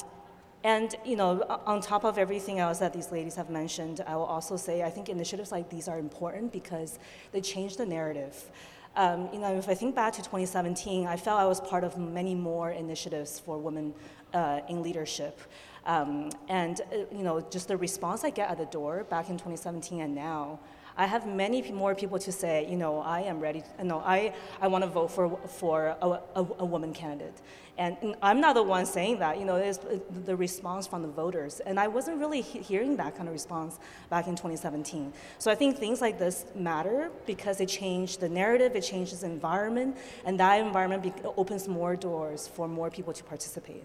and 0.63 0.93
you 1.03 1.15
know, 1.15 1.41
on 1.65 1.81
top 1.81 2.03
of 2.03 2.17
everything 2.17 2.59
else 2.59 2.79
that 2.79 2.93
these 2.93 3.11
ladies 3.11 3.35
have 3.35 3.49
mentioned, 3.49 4.01
I 4.05 4.15
will 4.15 4.25
also 4.25 4.57
say 4.57 4.83
I 4.83 4.89
think 4.89 5.09
initiatives 5.09 5.51
like 5.51 5.69
these 5.69 5.87
are 5.87 5.97
important 5.97 6.51
because 6.51 6.99
they 7.31 7.41
change 7.41 7.77
the 7.77 7.85
narrative. 7.85 8.51
Um, 8.95 9.29
you 9.33 9.39
know, 9.39 9.55
if 9.57 9.69
I 9.69 9.73
think 9.73 9.95
back 9.95 10.13
to 10.13 10.19
2017, 10.19 11.07
I 11.07 11.15
felt 11.15 11.39
I 11.39 11.45
was 11.45 11.61
part 11.61 11.83
of 11.83 11.97
many 11.97 12.35
more 12.35 12.71
initiatives 12.71 13.39
for 13.39 13.57
women 13.57 13.93
uh, 14.33 14.61
in 14.67 14.83
leadership. 14.83 15.39
Um, 15.85 16.29
and 16.47 16.81
uh, 16.81 16.97
you 17.11 17.23
know, 17.23 17.41
just 17.41 17.67
the 17.67 17.77
response 17.77 18.23
I 18.23 18.29
get 18.29 18.49
at 18.51 18.57
the 18.57 18.65
door 18.65 19.05
back 19.05 19.29
in 19.29 19.37
2017 19.37 20.01
and 20.01 20.13
now, 20.13 20.59
I 20.97 21.05
have 21.05 21.25
many 21.25 21.71
more 21.71 21.95
people 21.95 22.19
to 22.19 22.31
say, 22.31 22.67
you 22.69 22.77
know, 22.77 22.99
I 22.99 23.21
am 23.21 23.39
ready, 23.39 23.63
no, 23.81 23.99
I, 23.99 24.33
I 24.61 24.67
want 24.67 24.83
to 24.83 24.89
vote 24.89 25.11
for, 25.11 25.37
for 25.47 25.95
a, 26.01 26.07
a, 26.07 26.47
a 26.59 26.65
woman 26.65 26.93
candidate. 26.93 27.41
And 27.77 28.15
I'm 28.21 28.41
not 28.41 28.53
the 28.55 28.63
one 28.63 28.85
saying 28.85 29.19
that, 29.19 29.39
you 29.39 29.45
know, 29.45 29.55
it's 29.55 29.79
the 30.25 30.35
response 30.35 30.85
from 30.85 31.01
the 31.01 31.07
voters. 31.07 31.61
And 31.61 31.79
I 31.79 31.87
wasn't 31.87 32.17
really 32.19 32.41
he- 32.41 32.59
hearing 32.59 32.97
that 32.97 33.15
kind 33.15 33.27
of 33.27 33.33
response 33.33 33.79
back 34.09 34.27
in 34.27 34.33
2017. 34.35 35.13
So 35.39 35.49
I 35.49 35.55
think 35.55 35.77
things 35.77 36.01
like 36.01 36.19
this 36.19 36.45
matter 36.53 37.09
because 37.25 37.61
it 37.61 37.69
changed 37.69 38.19
the 38.19 38.29
narrative, 38.29 38.75
it 38.75 38.81
changes 38.81 39.21
the 39.21 39.27
environment, 39.27 39.97
and 40.25 40.39
that 40.39 40.59
environment 40.59 41.01
be- 41.01 41.13
opens 41.37 41.67
more 41.67 41.95
doors 41.95 42.47
for 42.47 42.67
more 42.67 42.89
people 42.89 43.13
to 43.13 43.23
participate. 43.23 43.83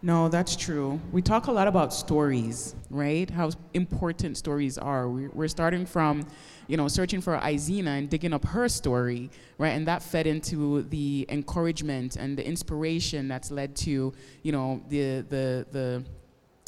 No, 0.00 0.28
that's 0.28 0.54
true. 0.54 1.00
We 1.10 1.22
talk 1.22 1.48
a 1.48 1.52
lot 1.52 1.66
about 1.66 1.92
stories, 1.92 2.76
right? 2.88 3.28
How 3.28 3.50
important 3.74 4.36
stories 4.36 4.78
are. 4.78 5.08
We're 5.08 5.48
starting 5.48 5.86
from, 5.86 6.24
you 6.68 6.76
know, 6.76 6.86
searching 6.86 7.20
for 7.20 7.36
Izina 7.36 7.98
and 7.98 8.08
digging 8.08 8.32
up 8.32 8.44
her 8.44 8.68
story, 8.68 9.28
right? 9.58 9.70
And 9.70 9.88
that 9.88 10.02
fed 10.02 10.28
into 10.28 10.82
the 10.82 11.26
encouragement 11.28 12.14
and 12.14 12.38
the 12.38 12.46
inspiration 12.46 13.26
that's 13.26 13.50
led 13.50 13.74
to, 13.76 14.12
you 14.42 14.52
know, 14.52 14.80
the 14.88 15.22
the 15.28 15.66
the 15.72 16.04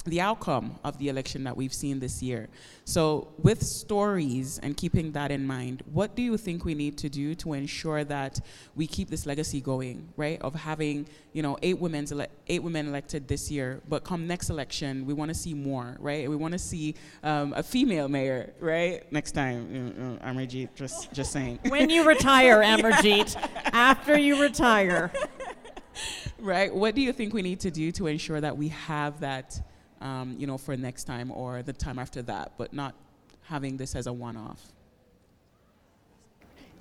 the 0.04 0.20
outcome 0.20 0.78
of 0.82 0.98
the 0.98 1.08
election 1.08 1.44
that 1.44 1.56
we've 1.56 1.74
seen 1.74 2.00
this 2.00 2.22
year. 2.22 2.48
So, 2.84 3.28
with 3.38 3.62
stories 3.62 4.58
and 4.62 4.76
keeping 4.76 5.12
that 5.12 5.30
in 5.30 5.46
mind, 5.46 5.82
what 5.92 6.16
do 6.16 6.22
you 6.22 6.36
think 6.36 6.64
we 6.64 6.74
need 6.74 6.96
to 6.98 7.08
do 7.08 7.34
to 7.36 7.52
ensure 7.52 8.02
that 8.04 8.40
we 8.74 8.86
keep 8.86 9.10
this 9.10 9.26
legacy 9.26 9.60
going, 9.60 10.08
right? 10.16 10.40
Of 10.40 10.54
having, 10.54 11.06
you 11.32 11.42
know, 11.42 11.58
eight 11.62 11.78
women 11.78 12.06
ele- 12.10 12.26
eight 12.48 12.62
women 12.62 12.88
elected 12.88 13.28
this 13.28 13.50
year, 13.50 13.82
but 13.88 14.02
come 14.02 14.26
next 14.26 14.50
election, 14.50 15.06
we 15.06 15.12
want 15.12 15.28
to 15.28 15.34
see 15.34 15.54
more, 15.54 15.96
right? 16.00 16.28
We 16.28 16.36
want 16.36 16.52
to 16.52 16.58
see 16.58 16.94
um, 17.22 17.52
a 17.54 17.62
female 17.62 18.08
mayor, 18.08 18.54
right? 18.58 19.10
Next 19.12 19.32
time, 19.32 20.18
uh, 20.22 20.26
uh, 20.26 20.32
Amarjeet, 20.32 20.74
just 20.74 21.12
just 21.12 21.32
saying. 21.32 21.58
When 21.68 21.90
you 21.90 22.04
retire, 22.06 22.60
Amarjeet, 22.62 23.36
after 23.72 24.18
you 24.18 24.40
retire. 24.40 25.12
right. 26.38 26.74
What 26.74 26.94
do 26.94 27.00
you 27.02 27.12
think 27.12 27.34
we 27.34 27.42
need 27.42 27.60
to 27.60 27.70
do 27.70 27.92
to 27.92 28.06
ensure 28.06 28.40
that 28.40 28.56
we 28.56 28.68
have 28.68 29.20
that? 29.20 29.60
Um, 30.00 30.34
you 30.38 30.46
know, 30.46 30.58
for 30.58 30.76
next 30.76 31.04
time 31.04 31.30
or 31.30 31.62
the 31.62 31.72
time 31.72 31.98
after 31.98 32.22
that, 32.22 32.52
but 32.56 32.72
not 32.72 32.94
having 33.42 33.76
this 33.76 33.94
as 33.94 34.06
a 34.06 34.12
one-off? 34.12 34.72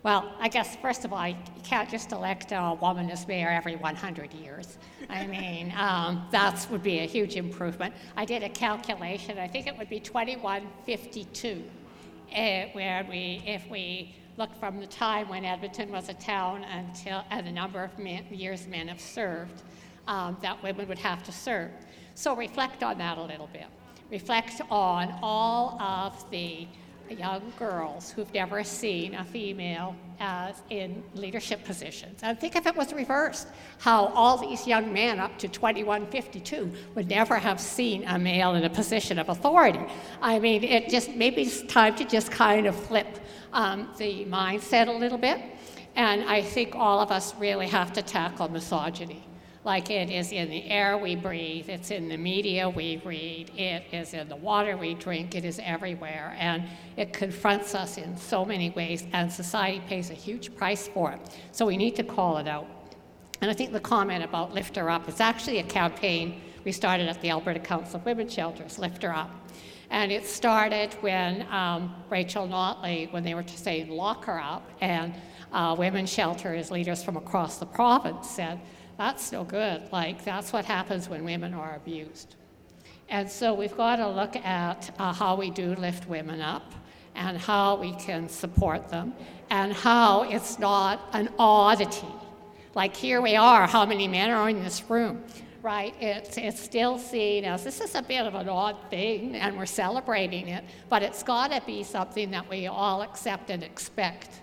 Well, 0.02 0.34
I 0.40 0.48
guess 0.48 0.78
first 0.78 1.04
of 1.04 1.12
all, 1.12 1.28
you 1.28 1.36
can't 1.64 1.90
just 1.90 2.14
elect 2.14 2.54
a 2.54 2.78
woman 2.80 3.10
as 3.12 3.28
mayor 3.28 3.50
every 3.50 3.76
100 3.76 4.34
years. 4.34 4.78
I 5.10 5.28
mean, 5.28 5.74
um, 5.78 6.26
that 6.32 6.66
would 6.72 6.82
be 6.82 7.00
a 7.00 7.06
huge 7.06 7.36
improvement. 7.36 7.94
I 8.16 8.24
did 8.24 8.42
a 8.42 8.50
calculation. 8.50 9.38
I 9.38 9.48
think 9.50 9.68
it 9.68 9.78
would 9.78 9.90
be 9.90 10.00
2152, 10.00 11.64
uh, 12.34 12.66
where 12.72 13.06
we, 13.10 13.44
if 13.46 13.70
we 13.70 14.16
look 14.38 14.56
from 14.56 14.80
the 14.80 14.88
time 14.88 15.28
when 15.28 15.44
Edmonton 15.44 15.92
was 15.92 16.08
a 16.08 16.14
town 16.14 16.64
until 16.64 17.26
and 17.30 17.46
the 17.46 17.52
number 17.52 17.84
of 17.84 18.00
years 18.32 18.68
men 18.68 18.88
have 18.88 19.02
served, 19.02 19.64
um, 20.08 20.38
that 20.42 20.64
women 20.64 20.88
would 20.88 20.98
have 20.98 21.24
to 21.24 21.34
serve. 21.34 21.72
So 22.20 22.36
reflect 22.36 22.84
on 22.84 22.98
that 22.98 23.18
a 23.18 23.24
little 23.24 23.48
bit. 23.54 23.68
Reflect 24.12 24.60
on 24.70 25.18
all 25.24 25.82
of 25.82 26.30
the 26.30 26.68
young 27.10 27.54
girls 27.58 28.12
who've 28.12 28.34
never 28.34 28.62
seen 28.62 29.16
a 29.16 29.24
female 29.24 29.96
as 30.20 30.62
in 30.70 31.02
leadership 31.16 31.64
positions. 31.64 32.20
And 32.22 32.38
think 32.38 32.58
if 32.58 32.68
it 32.68 32.76
was 32.76 32.92
reversed, 32.92 33.48
how 33.78 34.08
all 34.08 34.38
these 34.38 34.68
young 34.68 34.92
men 34.92 35.18
up 35.22 35.40
to 35.40 35.48
2152 35.48 36.70
would 36.94 37.08
never 37.08 37.38
have 37.38 37.58
seen 37.58 38.04
a 38.06 38.20
male 38.20 38.56
in 38.56 38.66
a 38.66 38.70
position 38.70 39.18
of 39.18 39.30
authority. 39.30 39.86
I 40.22 40.40
mean, 40.40 40.66
it 40.66 40.90
just 40.90 41.12
maybe 41.16 41.44
it's 41.44 41.62
time 41.72 41.96
to 41.96 42.04
just 42.04 42.32
kind 42.32 42.68
of 42.68 42.76
flip 42.76 43.08
um, 43.54 43.92
the 43.98 44.26
mindset 44.26 44.90
a 44.90 44.92
little 44.92 45.18
bit. 45.18 45.40
And 45.96 46.24
I 46.24 46.42
think 46.42 46.76
all 46.76 47.00
of 47.00 47.12
us 47.12 47.34
really 47.36 47.68
have 47.68 47.94
to 47.94 48.02
tackle 48.02 48.50
misogyny 48.50 49.24
like 49.66 49.90
it 49.90 50.10
is 50.10 50.32
in 50.32 50.50
the 50.50 50.66
air 50.70 50.98
we 50.98 51.16
breathe, 51.16 51.70
it's 51.70 51.92
in 51.92 52.08
the 52.08 52.18
media 52.18 52.70
we 52.70 53.02
read, 53.04 53.52
it 53.58 53.84
is 53.92 54.14
in 54.14 54.30
the 54.30 54.36
water 54.36 54.78
we 54.78 54.94
drink, 54.94 55.36
it 55.36 55.44
is 55.44 55.60
everywhere. 55.64 56.36
And 56.40 56.64
it 56.96 57.12
confronts 57.12 57.76
us 57.76 57.98
in 57.98 58.16
so 58.16 58.46
many 58.46 58.70
ways, 58.72 59.06
and 59.12 59.32
society 59.32 59.82
pays 59.88 60.10
a 60.10 60.14
huge 60.14 60.56
price 60.56 60.88
for 60.88 61.12
it. 61.12 61.20
So 61.52 61.66
we 61.66 61.76
need 61.76 61.96
to 61.98 62.04
call 62.04 62.38
it 62.38 62.48
out. 62.48 62.68
And 63.42 63.52
I 63.52 63.54
think 63.54 63.74
the 63.74 63.80
comment 63.80 64.24
about 64.24 64.54
Lift 64.54 64.76
Her 64.76 64.90
Up 64.90 65.08
is 65.10 65.20
actually 65.20 65.60
a 65.60 65.64
campaign 65.64 66.42
we 66.64 66.72
started 66.72 67.08
at 67.08 67.22
the 67.22 67.30
Alberta 67.30 67.60
Council 67.60 67.98
of 67.98 68.06
Women's 68.06 68.34
Shelters, 68.34 68.80
Lift 68.80 69.04
Her 69.04 69.14
Up. 69.14 69.32
And 69.90 70.12
it 70.12 70.26
started 70.26 70.94
when 71.02 71.48
um, 71.52 71.96
Rachel 72.10 72.48
Notley, 72.48 73.12
when 73.12 73.24
they 73.24 73.34
were 73.34 73.46
saying 73.48 73.90
lock 73.90 74.26
her 74.26 74.40
up, 74.40 74.70
and 74.82 75.14
uh, 75.52 75.76
women's 75.78 76.12
shelters 76.12 76.70
leaders 76.70 77.04
from 77.04 77.18
across 77.18 77.58
the 77.58 77.66
province 77.66 78.30
said, 78.30 78.60
that's 79.00 79.32
no 79.32 79.46
good. 79.46 79.82
Like, 79.94 80.26
that's 80.26 80.52
what 80.52 80.66
happens 80.66 81.08
when 81.08 81.24
women 81.24 81.54
are 81.54 81.74
abused. 81.78 82.36
And 83.08 83.32
so 83.32 83.54
we've 83.54 83.76
got 83.78 83.96
to 83.96 84.10
look 84.10 84.36
at 84.36 84.94
uh, 85.00 85.14
how 85.14 85.38
we 85.38 85.52
do 85.52 85.74
lift 85.76 86.10
women 86.10 86.42
up 86.42 86.74
and 87.16 87.38
how 87.38 87.78
we 87.78 87.94
can 87.94 88.28
support 88.28 88.90
them 88.90 89.14
and 89.50 89.72
how 89.72 90.24
it's 90.24 90.60
not 90.60 91.00
an 91.14 91.30
oddity. 91.40 92.14
Like, 92.76 92.94
here 92.94 93.22
we 93.22 93.38
are, 93.38 93.68
how 93.68 93.86
many 93.86 94.06
men 94.06 94.32
are 94.32 94.50
in 94.50 94.62
this 94.62 94.84
room? 94.90 95.24
Right? 95.62 95.96
It's, 96.02 96.38
it's 96.38 96.60
still 96.60 96.98
seen 97.00 97.46
as 97.46 97.64
this 97.64 97.80
is 97.80 97.96
a 97.96 98.02
bit 98.02 98.26
of 98.26 98.36
an 98.36 98.50
odd 98.50 98.76
thing 98.90 99.38
and 99.38 99.58
we're 99.58 99.66
celebrating 99.66 100.50
it, 100.50 100.66
but 100.90 101.04
it's 101.04 101.24
got 101.24 101.54
to 101.54 101.62
be 101.66 101.84
something 101.84 102.32
that 102.32 102.50
we 102.50 102.68
all 102.68 103.02
accept 103.02 103.50
and 103.50 103.64
expect 103.64 104.42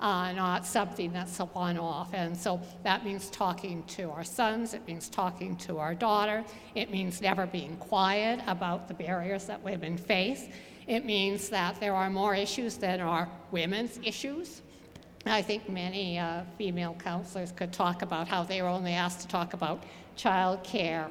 uh, 0.00 0.32
not 0.32 0.66
something 0.66 1.12
that's 1.12 1.38
a 1.40 1.46
one 1.46 1.78
off. 1.78 2.12
And 2.12 2.36
so 2.36 2.60
that 2.82 3.04
means 3.04 3.30
talking 3.30 3.82
to 3.84 4.10
our 4.10 4.24
sons, 4.24 4.74
it 4.74 4.86
means 4.86 5.08
talking 5.08 5.56
to 5.58 5.78
our 5.78 5.94
daughter, 5.94 6.44
it 6.74 6.90
means 6.90 7.20
never 7.20 7.46
being 7.46 7.76
quiet 7.76 8.40
about 8.46 8.88
the 8.88 8.94
barriers 8.94 9.46
that 9.46 9.62
women 9.62 9.96
face. 9.96 10.48
It 10.86 11.04
means 11.04 11.48
that 11.48 11.80
there 11.80 11.94
are 11.94 12.10
more 12.10 12.34
issues 12.34 12.76
than 12.76 13.00
are 13.00 13.28
women's 13.50 13.98
issues. 14.02 14.60
I 15.26 15.40
think 15.40 15.70
many 15.70 16.18
uh, 16.18 16.42
female 16.58 16.94
counselors 17.02 17.52
could 17.52 17.72
talk 17.72 18.02
about 18.02 18.28
how 18.28 18.42
they 18.42 18.60
were 18.60 18.68
only 18.68 18.92
asked 18.92 19.20
to 19.20 19.28
talk 19.28 19.54
about 19.54 19.82
child 20.16 20.62
care 20.62 21.08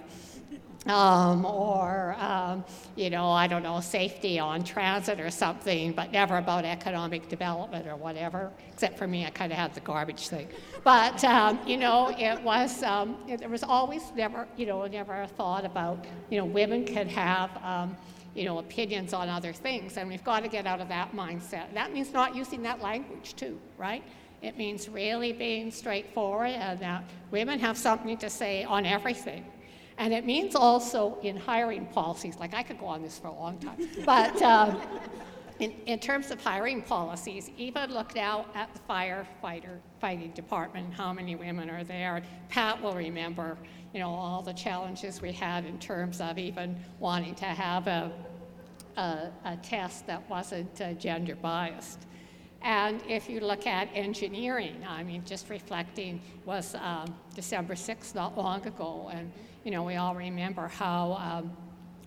um, 0.86 1.46
or, 1.46 2.16
um, 2.20 2.64
you 2.96 3.10
know, 3.10 3.30
I 3.30 3.48
don't 3.48 3.64
know, 3.64 3.80
safety 3.80 4.40
on 4.40 4.64
transit 4.64 5.20
or 5.20 5.30
something, 5.30 5.94
but 5.94 6.12
never 6.12 6.38
about 6.38 6.66
economic 6.66 7.30
development 7.30 7.88
or 7.88 7.96
whatever. 7.96 8.52
Except 8.72 8.98
for 8.98 9.08
me, 9.08 9.26
I 9.26 9.30
kind 9.30 9.52
of 9.52 9.58
had 9.58 9.74
the 9.74 9.80
garbage 9.80 10.28
thing. 10.28 10.48
But, 10.84 11.24
um, 11.24 11.60
you 11.66 11.78
know, 11.78 12.14
it 12.18 12.42
was, 12.42 12.84
um, 12.84 13.18
it, 13.28 13.40
there 13.40 13.50
was 13.50 13.64
always 13.64 14.04
never, 14.16 14.48
you 14.58 14.66
know, 14.66 14.86
never 14.88 15.22
a 15.22 15.28
thought 15.28 15.66
about, 15.66 16.06
you 16.30 16.38
know, 16.38 16.46
women 16.46 16.86
could 16.86 17.08
have, 17.08 17.50
um, 17.64 17.96
you 18.36 18.46
know, 18.46 18.58
opinions 18.58 19.14
on 19.14 19.30
other 19.30 19.54
things, 19.54 19.98
and 19.98 20.10
we've 20.10 20.24
got 20.24 20.42
to 20.42 20.50
get 20.50 20.66
out 20.66 20.82
of 20.82 20.90
that 20.90 21.14
mindset. 21.14 21.74
That 21.74 21.94
means 21.94 22.12
not 22.12 22.36
using 22.36 22.64
that 22.64 22.82
language, 22.82 23.36
too, 23.36 23.60
right? 23.78 24.04
It 24.42 24.58
means 24.58 24.90
really 24.90 25.32
being 25.32 25.72
straightforward 25.72 26.50
and 26.50 26.78
that 26.80 27.06
women 27.32 27.60
have 27.60 27.78
something 27.78 28.18
to 28.18 28.30
say 28.30 28.66
on 28.66 28.86
everything 28.86 29.46
and 29.98 30.14
it 30.14 30.26
means 30.26 30.56
also 30.56 31.18
in 31.22 31.38
hiring 31.38 31.86
policies, 31.88 32.38
like 32.40 32.54
I 32.54 32.64
could 32.64 32.80
go 32.80 32.88
on 32.88 33.02
this 33.02 33.20
for 33.20 33.28
a 33.28 33.34
long 33.34 33.58
time, 33.60 33.78
but 34.06 34.42
um, 34.42 34.82
in, 35.60 35.72
in, 35.86 36.00
terms 36.00 36.32
of 36.32 36.44
hiring 36.44 36.82
policies, 36.82 37.52
even 37.58 37.94
look 37.94 38.16
now 38.16 38.46
at 38.56 38.74
the 38.74 38.80
firefighter 38.90 39.78
fighting 40.02 40.32
department, 40.32 40.94
how 40.94 41.14
many 41.14 41.36
women 41.36 41.70
are 41.70 41.84
there. 41.84 42.24
Pat 42.50 42.82
will 42.82 42.96
remember, 42.96 43.58
you 43.94 44.00
know, 44.00 44.10
all 44.10 44.42
the 44.42 44.54
challenges 44.54 45.22
we 45.22 45.32
had 45.32 45.66
in 45.66 45.78
terms 45.80 46.22
of 46.22 46.38
even 46.40 46.76
wanting 47.00 47.36
to 47.36 47.46
have 47.46 47.88
a, 47.88 48.12
a, 48.98 49.30
a 49.46 49.58
test 49.58 50.08
that 50.08 50.28
wasn't 50.30 50.82
uh, 50.82 50.94
gender 50.94 51.36
biased. 51.36 52.08
And 52.64 53.02
if 53.08 53.30
you 53.30 53.42
look 53.42 53.68
at 53.68 53.90
engineering, 53.94 54.84
I 54.88 55.04
mean, 55.04 55.24
just 55.26 55.50
reflecting 55.50 56.22
was 56.46 56.76
um, 56.76 57.14
December 57.36 57.76
6th, 57.76 58.16
not 58.16 58.38
long 58.38 58.66
ago, 58.66 59.12
and 59.14 59.32
you 59.64 59.72
know, 59.72 59.84
we 59.84 59.96
all 59.96 60.14
remember 60.14 60.68
how 60.68 61.14
um, 61.14 61.52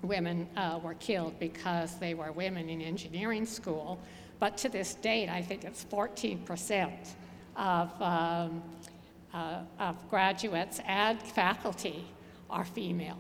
women 0.02 0.46
uh, 0.57 0.78
were 0.82 0.94
killed 0.94 1.38
because 1.38 1.98
they 1.98 2.14
were 2.14 2.32
women 2.32 2.68
in 2.68 2.82
engineering 2.82 3.46
school. 3.46 3.98
But 4.38 4.59
to 4.59 4.68
this 4.68 4.94
date, 4.94 5.28
I 5.28 5.42
think 5.42 5.64
it's 5.64 5.84
14% 5.84 6.92
of, 7.57 8.02
um, 8.02 8.62
uh, 9.32 9.61
of 9.78 10.11
graduates 10.11 10.80
and 10.86 11.20
faculty 11.20 12.07
are 12.50 12.64
female. 12.64 13.18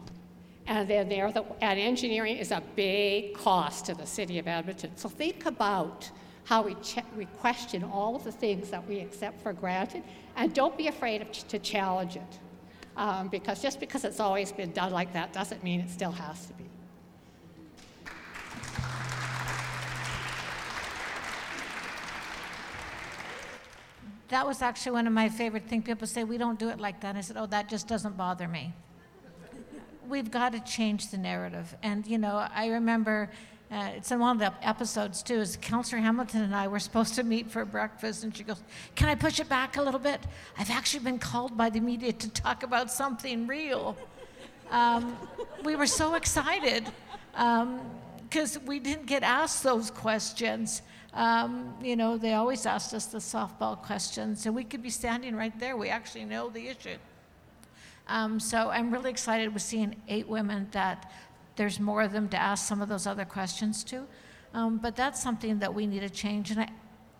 And 0.66 0.88
then 0.88 1.08
they're 1.08 1.32
the, 1.32 1.44
and 1.62 1.78
engineering 1.78 2.36
is 2.36 2.50
a 2.50 2.62
big 2.74 3.34
cost 3.34 3.86
to 3.86 3.94
the 3.94 4.06
city 4.06 4.38
of 4.38 4.46
Edmonton. 4.48 4.90
So 4.96 5.08
think 5.08 5.46
about 5.46 6.10
how 6.44 6.62
we, 6.62 6.76
we 7.16 7.24
question 7.40 7.84
all 7.84 8.16
of 8.16 8.24
the 8.24 8.32
things 8.32 8.70
that 8.70 8.86
we 8.86 9.00
accept 9.00 9.40
for 9.40 9.52
granted, 9.52 10.02
and 10.36 10.52
don't 10.52 10.76
be 10.76 10.88
afraid 10.88 11.22
of 11.22 11.32
ch- 11.32 11.44
to 11.44 11.58
challenge 11.58 12.16
it 12.16 12.38
um, 12.96 13.28
because 13.28 13.60
just 13.60 13.78
because 13.78 14.04
it's 14.04 14.20
always 14.20 14.52
been 14.52 14.72
done 14.72 14.92
like 14.92 15.12
that 15.12 15.32
doesn't 15.32 15.62
mean 15.62 15.80
it 15.80 15.90
still 15.90 16.12
has 16.12 16.46
to 16.46 16.52
be. 16.54 16.64
That 24.28 24.46
was 24.46 24.60
actually 24.60 24.92
one 24.92 25.06
of 25.06 25.12
my 25.12 25.28
favorite 25.28 25.68
things. 25.68 25.84
People 25.84 26.06
say, 26.06 26.24
We 26.24 26.36
don't 26.36 26.58
do 26.58 26.68
it 26.68 26.80
like 26.80 27.00
that. 27.02 27.10
And 27.10 27.18
I 27.18 27.20
said, 27.20 27.36
Oh, 27.36 27.46
that 27.46 27.68
just 27.68 27.86
doesn't 27.86 28.16
bother 28.16 28.48
me. 28.48 28.72
We've 30.08 30.30
got 30.30 30.52
to 30.52 30.60
change 30.60 31.10
the 31.10 31.18
narrative. 31.18 31.74
And, 31.82 32.06
you 32.06 32.18
know, 32.18 32.46
I 32.52 32.68
remember 32.68 33.30
uh, 33.70 33.90
it's 33.96 34.12
in 34.12 34.20
one 34.20 34.36
of 34.36 34.38
the 34.38 34.66
episodes 34.66 35.22
too, 35.22 35.40
is 35.40 35.58
Counselor 35.60 36.00
Hamilton 36.00 36.42
and 36.42 36.54
I 36.54 36.68
were 36.68 36.78
supposed 36.78 37.14
to 37.16 37.24
meet 37.24 37.50
for 37.50 37.64
breakfast, 37.64 38.22
and 38.22 38.36
she 38.36 38.44
goes, 38.44 38.62
Can 38.94 39.08
I 39.08 39.16
push 39.16 39.40
it 39.40 39.48
back 39.48 39.76
a 39.76 39.82
little 39.82 39.98
bit? 39.98 40.20
I've 40.56 40.70
actually 40.70 41.02
been 41.02 41.18
called 41.18 41.56
by 41.56 41.70
the 41.70 41.80
media 41.80 42.12
to 42.12 42.30
talk 42.30 42.62
about 42.62 42.92
something 42.92 43.46
real. 43.46 43.96
Um, 44.70 45.16
we 45.64 45.74
were 45.74 45.86
so 45.86 46.14
excited 46.14 46.86
because 47.32 48.56
um, 48.56 48.66
we 48.66 48.78
didn't 48.78 49.06
get 49.06 49.24
asked 49.24 49.64
those 49.64 49.90
questions. 49.90 50.82
Um, 51.12 51.74
you 51.82 51.96
know, 51.96 52.16
they 52.18 52.34
always 52.34 52.66
asked 52.66 52.94
us 52.94 53.06
the 53.06 53.18
softball 53.18 53.76
questions, 53.82 54.46
and 54.46 54.54
we 54.54 54.62
could 54.62 54.82
be 54.82 54.90
standing 54.90 55.34
right 55.34 55.58
there. 55.58 55.76
We 55.76 55.88
actually 55.88 56.24
know 56.24 56.50
the 56.50 56.68
issue. 56.68 56.98
Um, 58.08 58.38
so 58.38 58.70
I'm 58.70 58.92
really 58.92 59.10
excited 59.10 59.52
with 59.52 59.62
seeing 59.62 59.96
eight 60.08 60.28
women 60.28 60.68
that 60.70 61.10
there's 61.56 61.80
more 61.80 62.02
of 62.02 62.12
them 62.12 62.28
to 62.28 62.36
ask 62.36 62.66
some 62.66 62.80
of 62.80 62.88
those 62.88 63.06
other 63.06 63.24
questions 63.24 63.82
to. 63.84 64.06
Um, 64.54 64.78
but 64.78 64.96
that's 64.96 65.22
something 65.22 65.58
that 65.58 65.74
we 65.74 65.86
need 65.86 66.00
to 66.00 66.10
change. 66.10 66.50
And 66.50 66.60
I, 66.60 66.68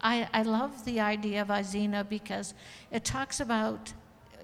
I, 0.01 0.28
I 0.32 0.43
love 0.43 0.84
the 0.84 1.01
idea 1.01 1.43
of 1.43 1.49
Izena 1.49 2.09
because 2.09 2.55
it 2.91 3.05
talks 3.05 3.41
about 3.41 3.93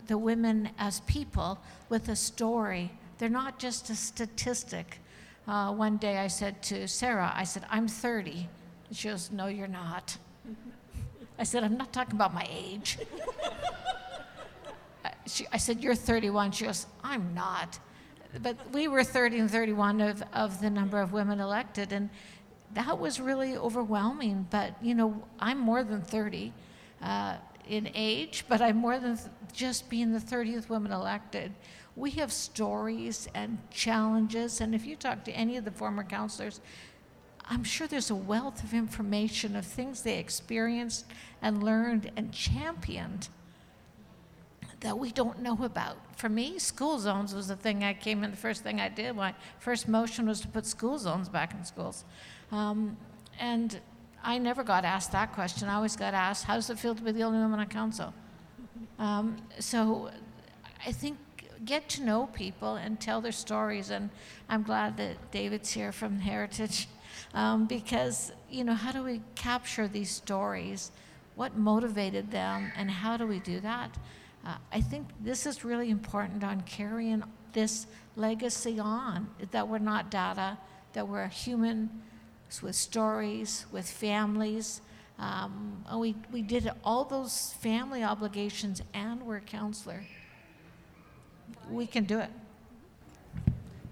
the 0.07 0.19
women 0.19 0.71
as 0.79 1.01
people 1.01 1.59
with 1.89 2.09
a 2.09 2.17
story. 2.17 2.91
They're 3.19 3.29
not 3.29 3.59
just 3.59 3.89
a 3.91 3.95
statistic. 3.95 4.99
Uh, 5.47 5.73
one 5.73 5.97
day 5.97 6.19
I 6.19 6.27
said 6.27 6.63
to 6.65 6.87
Sarah, 6.89 7.33
I 7.35 7.45
said, 7.45 7.65
I'm 7.71 7.89
30. 7.89 8.49
She 8.93 9.09
goes, 9.09 9.31
No, 9.31 9.47
you're 9.47 9.69
not. 9.69 10.17
I 11.39 11.45
said, 11.45 11.65
I'm 11.65 11.77
not 11.77 11.93
talking 11.93 12.15
about 12.15 12.35
my 12.35 12.47
age. 12.51 12.99
she, 15.27 15.47
I 15.53 15.57
said, 15.57 15.83
You're 15.83 15.95
31. 15.95 16.53
She 16.53 16.65
goes, 16.65 16.87
I'm 17.03 17.35
not. 17.35 17.79
But 18.41 18.57
we 18.73 18.89
were 18.89 19.05
30 19.05 19.41
and 19.41 19.51
31 19.51 20.01
of, 20.01 20.23
of 20.33 20.61
the 20.61 20.71
number 20.71 21.01
of 21.01 21.13
women 21.13 21.41
elected, 21.41 21.93
and 21.93 22.09
that 22.75 22.99
was 22.99 23.21
really 23.21 23.57
overwhelming. 23.57 24.47
But, 24.51 24.75
you 24.83 24.95
know, 24.95 25.23
I'm 25.39 25.59
more 25.59 25.85
than 25.85 26.01
30 26.01 26.53
uh, 27.03 27.37
in 27.69 27.91
age, 27.95 28.45
but 28.49 28.61
I'm 28.61 28.77
more 28.77 28.99
than 28.99 29.17
th- 29.17 29.29
just 29.53 29.91
being 29.91 30.13
the 30.13 30.19
30th 30.19 30.69
woman 30.69 30.93
elected. 30.93 31.53
We 31.95 32.13
have 32.13 32.33
stories 32.33 33.29
and 33.35 33.59
challenges, 33.71 34.63
and 34.63 34.75
if 34.75 34.87
you 34.87 34.97
talk 34.97 35.25
to 35.25 35.33
any 35.33 35.59
of 35.59 35.65
the 35.65 35.71
former 35.71 36.05
counselors, 36.05 36.61
I'm 37.51 37.65
sure 37.65 37.87
there's 37.87 38.11
a 38.11 38.15
wealth 38.15 38.65
of 38.65 38.73
information 38.73 39.57
of 39.57 39.67
things 39.67 40.03
they 40.03 40.19
experienced 40.19 41.05
and 41.43 41.63
learned 41.63 42.11
and 42.17 42.33
championed 42.33 43.29
that 44.83 44.99
we 44.99 45.11
don't 45.11 45.41
know 45.41 45.59
about. 45.65 45.97
For 46.17 46.29
me, 46.29 46.59
school 46.59 46.99
zones 46.99 47.35
was 47.35 47.49
the 47.49 47.57
thing 47.57 47.83
I 47.83 47.95
came 47.95 48.23
in, 48.23 48.31
the 48.31 48.37
first 48.37 48.63
thing 48.63 48.81
I 48.81 48.89
did. 48.89 49.17
My 49.17 49.35
first 49.59 49.89
motion 49.89 50.27
was 50.27 50.41
to 50.43 50.49
put 50.49 50.67
school 50.67 50.99
zones 50.99 51.29
back 51.29 51.55
in 51.55 51.65
schools. 51.65 52.05
Um, 52.51 52.97
and 53.41 53.81
I 54.23 54.39
never 54.39 54.63
got 54.63 54.85
asked 54.85 55.13
that 55.13 55.33
question. 55.33 55.69
I 55.69 55.75
always 55.75 55.97
got 55.97 56.15
asked, 56.15 56.45
how 56.45 56.55
does 56.55 56.69
it 56.69 56.79
feel 56.79 56.95
to 56.95 57.03
be 57.03 57.13
the 57.13 57.23
only 57.23 57.39
woman 57.39 57.61
on 57.61 57.67
council? 57.67 58.13
Um, 58.99 59.37
so 59.59 60.11
I 60.87 60.93
think 60.93 61.19
get 61.65 61.89
to 61.89 62.03
know 62.03 62.27
people 62.33 62.75
and 62.75 63.01
tell 63.01 63.21
their 63.21 63.33
stories. 63.33 63.91
And 63.91 64.11
I'm 64.49 64.63
glad 64.63 64.97
that 64.97 65.31
David's 65.31 65.71
here 65.71 65.93
from 65.93 66.19
Heritage 66.19 66.89
um, 67.35 67.67
because, 67.67 68.33
you 68.51 68.65
know, 68.65 68.75
how 68.75 68.93
do 68.93 69.03
we 69.03 69.21
capture 69.35 69.87
these 69.87 70.11
stories? 70.11 70.91
What 71.35 71.57
motivated 71.57 72.31
them, 72.31 72.73
and 72.77 72.91
how 72.91 73.17
do 73.17 73.27
we 73.27 73.39
do 73.39 73.61
that? 73.61 73.97
Uh, 74.45 74.57
I 74.73 74.81
think 74.81 75.09
this 75.21 75.47
is 75.47 75.65
really 75.65 75.91
important 75.91 76.43
on 76.43 76.63
carrying 76.63 77.23
this 77.53 77.87
legacy 78.17 78.79
on 78.79 79.29
that 79.51 79.69
we're 79.69 79.79
not 79.79 80.11
data, 80.11 80.59
that 80.95 81.07
we're 81.07 81.29
human 81.29 82.03
with 82.61 82.75
stories, 82.75 83.67
with 83.73 83.89
families. 83.89 84.81
Um, 85.19 85.85
we, 85.97 86.17
we 86.33 86.43
did 86.43 86.71
all 86.85 87.05
those 87.05 87.55
family 87.61 88.03
obligations 88.03 88.83
and 88.93 89.23
we're 89.23 89.37
a 89.37 89.41
counselor. 89.41 90.05
We 91.71 91.87
can 91.87 92.05
do 92.05 92.19
it. 92.19 92.31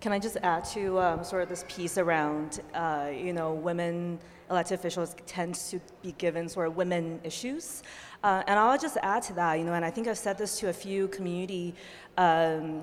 Can 0.00 0.12
I 0.12 0.18
just 0.18 0.38
add 0.42 0.64
to 0.66 0.98
um, 0.98 1.22
sort 1.22 1.42
of 1.42 1.50
this 1.50 1.66
piece 1.68 1.98
around, 1.98 2.62
uh, 2.72 3.10
you 3.14 3.34
know, 3.34 3.52
women 3.52 4.18
elected 4.50 4.78
officials 4.78 5.14
tend 5.26 5.54
to 5.54 5.78
be 6.02 6.12
given 6.12 6.48
sort 6.48 6.68
of 6.68 6.76
women 6.76 7.20
issues. 7.22 7.82
Uh, 8.24 8.42
and 8.46 8.58
I'll 8.58 8.78
just 8.78 8.96
add 9.02 9.22
to 9.24 9.34
that, 9.34 9.58
you 9.58 9.64
know, 9.64 9.74
and 9.74 9.84
I 9.84 9.90
think 9.90 10.08
I've 10.08 10.18
said 10.18 10.38
this 10.38 10.58
to 10.60 10.70
a 10.70 10.72
few 10.72 11.08
community 11.08 11.74
um, 12.16 12.82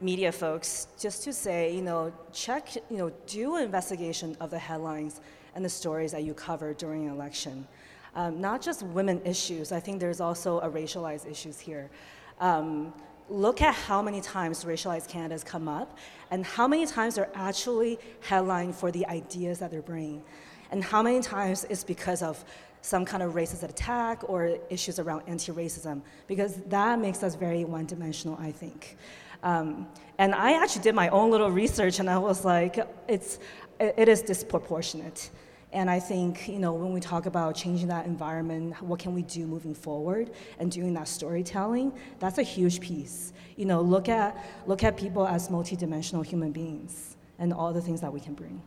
media 0.00 0.30
folks, 0.30 0.86
just 0.98 1.24
to 1.24 1.32
say, 1.32 1.74
you 1.74 1.82
know, 1.82 2.12
check, 2.32 2.74
you 2.88 2.98
know, 2.98 3.12
do 3.26 3.56
an 3.56 3.64
investigation 3.64 4.36
of 4.40 4.50
the 4.50 4.58
headlines 4.58 5.20
and 5.56 5.64
the 5.64 5.68
stories 5.68 6.12
that 6.12 6.22
you 6.22 6.34
cover 6.34 6.72
during 6.72 7.06
an 7.06 7.12
election. 7.12 7.66
Um, 8.14 8.40
not 8.40 8.62
just 8.62 8.84
women 8.84 9.20
issues, 9.24 9.72
I 9.72 9.80
think 9.80 9.98
there's 9.98 10.20
also 10.20 10.60
a 10.60 10.70
racialized 10.70 11.28
issues 11.28 11.58
here. 11.58 11.90
Look 13.28 13.62
at 13.62 13.74
how 13.74 14.02
many 14.02 14.20
times 14.20 14.64
racialized 14.64 15.08
Canada 15.08 15.34
has 15.34 15.44
come 15.44 15.66
up 15.66 15.96
and 16.30 16.44
how 16.44 16.68
many 16.68 16.86
times 16.86 17.14
they're 17.14 17.30
actually 17.34 17.98
headlined 18.20 18.74
for 18.74 18.90
the 18.90 19.06
ideas 19.06 19.58
that 19.60 19.70
they're 19.70 19.82
bringing. 19.82 20.22
And 20.70 20.84
how 20.84 21.02
many 21.02 21.20
times 21.20 21.64
it's 21.70 21.84
because 21.84 22.22
of 22.22 22.44
some 22.82 23.06
kind 23.06 23.22
of 23.22 23.32
racist 23.32 23.62
attack 23.62 24.28
or 24.28 24.58
issues 24.68 24.98
around 24.98 25.22
anti-racism, 25.26 26.02
because 26.26 26.56
that 26.66 26.98
makes 26.98 27.22
us 27.22 27.34
very 27.34 27.64
one-dimensional, 27.64 28.36
I 28.38 28.52
think. 28.52 28.98
Um, 29.42 29.88
and 30.18 30.34
I 30.34 30.62
actually 30.62 30.82
did 30.82 30.94
my 30.94 31.08
own 31.08 31.30
little 31.30 31.50
research, 31.50 31.98
and 31.98 32.10
I 32.10 32.18
was 32.18 32.44
like, 32.44 32.78
it's, 33.08 33.38
it 33.80 34.08
is 34.08 34.20
disproportionate. 34.20 35.30
And 35.74 35.90
I 35.90 35.98
think, 35.98 36.46
you 36.46 36.60
know, 36.60 36.72
when 36.72 36.92
we 36.92 37.00
talk 37.00 37.26
about 37.26 37.56
changing 37.56 37.88
that 37.88 38.06
environment, 38.06 38.80
what 38.80 39.00
can 39.00 39.12
we 39.12 39.22
do 39.22 39.44
moving 39.44 39.74
forward 39.74 40.30
and 40.60 40.70
doing 40.70 40.94
that 40.94 41.08
storytelling, 41.08 41.92
that's 42.20 42.38
a 42.38 42.44
huge 42.44 42.78
piece. 42.78 43.32
You 43.56 43.64
know, 43.64 43.80
look 43.80 44.08
at, 44.08 44.36
look 44.68 44.84
at 44.84 44.96
people 44.96 45.26
as 45.26 45.48
multidimensional 45.48 46.24
human 46.24 46.52
beings 46.52 47.16
and 47.40 47.52
all 47.52 47.72
the 47.72 47.80
things 47.80 48.00
that 48.02 48.12
we 48.12 48.20
can 48.20 48.34
bring. 48.34 48.62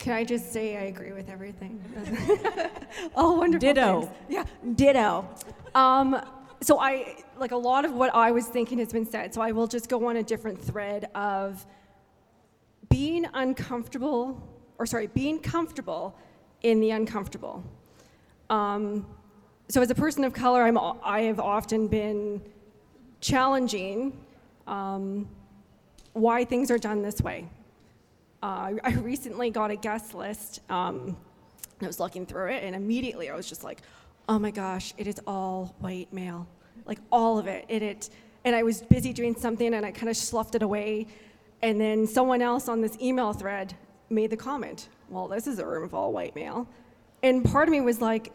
Can 0.00 0.14
I 0.14 0.24
just 0.24 0.52
say 0.52 0.76
I 0.76 0.86
agree 0.86 1.12
with 1.12 1.30
everything? 1.30 1.80
All 3.14 3.36
wonderful. 3.36 3.60
Ditto. 3.60 4.00
Things. 4.00 4.12
Yeah, 4.28 4.44
ditto. 4.74 5.28
Um, 5.76 6.20
so 6.62 6.78
I 6.78 7.16
like 7.38 7.52
a 7.52 7.56
lot 7.56 7.84
of 7.84 7.92
what 7.92 8.14
I 8.14 8.30
was 8.30 8.46
thinking 8.46 8.78
has 8.78 8.92
been 8.92 9.06
said. 9.06 9.34
So 9.34 9.40
I 9.40 9.52
will 9.52 9.66
just 9.66 9.88
go 9.88 10.06
on 10.08 10.16
a 10.16 10.22
different 10.22 10.60
thread 10.60 11.10
of 11.14 11.66
being 12.88 13.26
uncomfortable, 13.34 14.40
or 14.78 14.86
sorry, 14.86 15.08
being 15.08 15.38
comfortable 15.38 16.16
in 16.62 16.80
the 16.80 16.90
uncomfortable. 16.90 17.64
Um, 18.48 19.06
so 19.68 19.80
as 19.80 19.90
a 19.90 19.94
person 19.94 20.24
of 20.24 20.32
color, 20.32 20.62
I'm 20.62 20.78
I 20.78 21.22
have 21.22 21.40
often 21.40 21.88
been 21.88 22.42
challenging 23.20 24.18
um, 24.66 25.28
why 26.12 26.44
things 26.44 26.70
are 26.70 26.78
done 26.78 27.02
this 27.02 27.20
way. 27.20 27.48
Uh, 28.42 28.72
I 28.82 28.92
recently 28.94 29.50
got 29.50 29.70
a 29.70 29.76
guest 29.76 30.14
list. 30.14 30.60
Um, 30.68 31.16
I 31.80 31.86
was 31.86 31.98
looking 31.98 32.26
through 32.26 32.50
it, 32.50 32.62
and 32.64 32.76
immediately 32.76 33.30
I 33.30 33.34
was 33.34 33.48
just 33.48 33.64
like, 33.64 33.80
oh 34.28 34.38
my 34.38 34.50
gosh, 34.50 34.94
it 34.96 35.06
is 35.06 35.20
all 35.26 35.74
white 35.80 36.12
male. 36.12 36.46
Like 36.86 36.98
all 37.10 37.38
of 37.38 37.46
it. 37.46 37.64
it, 37.68 37.82
it 37.82 38.10
and 38.44 38.56
I 38.56 38.62
was 38.62 38.82
busy 38.82 39.12
doing 39.12 39.34
something 39.36 39.74
and 39.74 39.86
I 39.86 39.92
kind 39.92 40.08
of 40.08 40.16
sloughed 40.16 40.54
it 40.54 40.62
away. 40.62 41.06
And 41.62 41.80
then 41.80 42.06
someone 42.06 42.42
else 42.42 42.68
on 42.68 42.80
this 42.80 42.96
email 43.00 43.32
thread 43.32 43.74
made 44.10 44.30
the 44.30 44.36
comment, 44.36 44.88
well, 45.08 45.28
this 45.28 45.46
is 45.46 45.58
a 45.58 45.66
room 45.66 45.84
of 45.84 45.94
all 45.94 46.12
white 46.12 46.34
male. 46.34 46.68
And 47.22 47.44
part 47.44 47.68
of 47.68 47.72
me 47.72 47.80
was 47.80 48.00
like, 48.00 48.32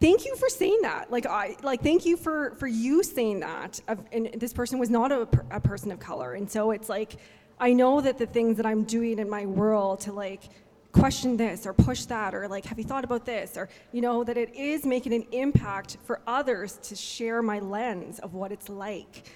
thank 0.00 0.24
you 0.24 0.34
for 0.36 0.48
saying 0.48 0.80
that. 0.82 1.10
Like, 1.10 1.26
I, 1.26 1.56
like 1.62 1.82
thank 1.82 2.06
you 2.06 2.16
for, 2.16 2.54
for 2.54 2.66
you 2.66 3.02
saying 3.02 3.40
that. 3.40 3.80
And 4.12 4.30
this 4.34 4.54
person 4.54 4.78
was 4.78 4.88
not 4.88 5.12
a, 5.12 5.28
a 5.50 5.60
person 5.60 5.92
of 5.92 6.00
color. 6.00 6.34
And 6.34 6.50
so 6.50 6.70
it's 6.70 6.88
like, 6.88 7.16
I 7.58 7.74
know 7.74 8.00
that 8.00 8.16
the 8.16 8.26
things 8.26 8.56
that 8.56 8.64
I'm 8.64 8.84
doing 8.84 9.18
in 9.18 9.28
my 9.28 9.44
world 9.44 10.00
to 10.00 10.12
like 10.12 10.44
question 10.92 11.36
this 11.36 11.66
or 11.66 11.72
push 11.72 12.04
that 12.06 12.34
or 12.34 12.48
like 12.48 12.64
have 12.64 12.78
you 12.78 12.84
thought 12.84 13.04
about 13.04 13.24
this 13.24 13.56
or 13.56 13.68
you 13.92 14.00
know 14.00 14.24
that 14.24 14.36
it 14.36 14.54
is 14.54 14.84
making 14.84 15.12
an 15.12 15.24
impact 15.32 15.96
for 16.04 16.20
others 16.26 16.78
to 16.82 16.96
share 16.96 17.42
my 17.42 17.58
lens 17.60 18.18
of 18.20 18.34
what 18.34 18.50
it's 18.50 18.68
like. 18.68 19.26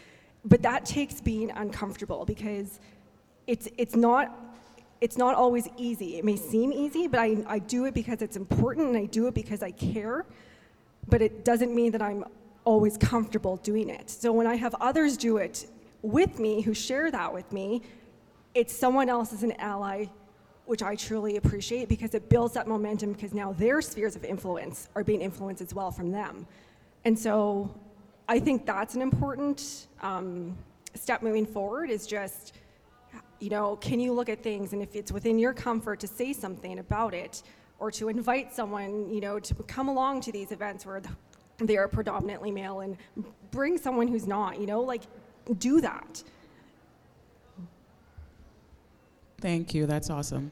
But 0.44 0.62
that 0.62 0.84
takes 0.84 1.20
being 1.20 1.50
uncomfortable 1.50 2.24
because 2.24 2.80
it's 3.46 3.68
it's 3.78 3.94
not 3.94 4.36
it's 5.00 5.18
not 5.18 5.34
always 5.34 5.68
easy. 5.76 6.16
It 6.18 6.24
may 6.24 6.36
seem 6.36 6.72
easy 6.72 7.07
but 7.07 7.20
I, 7.20 7.44
I 7.46 7.59
do 7.59 7.84
it 7.84 7.94
because 7.94 8.22
it's 8.22 8.36
important 8.36 8.88
and 8.88 8.96
i 8.96 9.07
do 9.07 9.26
it 9.26 9.34
because 9.34 9.62
i 9.62 9.70
care. 9.70 10.26
But 11.09 11.22
it 11.22 11.44
doesn't 11.44 11.74
mean 11.74 11.92
that 11.92 12.02
i'm 12.02 12.24
always 12.64 12.96
comfortable 12.96 13.59
doing 13.59 13.90
it. 13.90 14.11
So 14.11 14.32
when 14.32 14.46
i 14.46 14.57
have 14.57 14.74
others 14.80 15.16
do 15.16 15.36
it 15.36 15.66
with 16.02 16.38
me 16.38 16.62
who 16.62 16.74
share 16.74 17.11
that 17.11 17.32
with 17.32 17.50
me 17.52 17.82
it's 18.55 18.72
someone 18.72 19.09
else 19.09 19.32
as 19.32 19.42
an 19.42 19.52
ally, 19.59 20.07
which 20.66 20.82
I 20.82 20.94
truly 20.94 21.36
appreciate 21.36 21.88
because 21.88 22.14
it 22.14 22.28
builds 22.28 22.54
that 22.54 22.66
momentum 22.66 23.12
because 23.12 23.34
now 23.34 23.52
their 23.52 23.82
spheres 23.82 24.16
of 24.16 24.24
influence 24.24 24.88
are 24.94 25.04
being 25.04 25.20
influenced 25.20 25.62
as 25.62 25.74
well 25.74 25.90
from 25.90 26.10
them. 26.10 26.46
And 27.04 27.18
so 27.18 27.74
I 28.28 28.40
think 28.40 28.64
that's 28.64 28.94
an 28.94 29.02
important 29.02 29.88
um, 30.00 30.56
step 30.94 31.22
moving 31.22 31.44
forward 31.44 31.90
is 31.90 32.06
just, 32.06 32.54
you 33.40 33.50
know, 33.50 33.76
can 33.76 34.00
you 34.00 34.12
look 34.12 34.28
at 34.28 34.42
things 34.42 34.72
and 34.72 34.80
if 34.80 34.96
it's 34.96 35.12
within 35.12 35.38
your 35.38 35.52
comfort 35.52 36.00
to 36.00 36.06
say 36.06 36.32
something 36.32 36.78
about 36.78 37.12
it 37.12 37.42
or 37.78 37.90
to 37.90 38.08
invite 38.08 38.54
someone, 38.54 39.10
you 39.12 39.20
know, 39.20 39.38
to 39.38 39.54
come 39.64 39.88
along 39.88 40.22
to 40.22 40.32
these 40.32 40.52
events 40.52 40.86
where 40.86 41.02
they 41.58 41.76
are 41.76 41.88
predominantly 41.88 42.50
male 42.50 42.80
and 42.80 42.96
bring 43.50 43.76
someone 43.76 44.08
who's 44.08 44.26
not, 44.26 44.58
you 44.58 44.66
know, 44.66 44.80
like 44.80 45.02
do 45.58 45.80
that. 45.80 46.22
Thank 49.41 49.74
you. 49.74 49.87
That's 49.87 50.11
awesome. 50.11 50.51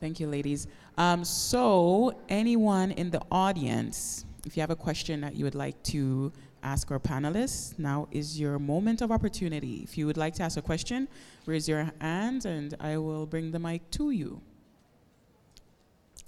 Thank 0.00 0.18
you, 0.18 0.26
ladies. 0.26 0.66
Um, 0.98 1.24
so, 1.24 2.12
anyone 2.28 2.90
in 2.90 3.10
the 3.10 3.22
audience, 3.30 4.24
if 4.44 4.56
you 4.56 4.60
have 4.60 4.70
a 4.70 4.76
question 4.76 5.20
that 5.20 5.36
you 5.36 5.44
would 5.44 5.54
like 5.54 5.80
to 5.84 6.32
ask 6.62 6.90
our 6.90 6.98
panelists, 6.98 7.78
now 7.78 8.08
is 8.10 8.38
your 8.38 8.58
moment 8.58 9.00
of 9.00 9.10
opportunity. 9.10 9.80
If 9.84 9.96
you 9.96 10.06
would 10.06 10.16
like 10.16 10.34
to 10.34 10.42
ask 10.42 10.56
a 10.56 10.62
question, 10.62 11.08
raise 11.46 11.68
your 11.68 11.92
hand 12.00 12.44
and 12.44 12.74
I 12.80 12.98
will 12.98 13.26
bring 13.26 13.50
the 13.50 13.58
mic 13.58 13.90
to 13.92 14.10
you. 14.10 14.40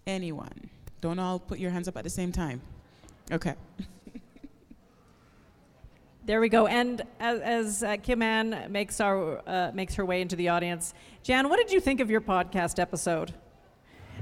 Anyone? 0.07 0.71
Don't 1.01 1.19
all 1.19 1.39
put 1.39 1.59
your 1.59 1.71
hands 1.71 1.89
up 1.89 1.97
at 1.97 2.05
the 2.05 2.11
same 2.11 2.33
time. 2.33 2.61
Okay. 3.33 3.55
There 6.27 6.41
we 6.41 6.49
go. 6.49 6.67
And 6.67 7.03
as, 7.21 7.41
as 7.41 7.83
uh, 7.83 7.97
Kim 8.03 8.23
Ann 8.23 8.69
makes, 8.71 8.99
our, 8.99 9.43
uh, 9.47 9.73
makes 9.75 9.95
her 9.97 10.07
way 10.07 10.23
into 10.23 10.37
the 10.37 10.49
audience, 10.49 10.95
Jan, 11.23 11.51
what 11.51 11.59
did 11.59 11.71
you 11.71 11.81
think 11.81 12.01
of 12.01 12.11
your 12.11 12.23
podcast 12.23 12.79
episode? 12.79 13.35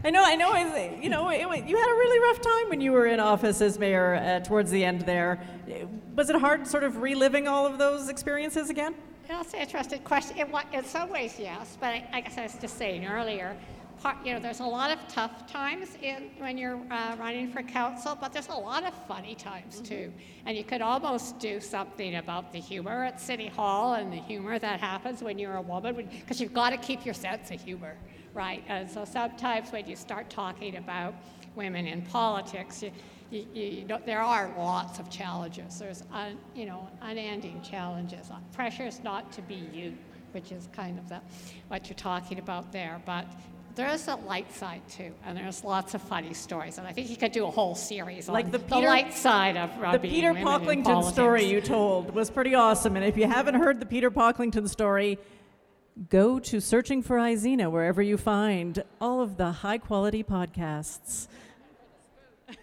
I 0.03 0.11
know, 0.11 0.25
I 0.25 0.35
know, 0.35 0.53
you 1.01 1.09
know, 1.09 1.29
it, 1.29 1.39
you 1.41 1.77
had 1.77 1.91
a 1.91 1.95
really 1.95 2.19
rough 2.19 2.41
time 2.41 2.71
when 2.71 2.81
you 2.81 2.91
were 2.91 3.07
in 3.07 3.21
office 3.21 3.61
as 3.61 3.79
mayor 3.79 4.17
uh, 4.17 4.41
towards 4.41 4.73
the 4.73 4.85
end 4.85 5.03
there. 5.03 5.41
Was 6.17 6.29
it 6.29 6.35
hard 6.35 6.67
sort 6.67 6.83
of 6.83 6.97
reliving 6.97 7.47
all 7.47 7.67
of 7.67 7.79
those 7.79 8.09
experiences 8.09 8.69
again? 8.69 8.97
That's 9.29 9.55
an 9.55 9.61
interesting 9.61 10.01
question. 10.01 10.39
In, 10.39 10.53
in 10.73 10.85
some 10.85 11.09
ways, 11.09 11.37
yes, 11.39 11.77
but 11.79 11.87
I, 11.87 12.09
I 12.13 12.21
guess 12.23 12.37
I 12.37 12.43
was 12.43 12.55
just 12.57 12.79
saying 12.79 13.07
earlier, 13.07 13.57
you 14.25 14.33
know, 14.33 14.41
there's 14.41 14.61
a 14.61 14.65
lot 14.65 14.91
of 14.91 14.99
tough 15.09 15.47
times 15.51 15.97
in, 16.03 16.31
when 16.39 16.59
you're 16.59 16.81
uh, 16.91 17.17
running 17.19 17.51
for 17.51 17.63
council, 17.63 18.17
but 18.21 18.33
there's 18.33 18.49
a 18.49 18.55
lot 18.55 18.85
of 18.85 18.95
funny 19.07 19.35
times 19.35 19.77
mm-hmm. 19.77 19.85
too. 19.85 20.13
And 20.47 20.57
you 20.57 20.65
could 20.65 20.83
almost 20.83 21.39
do 21.39 21.61
something 21.61 22.17
about 22.17 22.53
the 22.53 22.59
humor 22.59 23.05
at 23.05 23.21
City 23.21 23.49
Hall 23.49 23.95
and 23.95 24.13
the 24.13 24.17
humor 24.17 24.59
that 24.59 24.81
happens 24.81 25.23
when 25.23 25.39
you're 25.39 25.57
a 25.57 25.63
woman, 25.63 26.09
because 26.21 26.41
you've 26.41 26.55
got 26.55 26.71
to 26.71 26.77
keep 26.77 27.05
your 27.05 27.15
sense 27.15 27.51
of 27.51 27.61
humor, 27.61 27.97
right? 28.35 28.65
And 28.69 28.91
so 28.91 29.05
sometimes 29.05 29.71
when 29.73 29.87
you 29.87 29.97
start 29.97 30.31
talking 30.31 30.77
about 30.77 31.15
women 31.55 31.87
in 31.87 32.03
politics, 32.03 32.83
you, 32.83 32.93
you, 33.31 33.47
you 33.55 33.85
know, 33.85 34.01
there 34.05 34.21
are 34.21 34.53
lots 34.59 34.99
of 34.99 35.11
challenges. 35.11 35.79
There's, 35.79 36.03
un, 36.13 36.39
you 36.55 36.67
know, 36.67 36.89
unending 37.03 37.63
challenges. 37.63 38.31
Pressures 38.53 39.01
not 39.03 39.33
to 39.33 39.43
be 39.43 39.69
you, 39.73 39.97
which 40.33 40.51
is 40.51 40.69
kind 40.73 40.99
of 40.99 41.09
the, 41.09 41.21
what 41.69 41.89
you're 41.89 41.97
talking 41.97 42.39
about 42.39 42.73
there. 42.73 43.01
But 43.07 43.27
there's 43.75 44.09
a 44.09 44.17
light 44.17 44.53
side 44.53 44.83
too, 44.89 45.13
and 45.25 45.37
there's 45.37 45.65
lots 45.65 45.95
of 45.95 46.03
funny 46.03 46.35
stories, 46.35 46.79
and 46.79 46.87
I 46.87 46.93
think 46.93 47.11
you 47.11 47.17
could 47.17 47.33
do 47.33 47.47
a 47.47 47.51
whole 47.51 47.75
series 47.75 48.29
like 48.29 48.47
on 48.47 48.51
the, 48.51 48.59
Peter, 48.59 48.81
the 48.81 48.87
light 48.87 49.15
side 49.15 49.57
of 49.57 49.71
the 49.93 49.99
Peter 49.99 50.35
Pocklington 50.35 51.11
story 51.11 51.45
you 51.45 51.61
told 51.61 52.15
was 52.15 52.31
pretty 52.31 52.55
awesome. 52.55 52.97
And 52.97 53.05
if 53.05 53.17
you 53.17 53.27
haven't 53.27 53.55
heard 53.55 53.81
the 53.81 53.87
Peter 53.87 54.11
Pocklington 54.11 54.69
story, 54.69 55.19
go 56.11 56.39
to 56.39 56.61
Searching 56.61 57.03
for 57.03 57.17
Izena 57.17 57.71
wherever 57.71 58.03
you 58.03 58.17
find 58.17 58.83
all 59.01 59.21
of 59.21 59.37
the 59.37 59.51
high 59.53 59.79
quality 59.79 60.23
podcasts. 60.23 61.29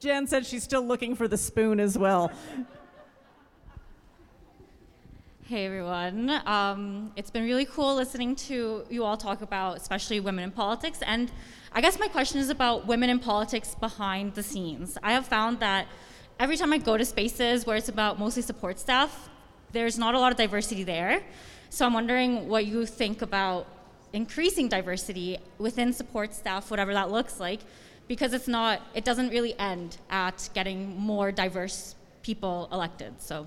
Jen 0.00 0.26
said 0.26 0.46
she's 0.46 0.62
still 0.64 0.86
looking 0.86 1.14
for 1.14 1.28
the 1.28 1.38
spoon 1.38 1.80
as 1.80 1.96
well. 1.98 2.32
Hey 5.46 5.66
everyone. 5.66 6.30
Um, 6.46 7.12
it's 7.16 7.30
been 7.30 7.44
really 7.44 7.66
cool 7.66 7.96
listening 7.96 8.34
to 8.48 8.86
you 8.88 9.04
all 9.04 9.18
talk 9.18 9.42
about, 9.42 9.76
especially 9.76 10.18
women 10.18 10.42
in 10.42 10.50
politics. 10.50 11.00
And 11.02 11.30
I 11.70 11.82
guess 11.82 11.98
my 11.98 12.08
question 12.08 12.38
is 12.40 12.48
about 12.48 12.86
women 12.86 13.10
in 13.10 13.18
politics 13.18 13.74
behind 13.74 14.36
the 14.36 14.42
scenes. 14.42 14.96
I 15.02 15.12
have 15.12 15.26
found 15.26 15.60
that 15.60 15.86
every 16.40 16.56
time 16.56 16.72
I 16.72 16.78
go 16.78 16.96
to 16.96 17.04
spaces 17.04 17.66
where 17.66 17.76
it's 17.76 17.90
about 17.90 18.18
mostly 18.18 18.40
support 18.40 18.78
staff, 18.78 19.28
there's 19.72 19.98
not 19.98 20.14
a 20.14 20.18
lot 20.18 20.32
of 20.32 20.38
diversity 20.38 20.82
there. 20.82 21.22
So 21.68 21.84
I'm 21.84 21.92
wondering 21.92 22.48
what 22.48 22.64
you 22.64 22.86
think 22.86 23.20
about 23.20 23.66
increasing 24.14 24.70
diversity 24.70 25.36
within 25.58 25.92
support 25.92 26.32
staff, 26.32 26.70
whatever 26.70 26.94
that 26.94 27.10
looks 27.10 27.38
like, 27.38 27.60
because 28.08 28.32
it's 28.32 28.48
not, 28.48 28.80
it 28.94 29.04
doesn't 29.04 29.28
really 29.28 29.54
end 29.58 29.98
at 30.08 30.48
getting 30.54 30.98
more 30.98 31.30
diverse 31.30 31.96
people 32.22 32.66
elected. 32.72 33.20
So. 33.20 33.46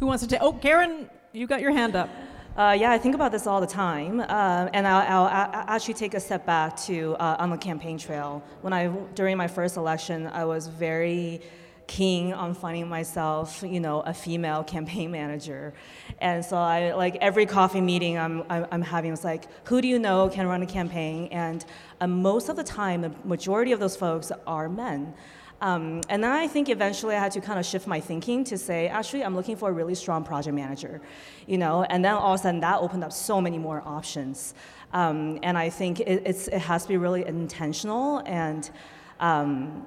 Who 0.00 0.06
wants 0.06 0.22
to 0.22 0.28
take? 0.30 0.40
Oh, 0.40 0.54
Keren, 0.54 1.10
you 1.34 1.46
got 1.46 1.60
your 1.60 1.72
hand 1.72 1.94
up. 1.94 2.08
Uh, 2.56 2.74
yeah, 2.78 2.90
I 2.90 2.96
think 2.96 3.14
about 3.14 3.32
this 3.32 3.46
all 3.46 3.60
the 3.60 3.66
time, 3.66 4.20
uh, 4.20 4.68
and 4.72 4.86
I'll, 4.86 5.06
I'll, 5.06 5.26
I'll, 5.26 5.64
actually 5.68 5.94
take 5.94 6.14
a 6.14 6.20
step 6.20 6.46
back 6.46 6.74
to 6.84 7.16
uh, 7.20 7.36
on 7.38 7.50
the 7.50 7.58
campaign 7.58 7.98
trail. 7.98 8.42
When 8.62 8.72
I 8.72 8.86
during 9.14 9.36
my 9.36 9.46
first 9.46 9.76
election, 9.76 10.26
I 10.26 10.46
was 10.46 10.68
very 10.68 11.42
keen 11.86 12.32
on 12.32 12.54
finding 12.54 12.88
myself, 12.88 13.62
you 13.62 13.78
know, 13.78 14.00
a 14.00 14.14
female 14.14 14.64
campaign 14.64 15.10
manager, 15.20 15.74
and 16.18 16.42
so 16.42 16.56
I 16.56 16.94
like 16.94 17.16
every 17.16 17.44
coffee 17.44 17.82
meeting 17.82 18.18
I'm 18.18 18.42
I'm 18.48 18.82
having 18.82 19.10
was 19.10 19.22
like, 19.22 19.48
who 19.68 19.82
do 19.82 19.88
you 19.88 19.98
know 19.98 20.30
can 20.30 20.46
run 20.46 20.62
a 20.62 20.66
campaign? 20.66 21.28
And 21.30 21.62
uh, 22.00 22.06
most 22.06 22.48
of 22.48 22.56
the 22.56 22.64
time, 22.64 23.02
the 23.02 23.12
majority 23.24 23.72
of 23.72 23.80
those 23.80 23.96
folks 23.96 24.32
are 24.46 24.66
men. 24.66 25.12
Um, 25.60 26.00
and 26.08 26.24
then 26.24 26.30
I 26.30 26.46
think 26.46 26.68
eventually 26.68 27.14
I 27.14 27.18
had 27.18 27.32
to 27.32 27.40
kind 27.40 27.58
of 27.58 27.66
shift 27.66 27.86
my 27.86 28.00
thinking 28.00 28.44
to 28.44 28.56
say, 28.56 28.88
actually, 28.88 29.24
I'm 29.24 29.36
looking 29.36 29.56
for 29.56 29.68
a 29.68 29.72
really 29.72 29.94
strong 29.94 30.24
project 30.24 30.54
manager, 30.54 31.02
you 31.46 31.58
know. 31.58 31.82
And 31.84 32.04
then 32.04 32.14
all 32.14 32.34
of 32.34 32.40
a 32.40 32.42
sudden, 32.42 32.60
that 32.60 32.80
opened 32.80 33.04
up 33.04 33.12
so 33.12 33.40
many 33.40 33.58
more 33.58 33.82
options. 33.84 34.54
Um, 34.92 35.38
and 35.42 35.58
I 35.58 35.68
think 35.70 36.00
it, 36.00 36.26
it 36.26 36.52
has 36.52 36.82
to 36.82 36.88
be 36.88 36.96
really 36.96 37.26
intentional 37.26 38.22
and 38.26 38.70
um, 39.20 39.86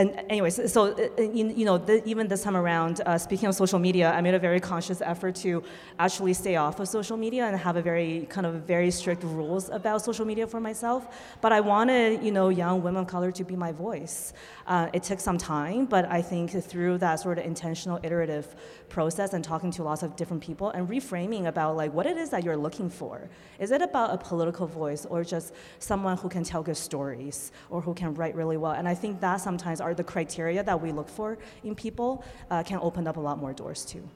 and 0.00 0.24
anyways, 0.30 0.72
so 0.72 0.80
uh, 0.84 1.08
uh, 1.18 1.22
you 1.22 1.66
know, 1.66 1.76
the, 1.76 2.02
even 2.08 2.26
this 2.26 2.42
time 2.42 2.56
around, 2.56 3.02
uh, 3.04 3.18
speaking 3.18 3.48
of 3.50 3.54
social 3.54 3.78
media, 3.78 4.10
I 4.10 4.22
made 4.22 4.32
a 4.32 4.38
very 4.38 4.58
conscious 4.58 5.02
effort 5.02 5.34
to 5.36 5.62
actually 5.98 6.32
stay 6.32 6.56
off 6.56 6.80
of 6.80 6.88
social 6.88 7.18
media 7.18 7.44
and 7.44 7.54
have 7.58 7.76
a 7.76 7.82
very 7.82 8.26
kind 8.30 8.46
of 8.46 8.54
very 8.62 8.90
strict 8.90 9.22
rules 9.22 9.68
about 9.68 10.02
social 10.02 10.24
media 10.24 10.46
for 10.46 10.58
myself. 10.58 11.00
But 11.42 11.52
I 11.52 11.60
wanted, 11.60 12.22
you 12.22 12.32
know, 12.32 12.48
young 12.48 12.82
women 12.82 13.02
of 13.02 13.08
color 13.08 13.30
to 13.30 13.44
be 13.44 13.56
my 13.56 13.72
voice. 13.72 14.32
Uh, 14.66 14.88
it 14.94 15.02
took 15.02 15.20
some 15.20 15.36
time, 15.36 15.84
but 15.84 16.06
I 16.06 16.22
think 16.22 16.50
through 16.70 16.98
that 16.98 17.16
sort 17.16 17.38
of 17.38 17.44
intentional, 17.44 17.98
iterative 18.02 18.54
process 18.88 19.34
and 19.34 19.44
talking 19.44 19.70
to 19.72 19.82
lots 19.82 20.02
of 20.02 20.16
different 20.16 20.42
people 20.42 20.70
and 20.70 20.88
reframing 20.88 21.46
about 21.46 21.76
like 21.76 21.92
what 21.92 22.06
it 22.06 22.16
is 22.16 22.30
that 22.30 22.42
you're 22.44 22.56
looking 22.56 22.88
for. 22.88 23.28
Is 23.58 23.70
it 23.70 23.82
about 23.82 24.14
a 24.14 24.18
political 24.18 24.66
voice 24.66 25.04
or 25.04 25.24
just 25.24 25.52
someone 25.78 26.16
who 26.16 26.28
can 26.28 26.42
tell 26.44 26.62
good 26.62 26.76
stories 26.76 27.52
or 27.68 27.80
who 27.80 27.92
can 27.94 28.14
write 28.14 28.34
really 28.34 28.56
well? 28.56 28.72
And 28.72 28.88
I 28.88 28.94
think 28.94 29.20
that 29.20 29.36
sometimes 29.36 29.80
are 29.90 29.94
the 29.94 30.04
criteria 30.04 30.62
that 30.62 30.80
we 30.80 30.92
look 30.92 31.08
for 31.08 31.38
in 31.64 31.74
people 31.74 32.24
uh, 32.50 32.62
can 32.62 32.78
open 32.80 33.06
up 33.06 33.16
a 33.16 33.20
lot 33.20 33.38
more 33.38 33.52
doors 33.52 33.84
too. 33.84 34.08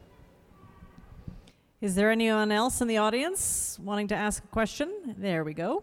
Is 1.81 1.95
there 1.97 2.11
anyone 2.11 2.51
else 2.51 2.81
in 2.81 2.89
the 2.89 2.97
audience 2.97 3.79
wanting 3.83 4.09
to 4.09 4.15
ask 4.15 4.43
a 4.43 4.47
question? 4.47 4.89
There 5.19 5.45
we 5.45 5.53
go. 5.53 5.83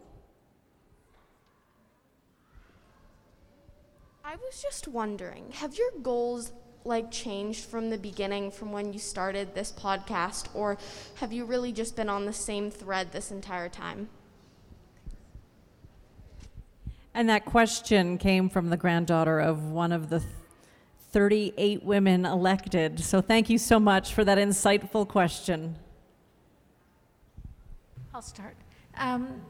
I 4.24 4.36
was 4.36 4.62
just 4.62 4.88
wondering, 4.88 5.52
have 5.52 5.76
your 5.76 5.90
goals 6.02 6.52
like 6.84 7.10
changed 7.10 7.66
from 7.66 7.90
the 7.90 7.98
beginning 7.98 8.50
from 8.50 8.72
when 8.72 8.92
you 8.92 8.98
started 8.98 9.54
this 9.54 9.70
podcast 9.70 10.48
or 10.54 10.78
have 11.16 11.32
you 11.32 11.44
really 11.44 11.70
just 11.70 11.94
been 11.94 12.08
on 12.08 12.24
the 12.24 12.32
same 12.32 12.70
thread 12.70 13.12
this 13.12 13.30
entire 13.30 13.68
time? 13.68 14.08
And 17.14 17.28
that 17.28 17.44
question 17.44 18.16
came 18.18 18.48
from 18.48 18.70
the 18.70 18.76
granddaughter 18.76 19.38
of 19.38 19.70
one 19.70 19.92
of 19.92 20.08
the 20.08 20.20
th- 20.20 20.30
38 21.10 21.82
women 21.82 22.24
elected. 22.24 22.98
So 23.00 23.20
thank 23.20 23.50
you 23.50 23.58
so 23.58 23.78
much 23.78 24.14
for 24.14 24.24
that 24.24 24.38
insightful 24.38 25.06
question. 25.06 25.76
I'll 28.14 28.22
start. 28.22 28.56
Um, 28.96 29.42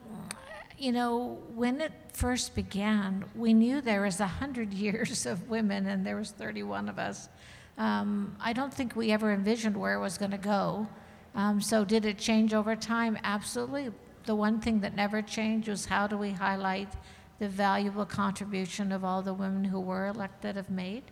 you 0.77 0.91
know, 0.91 1.39
when 1.55 1.81
it 1.81 1.93
first 2.13 2.57
began, 2.57 3.25
we 3.37 3.55
knew 3.55 3.81
there 3.81 4.03
was 4.03 4.19
100 4.19 4.73
years 4.73 5.25
of 5.25 5.49
women 5.49 5.87
and 5.87 6.05
there 6.05 6.17
was 6.17 6.33
31 6.33 6.89
of 6.89 6.99
us. 6.99 7.29
Um, 7.79 8.37
I 8.41 8.53
don't 8.53 8.75
think 8.75 8.97
we 8.97 9.13
ever 9.13 9.33
envisioned 9.33 9.77
where 9.77 9.95
it 9.95 10.01
was 10.01 10.19
going 10.19 10.33
to 10.33 10.39
go. 10.39 10.89
Um, 11.37 11.61
so 11.61 11.85
did 11.85 12.05
it 12.05 12.19
change 12.19 12.53
over 12.53 12.75
time? 12.75 13.17
Absolutely. 13.23 13.91
The 14.27 14.35
one 14.35 14.61
thing 14.61 14.81
that 14.81 14.97
never 14.97 15.23
changed 15.23 15.69
was 15.69 15.87
how 15.87 16.07
do 16.09 16.19
we 16.19 16.31
highlight 16.31 16.89
the 17.43 17.49
valuable 17.49 18.07
contribution 18.07 18.93
of 18.93 19.05
all 19.05 19.21
the 19.21 19.35
women 19.35 19.65
who 19.65 19.81
were 19.81 20.07
elected 20.07 20.55
have 20.55 20.71
made. 20.71 21.03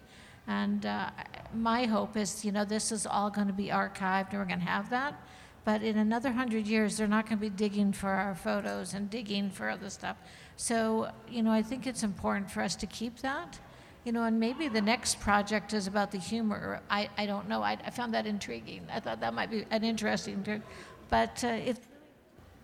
And 0.47 0.87
uh, 0.87 1.11
my 1.53 1.87
hope 1.87 2.17
is, 2.17 2.45
you 2.45 2.53
know, 2.53 2.65
this 2.65 2.93
is 2.93 3.05
all 3.05 3.31
going 3.31 3.49
to 3.49 3.53
be 3.53 3.67
archived 3.67 4.31
and 4.31 4.39
we're 4.39 4.45
going 4.45 4.61
to 4.61 4.65
have 4.65 4.91
that. 4.91 5.21
But 5.65 5.83
in 5.83 5.99
another 5.99 6.31
hundred 6.31 6.69
years, 6.69 6.97
they're 6.97 7.09
not 7.09 7.27
going 7.27 7.39
to 7.39 7.41
be 7.41 7.51
digging 7.51 7.93
for 7.93 8.11
our 8.11 8.37
photos 8.37 8.95
and 8.95 9.11
digging 9.11 9.51
for 9.51 9.69
other 9.69 9.91
stuff. 9.91 10.19
So, 10.57 11.11
you 11.29 11.43
know, 11.43 11.51
I 11.51 11.63
think 11.63 11.89
it's 11.89 12.05
important 12.05 12.49
for 12.49 12.63
us 12.63 12.77
to 12.77 12.87
keep 12.87 13.19
that. 13.23 13.59
You 14.05 14.13
know, 14.13 14.23
and 14.23 14.39
maybe 14.39 14.69
the 14.69 14.81
next 14.81 15.19
project 15.19 15.73
is 15.73 15.89
about 15.89 16.13
the 16.13 16.19
humor. 16.19 16.81
I, 16.89 17.11
I 17.19 17.27
don't 17.27 17.49
know. 17.49 17.61
I, 17.61 17.77
I 17.85 17.91
found 17.91 18.15
that 18.15 18.25
intriguing. 18.25 18.87
I 18.95 19.01
thought 19.01 19.19
that 19.21 19.35
might 19.35 19.51
be 19.51 19.67
an 19.73 19.83
interesting, 19.83 20.45
ter- 20.45 20.63
but 21.09 21.43
uh, 21.43 21.49
it's 21.49 21.89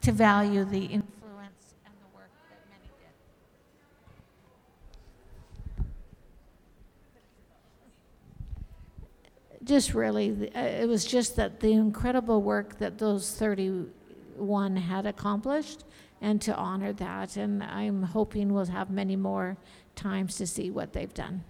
to 0.03 0.13
value 0.13 0.65
the 0.65 0.85
influence 0.85 1.75
and 1.85 1.95
the 2.01 2.17
work 2.17 2.31
that 2.49 2.61
many 2.71 2.89
did. 3.01 3.15
Just 9.67 9.95
really, 9.95 10.51
uh, 10.55 10.61
it 10.61 10.89
was 10.89 11.05
just 11.05 11.37
that 11.37 11.61
the 11.61 11.73
incredible 11.73 12.41
work 12.41 12.79
that 12.79 12.99
those 12.99 13.33
31 13.33 14.77
had 14.77 15.07
accomplished 15.07 15.85
and 16.21 16.41
to 16.43 16.55
honor 16.55 16.93
that. 16.95 17.37
And 17.37 17.63
I'm 17.63 18.05
hoping 18.05 18.55
we'll 18.55 18.67
have 18.67 18.91
many 18.91 19.17
more 19.17 19.57
times 19.97 20.37
to 20.37 20.47
see 20.47 20.71
what 20.71 20.93
they've 20.93 21.13
done. 21.13 21.43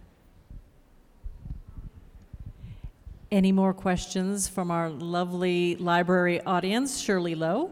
Any 3.30 3.52
more 3.52 3.74
questions 3.74 4.48
from 4.48 4.70
our 4.70 4.88
lovely 4.88 5.76
library 5.76 6.40
audience? 6.42 6.98
Shirley 6.98 7.34
Lowe. 7.34 7.70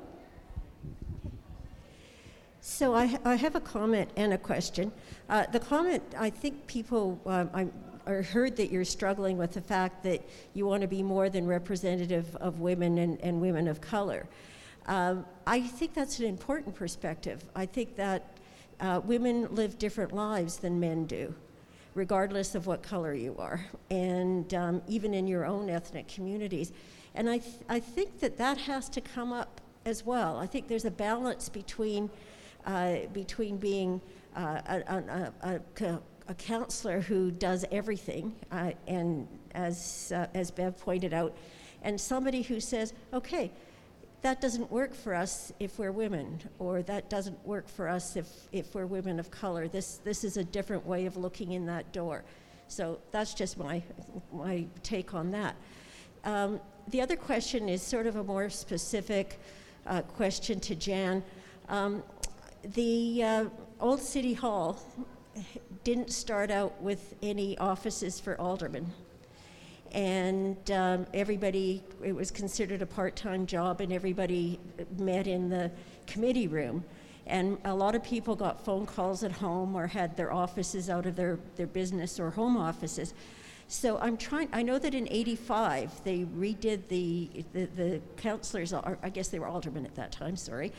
So 2.61 2.95
I, 2.95 3.18
I 3.24 3.36
have 3.36 3.55
a 3.55 3.61
comment 3.61 4.11
and 4.16 4.32
a 4.32 4.38
question. 4.38 4.90
Uh, 5.28 5.47
the 5.53 5.61
comment, 5.61 6.03
I 6.18 6.28
think 6.28 6.66
people, 6.66 7.20
um, 7.24 7.51
I, 7.55 7.68
I 8.07 8.12
heard 8.22 8.57
that 8.57 8.70
you're 8.70 8.84
struggling 8.84 9.38
with 9.38 9.52
the 9.52 9.61
fact 9.61 10.02
that 10.05 10.22
you 10.52 10.66
want 10.66 10.82
to 10.82 10.88
be 10.88 11.02
more 11.02 11.30
than 11.30 11.46
representative 11.46 12.36
of 12.36 12.61
women 12.61 12.98
and, 12.98 13.20
and 13.20 13.40
women 13.40 13.68
of 13.68 13.80
color. 13.80 14.26
Um, 14.86 15.24
I 15.46 15.61
think 15.61 15.94
that's 15.94 16.18
an 16.18 16.26
important 16.26 16.74
perspective. 16.74 17.42
I 17.57 17.66
think 17.66 17.96
that 17.96 18.36
uh, 18.80 19.00
women 19.05 19.55
live 19.55 19.78
different 19.78 20.12
lives 20.12 20.59
than 20.59 20.78
men 20.78 21.07
do, 21.07 21.34
regardless 21.94 22.55
of 22.55 22.66
what 22.66 22.82
color 22.82 23.14
you 23.14 23.34
are, 23.38 23.64
and 23.90 24.52
um, 24.52 24.82
even 24.88 25.14
in 25.14 25.26
your 25.26 25.46
own 25.46 25.70
ethnic 25.70 26.09
communities. 26.09 26.72
And 27.14 27.30
I, 27.30 27.38
th- 27.38 27.57
I 27.68 27.80
think 27.80 28.20
that 28.20 28.36
that 28.38 28.59
has 28.59 28.88
to 28.90 29.00
come 29.00 29.32
up 29.32 29.61
as 29.86 30.05
well. 30.05 30.36
I 30.36 30.46
think 30.46 30.68
there's 30.68 30.84
a 30.84 30.90
balance 30.90 31.48
between, 31.48 32.11
uh, 32.66 32.96
between 33.12 33.57
being 33.57 34.00
uh, 34.36 34.61
a, 34.66 34.76
a, 34.86 35.32
a, 35.42 35.84
a, 35.84 36.00
a 36.29 36.35
counselor 36.35 37.01
who 37.01 37.31
does 37.31 37.64
everything, 37.70 38.35
uh, 38.51 38.72
and 38.87 39.29
as, 39.55 40.12
uh, 40.14 40.27
as 40.35 40.51
Bev 40.51 40.79
pointed 40.81 41.12
out, 41.12 41.37
and 41.83 42.01
somebody 42.01 42.43
who 42.43 42.61
says, 42.61 42.95
okay, 43.12 43.51
that 44.22 44.41
doesn't 44.41 44.70
work 44.72 44.95
for 44.95 45.14
us 45.14 45.53
if 45.61 45.79
we're 45.79 45.93
women, 45.93 46.41
or 46.59 46.83
that 46.83 47.11
doesn't 47.11 47.47
work 47.47 47.68
for 47.68 47.89
us 47.89 48.16
if, 48.16 48.27
if 48.53 48.75
we're 48.75 48.87
women 48.87 49.20
of 49.20 49.31
color. 49.31 49.68
This, 49.68 49.99
this 49.99 50.25
is 50.25 50.39
a 50.39 50.45
different 50.45 50.87
way 50.87 51.05
of 51.05 51.18
looking 51.18 51.53
in 51.53 51.66
that 51.66 51.93
door. 51.93 52.25
So 52.68 52.99
that's 53.11 53.35
just 53.35 53.59
my, 53.59 53.83
my 54.33 54.64
take 54.83 55.12
on 55.12 55.31
that. 55.33 55.57
Um, 56.25 56.59
the 56.89 57.03
other 57.03 57.16
question 57.16 57.68
is 57.68 57.83
sort 57.83 58.07
of 58.07 58.16
a 58.16 58.25
more 58.25 58.49
specific 58.49 59.39
uh, 59.87 60.01
question 60.01 60.59
to 60.61 60.75
Jan. 60.75 61.22
Um, 61.68 62.03
the 62.75 63.22
uh, 63.22 63.45
old 63.79 64.01
City 64.01 64.33
Hall 64.33 64.81
didn't 65.85 66.12
start 66.12 66.51
out 66.51 66.80
with 66.82 67.14
any 67.22 67.57
offices 67.59 68.20
for 68.20 68.41
aldermen 68.41 68.93
and 69.95 70.72
um, 70.72 71.07
everybody, 71.14 71.80
it 72.03 72.14
was 72.14 72.32
considered 72.32 72.82
a 72.82 72.87
part 72.87 73.14
time 73.14 73.47
job, 73.47 73.80
and 73.80 73.93
everybody 73.93 74.59
met 74.99 75.28
in 75.28 75.49
the 75.49 75.70
committee 76.07 76.49
room. 76.49 76.85
And 77.26 77.57
a 77.64 77.74
lot 77.74 77.95
of 77.95 78.03
people 78.03 78.35
got 78.35 78.64
phone 78.64 78.85
calls 78.85 79.22
at 79.22 79.32
home 79.32 79.74
or 79.74 79.87
had 79.87 80.16
their 80.16 80.32
offices 80.32 80.91
out 80.91 81.07
of 81.07 81.16
their, 81.16 81.39
their 81.57 81.68
business 81.68 82.20
or 82.20 82.30
home 82.30 82.57
offices. 82.57 83.14
So 83.68 83.97
I'm 83.99 84.18
trying, 84.18 84.49
I 84.53 84.62
know 84.62 84.78
that 84.78 84.95
in 84.95 85.09
85 85.11 86.05
they 86.05 86.24
redid 86.24 86.89
the, 86.89 87.30
the, 87.53 87.64
the 87.64 88.01
counselors, 88.16 88.72
or 88.72 88.99
I 89.03 89.09
guess 89.09 89.28
they 89.28 89.39
were 89.39 89.47
aldermen 89.47 89.87
at 89.87 89.95
that 89.95 90.12
time, 90.12 90.37
sorry. 90.37 90.72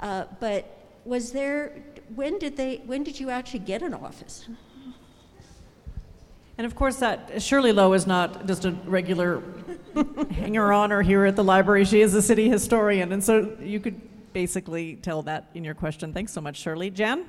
Uh, 0.00 0.24
but 0.40 0.85
was 1.06 1.32
there, 1.32 1.72
when 2.14 2.38
did 2.38 2.56
they, 2.56 2.82
when 2.86 3.04
did 3.04 3.18
you 3.18 3.30
actually 3.30 3.60
get 3.60 3.82
an 3.82 3.94
office? 3.94 4.48
And 6.58 6.66
of 6.66 6.74
course, 6.74 6.96
that 6.96 7.42
Shirley 7.42 7.72
Lowe 7.72 7.92
is 7.92 8.06
not 8.06 8.46
just 8.46 8.64
a 8.64 8.72
regular 8.86 9.42
hanger 10.30 10.72
on 10.72 10.90
or 10.90 11.02
here 11.02 11.26
at 11.26 11.36
the 11.36 11.44
library. 11.44 11.84
She 11.84 12.00
is 12.00 12.14
a 12.14 12.22
city 12.22 12.48
historian, 12.48 13.12
and 13.12 13.22
so 13.22 13.56
you 13.60 13.78
could 13.78 14.00
basically 14.32 14.96
tell 14.96 15.22
that 15.22 15.50
in 15.54 15.64
your 15.64 15.74
question. 15.74 16.12
Thanks 16.12 16.32
so 16.32 16.40
much, 16.40 16.56
Shirley. 16.56 16.90
Jan? 16.90 17.26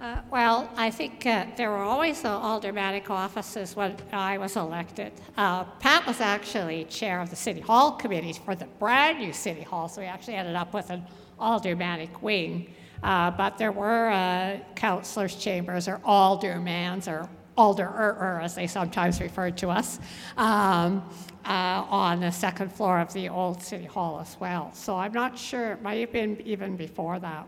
Uh, 0.00 0.18
well, 0.30 0.70
I 0.76 0.90
think 0.90 1.24
uh, 1.26 1.46
there 1.56 1.70
were 1.70 1.78
always 1.78 2.24
uh, 2.24 2.28
aldermanic 2.28 3.10
offices 3.10 3.74
when 3.74 3.96
I 4.12 4.38
was 4.38 4.56
elected. 4.56 5.12
Uh, 5.36 5.64
Pat 5.64 6.06
was 6.06 6.20
actually 6.20 6.84
chair 6.84 7.20
of 7.20 7.30
the 7.30 7.36
City 7.36 7.60
Hall 7.60 7.92
committee 7.92 8.32
for 8.32 8.54
the 8.54 8.66
brand 8.78 9.18
new 9.18 9.32
City 9.32 9.62
Hall, 9.62 9.88
so 9.88 10.00
we 10.00 10.06
actually 10.06 10.34
ended 10.34 10.56
up 10.56 10.74
with 10.74 10.90
an 10.90 11.04
aldermanic 11.40 12.22
wing. 12.22 12.72
Uh, 13.04 13.30
but 13.30 13.58
there 13.58 13.70
were 13.70 14.08
uh, 14.08 14.58
councillors' 14.74 15.36
chambers 15.36 15.86
or 15.86 15.98
aldermans 15.98 17.06
or 17.06 17.28
alder 17.54 18.40
as 18.40 18.54
they 18.54 18.66
sometimes 18.66 19.20
referred 19.20 19.58
to 19.58 19.68
us, 19.68 20.00
um, 20.38 21.06
uh, 21.44 21.84
on 21.90 22.20
the 22.20 22.30
second 22.30 22.72
floor 22.72 22.98
of 22.98 23.12
the 23.12 23.28
old 23.28 23.62
City 23.62 23.84
Hall 23.84 24.18
as 24.20 24.38
well. 24.40 24.72
So 24.72 24.96
I'm 24.96 25.12
not 25.12 25.38
sure, 25.38 25.72
it 25.72 25.82
might 25.82 26.00
have 26.00 26.12
been 26.12 26.40
even 26.46 26.76
before 26.76 27.18
that. 27.20 27.46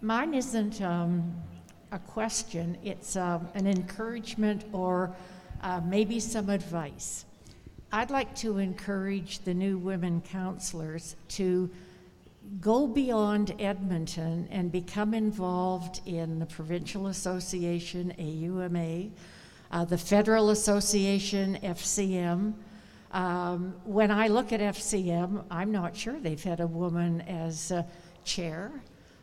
Mine 0.00 0.32
isn't 0.32 0.80
um, 0.80 1.34
a 1.90 1.98
question, 1.98 2.78
it's 2.84 3.16
um, 3.16 3.48
an 3.54 3.66
encouragement 3.66 4.64
or 4.72 5.12
uh, 5.60 5.80
maybe 5.84 6.20
some 6.20 6.48
advice. 6.48 7.24
I'd 7.90 8.10
like 8.10 8.34
to 8.36 8.58
encourage 8.58 9.38
the 9.38 9.54
new 9.54 9.78
women 9.78 10.20
counselors 10.20 11.16
to 11.28 11.70
go 12.60 12.86
beyond 12.86 13.54
Edmonton 13.58 14.46
and 14.50 14.70
become 14.70 15.14
involved 15.14 16.02
in 16.04 16.38
the 16.38 16.44
Provincial 16.44 17.06
Association, 17.06 18.12
AUMA, 18.18 19.08
uh, 19.70 19.86
the 19.86 19.96
Federal 19.96 20.50
Association, 20.50 21.58
FCM. 21.62 22.52
Um, 23.12 23.74
when 23.84 24.10
I 24.10 24.28
look 24.28 24.52
at 24.52 24.60
FCM, 24.60 25.44
I'm 25.50 25.72
not 25.72 25.96
sure 25.96 26.20
they've 26.20 26.42
had 26.42 26.60
a 26.60 26.66
woman 26.66 27.22
as 27.22 27.72
uh, 27.72 27.84
chair. 28.22 28.70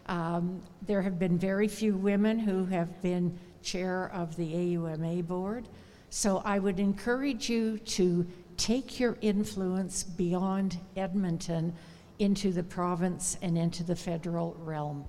Um, 0.08 0.60
there 0.82 1.04
have 1.04 1.20
been 1.20 1.38
very 1.38 1.68
few 1.68 1.96
women 1.96 2.40
who 2.40 2.66
have 2.66 3.00
been 3.04 3.38
chair 3.62 4.10
of 4.12 4.36
the 4.36 4.56
AUMA 4.56 5.22
board. 5.22 5.68
So 6.10 6.42
I 6.46 6.60
would 6.60 6.80
encourage 6.80 7.50
you 7.50 7.78
to 7.78 8.26
take 8.58 9.00
your 9.00 9.18
influence 9.22 10.04
beyond 10.04 10.80
Edmonton 10.96 11.74
into 12.20 12.52
the 12.52 12.64
province 12.64 13.38
and 13.42 13.58
into 13.58 13.84
the 13.84 13.96
federal 13.96 14.56
realm. 14.60 15.06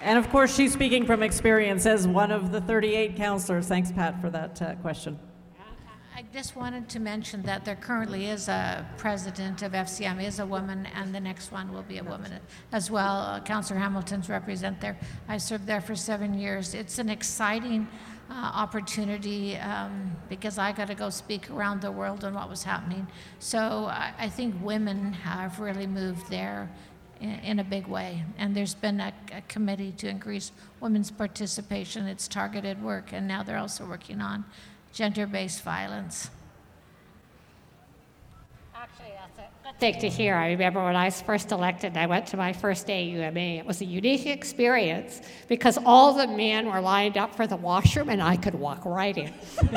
And 0.00 0.18
of 0.18 0.28
course, 0.28 0.54
she's 0.54 0.72
speaking 0.72 1.06
from 1.06 1.22
experience 1.22 1.86
as 1.86 2.06
one 2.06 2.30
of 2.30 2.52
the 2.52 2.60
38 2.60 3.16
counselors. 3.16 3.66
Thanks, 3.66 3.90
Pat, 3.90 4.20
for 4.20 4.28
that 4.28 4.60
uh, 4.60 4.74
question. 4.76 5.18
I 6.16 6.22
just 6.32 6.54
wanted 6.54 6.88
to 6.90 7.00
mention 7.00 7.42
that 7.42 7.64
there 7.64 7.74
currently 7.74 8.26
is 8.26 8.46
a 8.46 8.86
president 8.98 9.62
of 9.62 9.72
FCM 9.72 10.22
is 10.22 10.38
a 10.38 10.46
woman, 10.46 10.86
and 10.94 11.12
the 11.12 11.18
next 11.18 11.50
one 11.50 11.72
will 11.72 11.82
be 11.82 11.98
a 11.98 12.04
woman 12.04 12.38
as 12.70 12.88
well. 12.88 13.22
Uh, 13.22 13.40
Councillor 13.40 13.80
Hamilton's 13.80 14.28
represent 14.28 14.80
there. 14.80 14.96
I 15.26 15.38
served 15.38 15.66
there 15.66 15.80
for 15.80 15.96
seven 15.96 16.32
years. 16.32 16.72
It's 16.72 17.00
an 17.00 17.08
exciting 17.08 17.88
uh, 18.30 18.34
opportunity 18.34 19.56
um, 19.56 20.12
because 20.28 20.56
I 20.56 20.70
got 20.70 20.86
to 20.86 20.94
go 20.94 21.10
speak 21.10 21.50
around 21.50 21.80
the 21.80 21.90
world 21.90 22.22
on 22.22 22.34
what 22.34 22.48
was 22.48 22.62
happening. 22.62 23.08
So 23.40 23.58
I, 23.86 24.14
I 24.16 24.28
think 24.28 24.54
women 24.62 25.14
have 25.14 25.58
really 25.58 25.88
moved 25.88 26.30
there 26.30 26.70
in, 27.20 27.58
a 27.58 27.64
big 27.64 27.88
way. 27.88 28.22
And 28.38 28.54
there's 28.54 28.74
been 28.74 29.00
a, 29.00 29.12
a, 29.32 29.40
committee 29.42 29.92
to 29.92 30.08
increase 30.08 30.52
women's 30.80 31.10
participation. 31.10 32.06
It's 32.06 32.28
targeted 32.28 32.82
work, 32.82 33.12
and 33.12 33.26
now 33.26 33.42
they're 33.42 33.58
also 33.58 33.86
working 33.86 34.20
on 34.20 34.44
gender 34.94 35.26
based 35.26 35.62
violence. 35.62 36.30
thing 39.80 40.00
to 40.00 40.08
hear. 40.08 40.36
I 40.36 40.50
remember 40.52 40.84
when 40.84 40.94
I 40.94 41.06
was 41.06 41.20
first 41.20 41.50
elected, 41.50 41.96
I 41.96 42.06
went 42.06 42.28
to 42.28 42.36
my 42.36 42.52
first 42.52 42.86
AUMA. 42.88 43.58
It 43.58 43.66
was 43.66 43.80
a 43.80 43.84
unique 43.84 44.26
experience 44.26 45.20
because 45.48 45.78
all 45.84 46.12
the 46.14 46.28
men 46.28 46.70
were 46.70 46.80
lined 46.80 47.18
up 47.18 47.34
for 47.34 47.48
the 47.48 47.56
washroom 47.56 48.08
and 48.08 48.22
I 48.22 48.36
could 48.36 48.54
walk 48.54 48.84
right 48.84 49.16
in. 49.16 49.32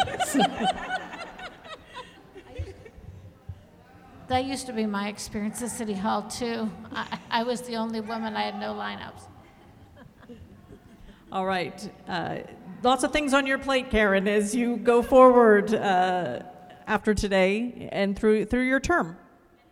that 4.28 4.46
used 4.46 4.68
to 4.68 4.74
be 4.74 4.86
my 4.86 5.08
experience 5.08 5.64
at 5.64 5.72
City 5.72 5.94
Hall, 5.94 6.22
too. 6.24 6.70
I, 6.94 7.18
I 7.32 7.44
was 7.44 7.62
the 7.62 7.78
only 7.78 8.02
woman, 8.02 8.36
I 8.36 8.44
had 8.44 8.60
no 8.60 8.74
lineups. 8.74 9.24
All 11.32 11.46
right. 11.46 11.90
Uh, 12.08 12.38
lots 12.84 13.04
of 13.04 13.12
things 13.12 13.34
on 13.34 13.46
your 13.46 13.58
plate, 13.58 13.90
Keren, 13.90 14.28
as 14.28 14.56
you 14.56 14.78
go 14.78 15.02
forward 15.02 15.74
uh, 15.74 16.42
after 16.88 17.14
today 17.14 17.90
and 17.92 18.18
through 18.18 18.46
through 18.46 18.68
your 18.68 18.80
term. 18.80 19.18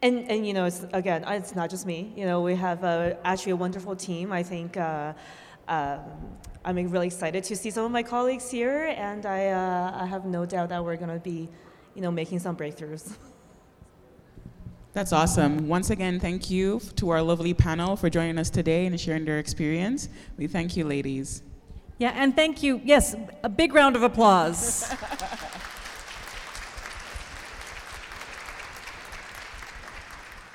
And, 0.01 0.29
and 0.29 0.45
you 0.45 0.53
know, 0.53 0.65
it's, 0.65 0.85
again, 0.93 1.23
it's 1.27 1.55
not 1.55 1.69
just 1.69 1.85
me. 1.85 2.13
You 2.15 2.25
know, 2.25 2.41
we 2.41 2.55
have 2.55 2.83
uh, 2.83 3.15
actually 3.23 3.53
a 3.53 3.55
wonderful 3.55 3.95
team. 3.95 4.31
I 4.31 4.43
think 4.43 4.77
uh, 4.77 5.13
um, 5.67 5.99
I'm 6.63 6.75
really 6.89 7.07
excited 7.07 7.43
to 7.45 7.55
see 7.55 7.71
some 7.71 7.85
of 7.85 7.91
my 7.91 8.03
colleagues 8.03 8.51
here, 8.51 8.93
and 8.97 9.25
I, 9.25 9.47
uh, 9.47 10.03
I 10.03 10.05
have 10.05 10.25
no 10.25 10.45
doubt 10.45 10.69
that 10.69 10.83
we're 10.83 10.97
going 10.97 11.09
to 11.09 11.19
be, 11.19 11.49
you 11.95 12.01
know, 12.01 12.11
making 12.11 12.39
some 12.39 12.55
breakthroughs. 12.55 13.15
That's 14.93 15.11
awesome. 15.11 15.67
Once 15.67 15.89
again, 15.89 16.19
thank 16.19 16.49
you 16.49 16.79
to 16.97 17.09
our 17.09 17.21
lovely 17.21 17.53
panel 17.53 17.95
for 17.95 18.09
joining 18.09 18.37
us 18.37 18.49
today 18.49 18.85
and 18.85 18.99
sharing 18.99 19.25
their 19.25 19.39
experience. 19.39 20.07
We 20.37 20.47
thank 20.47 20.77
you, 20.77 20.85
ladies. 20.85 21.41
Yeah, 21.97 22.11
and 22.15 22.35
thank 22.35 22.61
you. 22.61 22.81
Yes, 22.83 23.15
a 23.43 23.49
big 23.49 23.73
round 23.73 23.95
of 23.95 24.03
applause. 24.03 24.83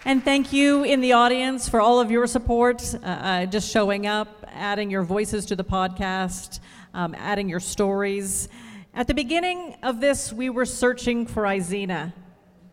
and 0.04 0.22
thank 0.22 0.52
you 0.52 0.84
in 0.84 1.00
the 1.00 1.12
audience 1.12 1.68
for 1.68 1.80
all 1.80 1.98
of 2.00 2.10
your 2.10 2.26
support, 2.26 2.94
uh, 3.02 3.06
uh, 3.06 3.46
just 3.46 3.70
showing 3.70 4.06
up, 4.06 4.44
adding 4.48 4.90
your 4.90 5.02
voices 5.02 5.46
to 5.46 5.56
the 5.56 5.64
podcast, 5.64 6.60
um, 6.92 7.14
adding 7.16 7.48
your 7.48 7.60
stories. 7.60 8.48
At 8.94 9.06
the 9.06 9.14
beginning 9.14 9.76
of 9.82 10.00
this, 10.00 10.32
we 10.32 10.50
were 10.50 10.66
searching 10.66 11.26
for 11.26 11.44
Izena. 11.44 12.12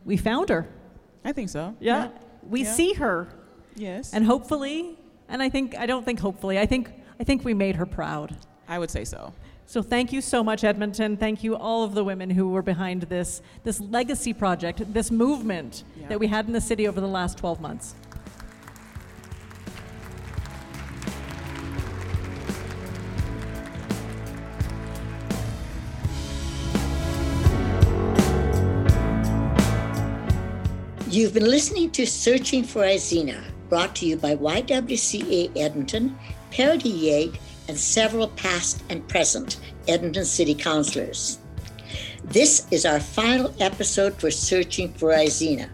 We 0.04 0.18
found 0.18 0.50
her. 0.50 0.68
I 1.24 1.32
think 1.32 1.50
so. 1.50 1.76
Yeah. 1.80 2.06
Yeah. 2.06 2.10
We 2.44 2.64
Yeah. 2.64 2.74
see 2.74 2.94
her. 2.94 3.28
Yes. 3.76 4.14
And 4.14 4.26
hopefully, 4.26 4.98
and 5.30 5.42
I 5.44 5.50
think 5.50 5.76
I 5.78 5.86
don't 5.86 6.04
think 6.04 6.20
hopefully, 6.20 6.58
I 6.60 6.66
think 6.66 6.92
I 7.20 7.24
think 7.24 7.44
we 7.46 7.54
made 7.54 7.76
her 7.76 7.86
proud. 7.86 8.36
I 8.68 8.80
would 8.80 8.90
say 8.92 9.06
so. 9.06 9.34
So 9.66 9.82
thank 9.82 10.14
you 10.14 10.22
so 10.22 10.44
much 10.44 10.64
Edmonton. 10.64 11.18
Thank 11.18 11.44
you 11.44 11.56
all 11.56 11.84
of 11.84 11.94
the 11.94 12.04
women 12.04 12.30
who 12.30 12.50
were 12.50 12.62
behind 12.62 13.04
this 13.04 13.42
this 13.64 13.80
legacy 13.82 14.34
project, 14.34 14.94
this 14.94 15.12
movement 15.12 15.84
Yeah. 16.00 16.08
that 16.08 16.20
we 16.20 16.28
had 16.28 16.48
in 16.48 16.54
the 16.54 16.62
city 16.62 16.88
over 16.88 17.02
the 17.02 17.08
last 17.08 17.38
12 17.38 17.60
months. 17.60 17.96
You've 31.10 31.34
been 31.34 31.50
listening 31.50 31.90
to 31.92 32.06
Searching 32.06 32.64
for 32.64 32.82
Izena, 32.82 33.42
brought 33.70 33.96
to 33.96 34.06
you 34.06 34.18
by 34.18 34.36
YWCA 34.36 35.56
Edmonton, 35.56 36.18
Parity 36.52 36.92
YEG, 36.92 37.40
and 37.68 37.78
several 37.78 38.28
past 38.30 38.84
and 38.90 39.08
present 39.08 39.60
Edmonton 39.88 40.26
City 40.26 40.54
Councillors. 40.54 41.40
This 42.24 42.68
is 42.72 42.86
our 42.86 43.00
final 43.00 43.54
episode 43.60 44.16
for 44.16 44.32
Searching 44.32 44.92
for 44.94 45.10
Izena. 45.10 45.70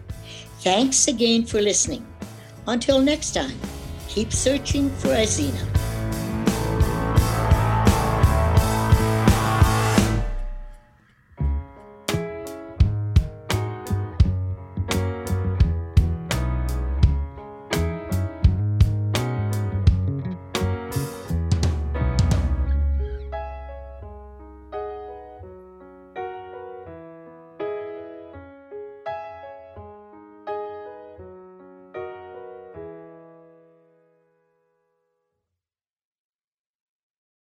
Thanks 0.60 1.08
again 1.08 1.44
for 1.44 1.60
listening. 1.60 2.06
Until 2.66 3.00
next 3.00 3.32
time, 3.32 3.58
keep 4.08 4.32
searching 4.32 4.90
for 4.90 5.08
Izena. 5.08 5.73